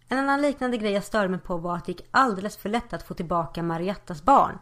[0.08, 2.92] En annan liknande grej jag störde mig på var att det gick alldeles för lätt
[2.92, 4.58] att få tillbaka Mariettas barn.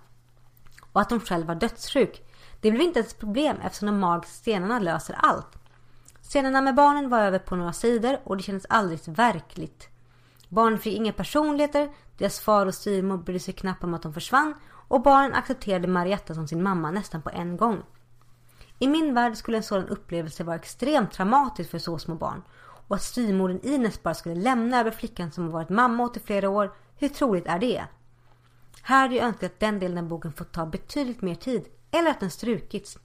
[0.92, 2.22] Och att hon själv var dödssjuk.
[2.60, 5.59] Det blev inte ens ett problem eftersom de magiska stenarna löser allt.
[6.32, 9.88] Scenerna med barnen var över på några sidor och det kändes alldeles verkligt.
[10.48, 14.54] Barnen fick inga personligheter, deras far och styvmor brydde sig knappt om att de försvann
[14.88, 17.82] och barnen accepterade Marietta som sin mamma nästan på en gång.
[18.78, 22.42] I min värld skulle en sådan upplevelse vara extremt traumatisk för så små barn.
[22.88, 26.50] Och att styvmodern Ines bara skulle lämna över flickan som varit mamma åt i flera
[26.50, 27.84] år, hur troligt är det?
[28.82, 32.10] Här hade jag önskat att den delen av boken fått ta betydligt mer tid eller
[32.10, 32.98] att den strukits.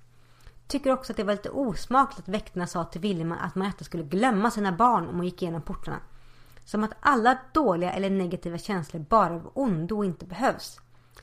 [0.68, 4.04] Tycker också att det var lite osmakligt att väktarna sa till Vilma att Marietta skulle
[4.04, 6.00] glömma sina barn om hon gick igenom portarna.
[6.66, 10.80] Som att alla dåliga eller negativa känslor bara av ondo och inte behövs.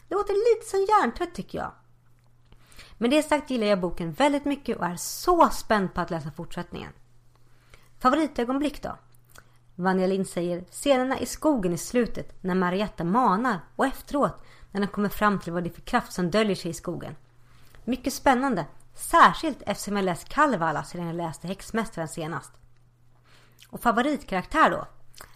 [0.08, 1.72] Det låter lite som hjärntvätt tycker jag.
[2.98, 6.30] Med det sagt gillar jag boken väldigt mycket och är så spänd på att läsa
[6.30, 6.92] fortsättningen.
[7.98, 8.98] Favoritögonblick då?
[9.74, 14.88] Vanja Lind säger scenerna i skogen i slutet när Marietta manar och efteråt när den
[14.88, 17.16] kommer fram till vad det är för kraft som döljer sig i skogen.
[17.84, 22.52] Mycket spännande, särskilt eftersom jag läst Kalevala sedan jag läste Häxmästaren senast.
[23.68, 24.86] Och favoritkaraktär då?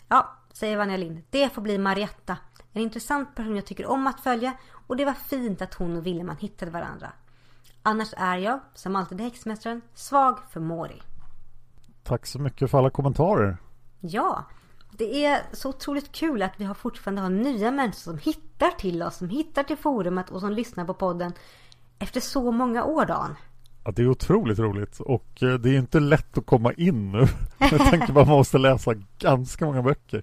[0.09, 2.37] Ja, säger Vanja Lind, det får bli Marietta.
[2.73, 4.53] En intressant person jag tycker om att följa
[4.87, 7.13] och det var fint att hon och Willeman hittade varandra.
[7.83, 11.03] Annars är jag, som alltid Häxmästaren, svag för Mori.
[12.03, 13.57] Tack så mycket för alla kommentarer.
[14.01, 14.45] Ja,
[14.91, 19.03] det är så otroligt kul att vi har fortfarande har nya människor som hittar till
[19.03, 21.33] oss, som hittar till forumet och som lyssnar på podden
[21.99, 23.37] efter så många år, Dan.
[23.85, 27.27] Ja, det är otroligt roligt och eh, det är inte lätt att komma in nu.
[27.59, 30.23] Jag tänker bara man måste läsa ganska många böcker.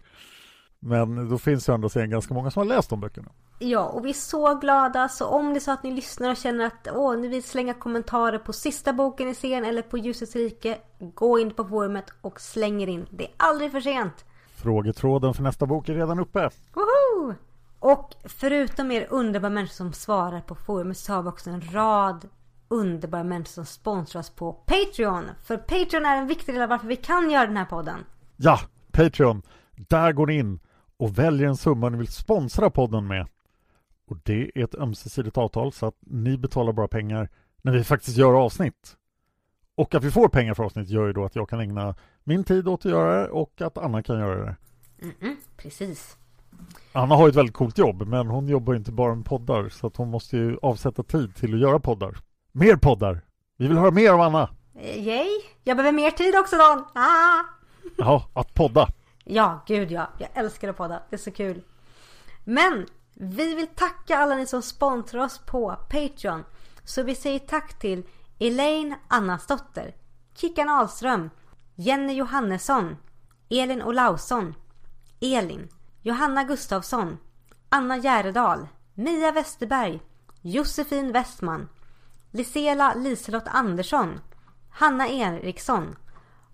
[0.79, 3.31] Men då finns det andra sidan ganska många som har läst de böckerna.
[3.59, 5.09] Ja, och vi är så glada.
[5.09, 7.73] Så om det är så att ni lyssnar och känner att åh, ni vill slänga
[7.73, 10.77] kommentarer på sista boken i serien eller på Ljusets rike.
[10.99, 13.05] Gå in på forumet och släng er in.
[13.09, 14.25] Det är aldrig för sent.
[14.55, 16.49] Frågetråden för nästa bok är redan uppe.
[16.73, 17.33] Woho!
[17.79, 22.27] Och förutom er underbara människor som svarar på forumet så har vi också en rad
[22.67, 25.29] underbara människor som sponsrar oss på Patreon.
[25.43, 27.99] För Patreon är en viktig del av varför vi kan göra den här podden.
[28.37, 28.59] Ja,
[28.91, 29.41] Patreon.
[29.75, 30.59] Där går ni in
[30.97, 33.27] och väljer en summa ni vill sponsra podden med.
[34.07, 37.29] Och det är ett ömsesidigt avtal så att ni betalar bara pengar
[37.61, 38.97] när vi faktiskt gör avsnitt.
[39.75, 42.43] Och att vi får pengar för avsnitt gör ju då att jag kan ägna min
[42.43, 44.55] tid åt att göra det och att Anna kan göra det.
[45.01, 46.17] Mm -mm, precis.
[46.91, 49.87] Anna har ju ett väldigt coolt jobb men hon jobbar inte bara med poddar så
[49.87, 52.17] att hon måste ju avsätta tid till att göra poddar.
[52.57, 53.21] Mer poddar!
[53.57, 54.49] Vi vill höra mer av Anna!
[54.75, 55.27] Eh, yay!
[55.63, 56.85] Jag behöver mer tid också Dan!
[56.93, 57.43] Ah!
[57.97, 58.87] Jaha, att podda.
[59.23, 60.09] Ja, gud ja.
[60.19, 61.01] Jag älskar att podda.
[61.09, 61.63] Det är så kul.
[62.43, 66.43] Men vi vill tacka alla ni som sponsrar oss på Patreon.
[66.83, 68.03] Så vi säger tack till
[68.39, 69.95] Elaine Annasdotter,
[70.35, 71.29] Kickan Ahlström,
[71.75, 72.97] Jenny Johannesson,
[73.49, 74.55] Elin Olausson,
[75.21, 75.69] Elin,
[76.01, 77.17] Johanna Gustavsson,
[77.69, 80.01] Anna Järedal, Mia Westerberg,
[80.41, 81.69] Josefin Westman,
[82.35, 84.21] Lisela Liselott Andersson,
[84.69, 85.95] Hanna Eriksson,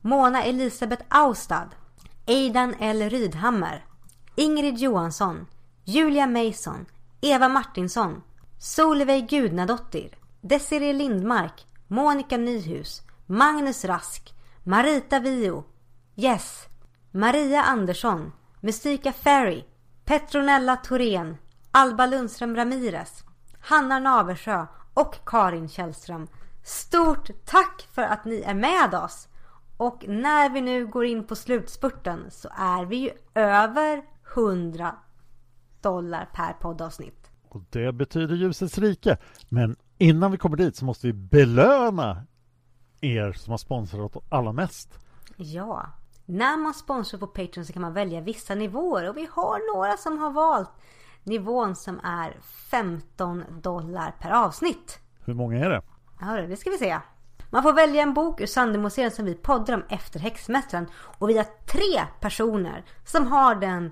[0.03, 1.75] Mona Elisabeth Austad,
[2.27, 3.09] Aidan L.
[3.09, 3.81] Rydhammer,
[4.35, 5.47] Ingrid Johansson,
[5.85, 6.85] Julia Mason,
[7.21, 8.21] Eva Martinsson,
[8.59, 14.29] Solveig Gudnadottir, Desiree Lindmark, Monica Nyhus, Magnus Rask,
[14.63, 15.65] Marita Vio,
[16.15, 16.67] Yes,
[17.11, 19.65] Maria Andersson, Mystika Ferry,
[20.05, 21.37] Petronella Thorén,
[21.71, 23.23] Alba Lundström Ramirez,
[23.59, 26.27] Hanna Naversjö och Karin Källström.
[26.63, 29.27] Stort tack för att ni är med oss!
[29.77, 34.03] Och när vi nu går in på slutspurten så är vi ju över
[34.35, 34.95] 100
[35.81, 37.31] dollar per poddavsnitt.
[37.49, 39.17] Och det betyder ljusets rike.
[39.49, 42.23] Men innan vi kommer dit så måste vi belöna
[43.01, 44.99] er som har sponsrat allra mest.
[45.35, 45.89] Ja,
[46.25, 49.97] när man sponsrar på Patreon så kan man välja vissa nivåer och vi har några
[49.97, 50.71] som har valt
[51.23, 52.37] nivån som är
[52.71, 54.99] 15 dollar per avsnitt.
[55.25, 55.81] Hur många är det?
[56.19, 56.99] Ja, det ska vi se.
[57.49, 60.87] Man får välja en bok ur Sandömoserien som vi poddar om efter Häxmästaren.
[61.17, 63.91] Och vi har tre personer som har den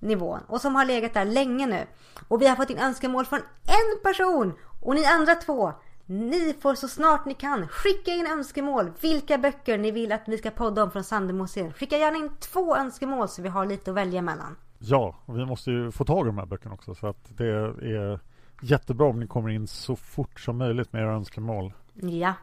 [0.00, 1.86] nivån och som har legat där länge nu.
[2.28, 5.72] Och vi har fått in önskemål från en person och ni andra två
[6.06, 10.38] ni får så snart ni kan skicka in önskemål vilka böcker ni vill att vi
[10.38, 11.72] ska podda om från Sandömoserien.
[11.72, 14.56] Skicka gärna in två önskemål så vi har lite att välja mellan.
[14.84, 17.46] Ja, och vi måste ju få tag i de här böckerna också så att det
[17.46, 18.20] är
[18.62, 21.72] jättebra om ni kommer in så fort som möjligt med era önskemål.
[21.94, 22.34] Ja.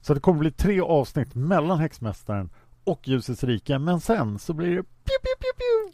[0.00, 2.50] Så det kommer bli tre avsnitt mellan Häxmästaren
[2.84, 5.92] och Ljusets rike men sen så blir det pew pew pew pew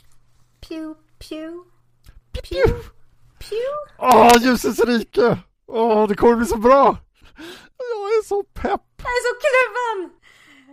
[0.61, 1.63] Pew pew
[2.33, 2.75] pew
[3.39, 3.69] pew
[3.99, 5.39] Åh, Ljusets rike!
[5.67, 6.97] Åh, det kommer bli så bra!
[7.79, 8.83] Jag är så pepp!
[8.97, 10.11] Jag är så kluven!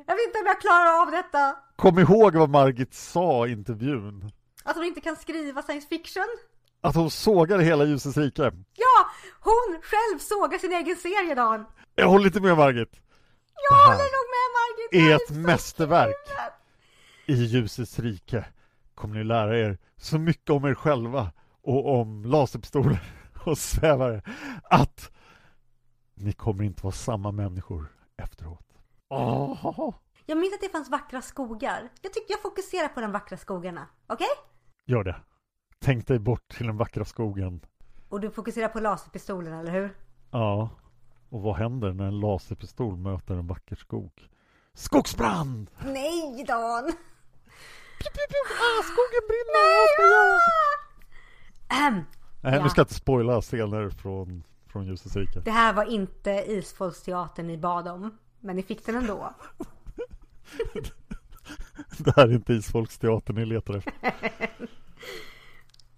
[0.08, 1.56] Jag vet inte om jag klarar av detta.
[1.76, 4.32] Kom ihåg vad Margit sa i intervjun.
[4.66, 6.24] Att hon inte kan skriva science fiction.
[6.82, 8.42] Att hon sågade hela Ljusets rike.
[8.74, 9.10] Ja,
[9.40, 11.66] hon själv sågar sin egen serie Dan.
[11.96, 13.02] Jag håller inte med Margit.
[13.70, 14.90] Jag håller nog med Margit.
[14.92, 16.16] Jag är ett mästerverk.
[17.26, 18.46] I Ljusets rike
[18.96, 21.32] kommer ni lära er så mycket om er själva
[21.64, 23.00] och om laserpistoler
[23.46, 24.22] och svävare
[24.64, 25.12] att
[26.16, 27.88] ni kommer inte vara samma människor
[28.18, 28.66] efteråt.
[29.10, 29.94] Åh,
[30.26, 31.90] Jag minns att det fanns vackra skogar.
[32.02, 33.88] Jag tycker jag fokuserar på de vackra skogarna.
[34.08, 34.28] Okej?
[34.86, 35.16] Gör det.
[35.80, 37.60] Tänk dig bort till den vackra skogen
[38.10, 39.90] Och du fokuserar på laserpistolen, eller hur?
[40.32, 40.70] Ja.
[41.30, 44.30] Och vad händer när en laserpistol möter en vacker skog?
[44.74, 45.72] Skogsbrand!
[45.86, 46.92] Nej, Dan!
[48.50, 50.40] Ah, skogen brinner!
[51.70, 52.04] Nej,
[52.58, 52.64] Ja.
[52.64, 55.40] nu ska jag inte spoila scener från, från Ljusets rike.
[55.40, 58.18] Det här var inte Isfolksteatern ni bad om.
[58.40, 59.34] Men ni fick den ändå.
[61.98, 63.94] Det här är inte Isfolksteatern ni letar efter.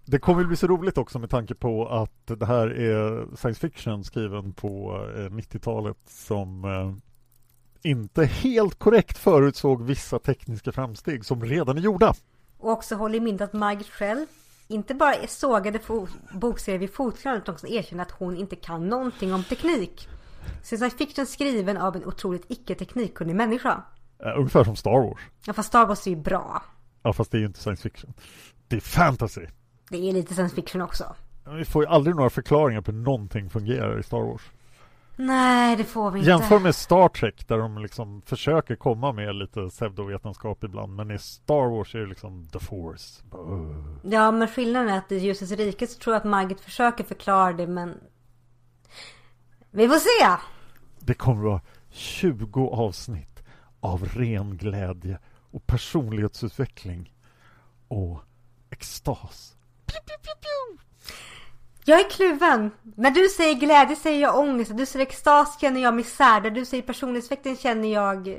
[0.06, 4.04] Det kommer bli så roligt också med tanke på att det här är science fiction
[4.04, 6.94] skriven på eh, 90-talet som eh,
[7.92, 12.14] inte helt korrekt förutsåg vissa tekniska framsteg som redan är gjorda.
[12.58, 14.26] Och också håll i minnet att Margit själv
[14.68, 15.80] inte bara sågade
[16.32, 20.08] bokserien vid fotknölen utan också erkände att hon inte kan någonting om teknik.
[20.64, 23.84] Så science fiction skriven av en otroligt icke-teknikkunnig människa.
[24.20, 25.22] Eh, ungefär som Star Wars.
[25.46, 26.64] Ja fast Star Wars är ju bra.
[27.04, 28.14] Ja, fast det är ju inte science fiction.
[28.68, 29.46] Det är fantasy.
[29.90, 31.16] Det är lite science fiction också.
[31.46, 34.42] Vi får ju aldrig några förklaringar på hur någonting fungerar i Star Wars.
[35.20, 36.30] Nej det får vi inte.
[36.30, 40.96] Jämför med Star Trek där de liksom försöker komma med lite pseudovetenskap ibland.
[40.96, 43.24] Men i Star Wars är det liksom the force.
[43.32, 44.14] Buh.
[44.14, 47.54] Ja men skillnaden är att i Ljusets rike så tror jag att Margit försöker förklara
[47.54, 47.98] det men...
[49.72, 50.42] Vi får se!
[51.00, 53.44] Det kommer att vara 20 avsnitt
[53.80, 55.20] av ren glädje
[55.52, 57.14] och personlighetsutveckling
[57.88, 58.20] och
[58.72, 59.54] extas.
[61.86, 62.72] Jag är kluven.
[62.96, 64.72] När du säger glädje säger jag ångest.
[64.72, 66.42] När du säger extas känner jag misär.
[66.42, 68.36] När du säger personlighetsutveckling känner jag eh,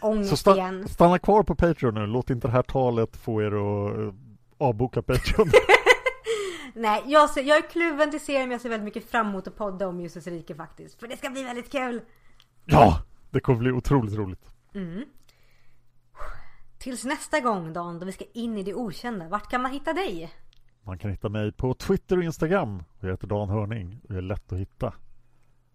[0.00, 0.88] Så ångest sta igen.
[0.88, 2.06] stanna kvar på Patreon nu.
[2.06, 4.14] Låt inte det här talet få er att eh,
[4.58, 5.50] avboka Patreon.
[6.74, 9.46] Nej, jag, ser, jag är kluven till serien men jag ser väldigt mycket fram emot
[9.48, 11.00] att podda om Ljusets rike faktiskt.
[11.00, 12.00] För det ska bli väldigt kul.
[12.64, 14.44] ja, det kommer bli otroligt roligt.
[16.78, 19.28] Tills nästa gång Dan, då vi ska in i det okända.
[19.28, 20.30] Vart kan man hitta dig?
[20.82, 22.82] Man kan hitta mig på Twitter och Instagram.
[23.00, 24.94] Jag heter Dan Hörning och jag är lätt att hitta.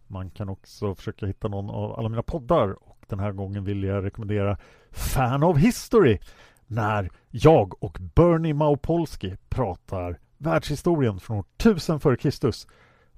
[0.08, 3.84] Man kan också försöka hitta någon av alla mina poddar och den här gången vill
[3.84, 4.58] jag rekommendera
[4.92, 6.20] Fan of History
[6.68, 12.52] när jag och Bernie Maupolski pratar världshistorien från år 1000 f.Kr.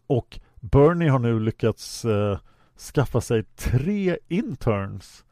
[0.07, 2.39] Och Bernie har nu lyckats eh,
[2.93, 5.24] skaffa sig tre interns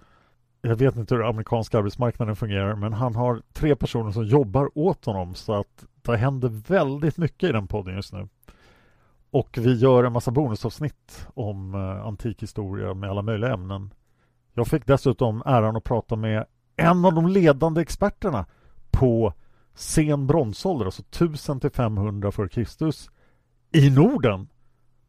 [0.66, 5.06] jag vet inte hur amerikanska arbetsmarknaden fungerar men han har tre personer som jobbar åt
[5.06, 8.28] honom så att det händer väldigt mycket i den podden just nu.
[9.32, 13.94] Och vi gör en massa bonusavsnitt om eh, antikhistoria med alla möjliga ämnen.
[14.54, 16.46] Jag fick dessutom äran att prata med
[16.76, 18.46] en av de ledande experterna
[18.92, 19.34] på
[19.74, 22.92] sen bronsålder, alltså 1000 till 500 f.Kr.
[23.72, 24.48] i Norden.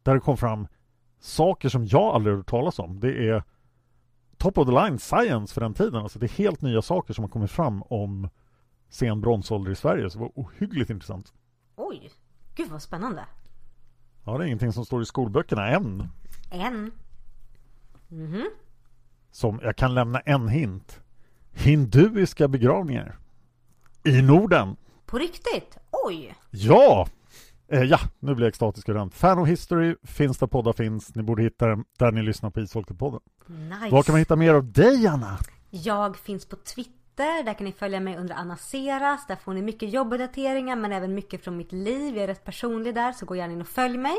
[0.03, 0.67] Där det kom fram
[1.19, 2.99] saker som jag aldrig hört talas om.
[2.99, 3.43] Det är
[4.37, 5.95] top of the line science för den tiden.
[5.95, 8.29] Alltså det är helt nya saker som har kommit fram om
[8.89, 10.09] sen bronsålder i Sverige.
[10.09, 11.33] Så det var ohyggligt intressant.
[11.75, 12.11] Oj,
[12.55, 13.25] gud vad spännande.
[14.25, 16.09] Ja, det är ingenting som står i skolböckerna än.
[16.51, 16.91] En.
[18.07, 18.49] Mhm.
[19.31, 20.99] Som jag kan lämna en hint.
[21.51, 23.17] Hinduiska begravningar.
[24.03, 24.75] I Norden.
[25.05, 25.77] På riktigt?
[26.05, 26.35] Oj!
[26.51, 27.07] Ja!
[27.67, 31.15] Eh, ja, nu blir jag extatisk och Fan of History finns där poddar finns.
[31.15, 33.19] Ni borde hitta den där ni lyssnar på Isfolket-podden.
[33.47, 33.89] Nice.
[33.89, 35.37] Var kan man hitta mer av dig, Anna?
[35.69, 39.27] Jag finns på Twitter, där kan ni följa mig under Anna Seras.
[39.27, 42.15] Där får ni mycket jobbuppdateringar men även mycket från mitt liv.
[42.15, 44.17] Jag är rätt personlig där så gå gärna in och följ mig.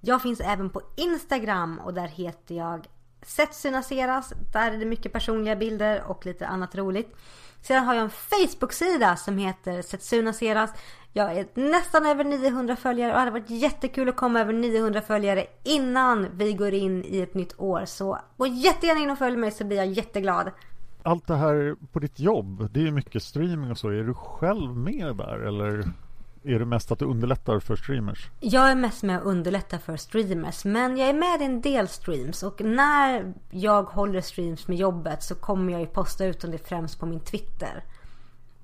[0.00, 2.86] Jag finns även på Instagram och där heter jag
[3.22, 4.32] Setsuna Seras.
[4.52, 7.16] Där är det mycket personliga bilder och lite annat roligt.
[7.62, 10.70] Sedan har jag en Facebook-sida som heter Setsuna Seras.
[11.12, 15.00] Jag är nästan över 900 följare och det hade varit jättekul att komma över 900
[15.00, 17.84] följare innan vi går in i ett nytt år.
[17.84, 20.50] Så gå jättegärna in och följ mig så blir jag jätteglad.
[21.02, 23.88] Allt det här på ditt jobb, det är ju mycket streaming och så.
[23.88, 25.92] Är du själv med där eller
[26.44, 28.30] är det mest att du underlättar för streamers?
[28.40, 31.88] Jag är mest med att underlätta för streamers men jag är med i en del
[31.88, 36.50] streams och när jag håller streams med jobbet så kommer jag ju posta ut om
[36.50, 37.84] det främst på min Twitter.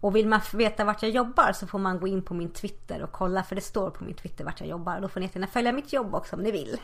[0.00, 3.02] Och vill man veta vart jag jobbar så får man gå in på min Twitter
[3.02, 5.00] och kolla för det står på min Twitter vart jag jobbar.
[5.00, 6.76] Då får ni gärna följa mitt jobb också om ni vill.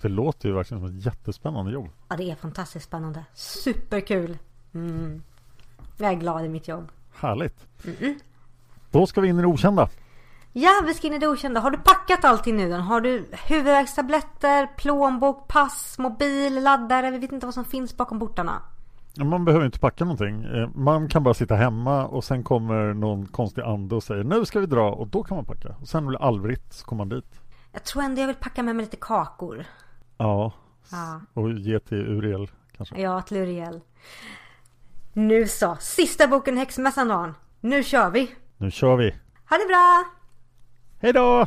[0.00, 1.88] Det låter ju verkligen som ett jättespännande jobb.
[2.08, 3.24] Ja det är fantastiskt spännande.
[3.34, 4.38] Superkul.
[4.74, 5.22] Mm.
[5.96, 6.92] Jag är glad i mitt jobb.
[7.14, 7.66] Härligt.
[8.90, 9.88] Då ska vi in i det okända.
[10.52, 11.60] Ja, vi ska in i det okända.
[11.60, 12.72] Har du packat allting nu?
[12.72, 17.10] Har du huvudvärkstabletter, plånbok, pass, mobil, laddare?
[17.10, 18.62] Vi vet inte vad som finns bakom portarna.
[19.16, 20.44] Man behöver inte packa någonting.
[20.44, 24.44] Eh, Man kan bara sitta hemma och sen kommer någon konstig ande och säger nu
[24.44, 25.76] ska vi dra och då kan man packa.
[25.80, 27.40] Och sen blir det allvrigt så kommer man dit.
[27.72, 29.64] Jag tror ändå jag vill packa med mig lite kakor.
[30.18, 30.52] Ja,
[30.90, 33.00] Ja, och ge till Uriel kanske.
[33.00, 33.80] ja till Uriel.
[35.12, 37.34] Nu så, sista boken Häxmässan Dan.
[37.60, 38.34] Nu kör vi!
[38.56, 39.10] Nu kör vi.
[39.50, 40.04] Ha det bra!
[41.00, 41.46] Hej då!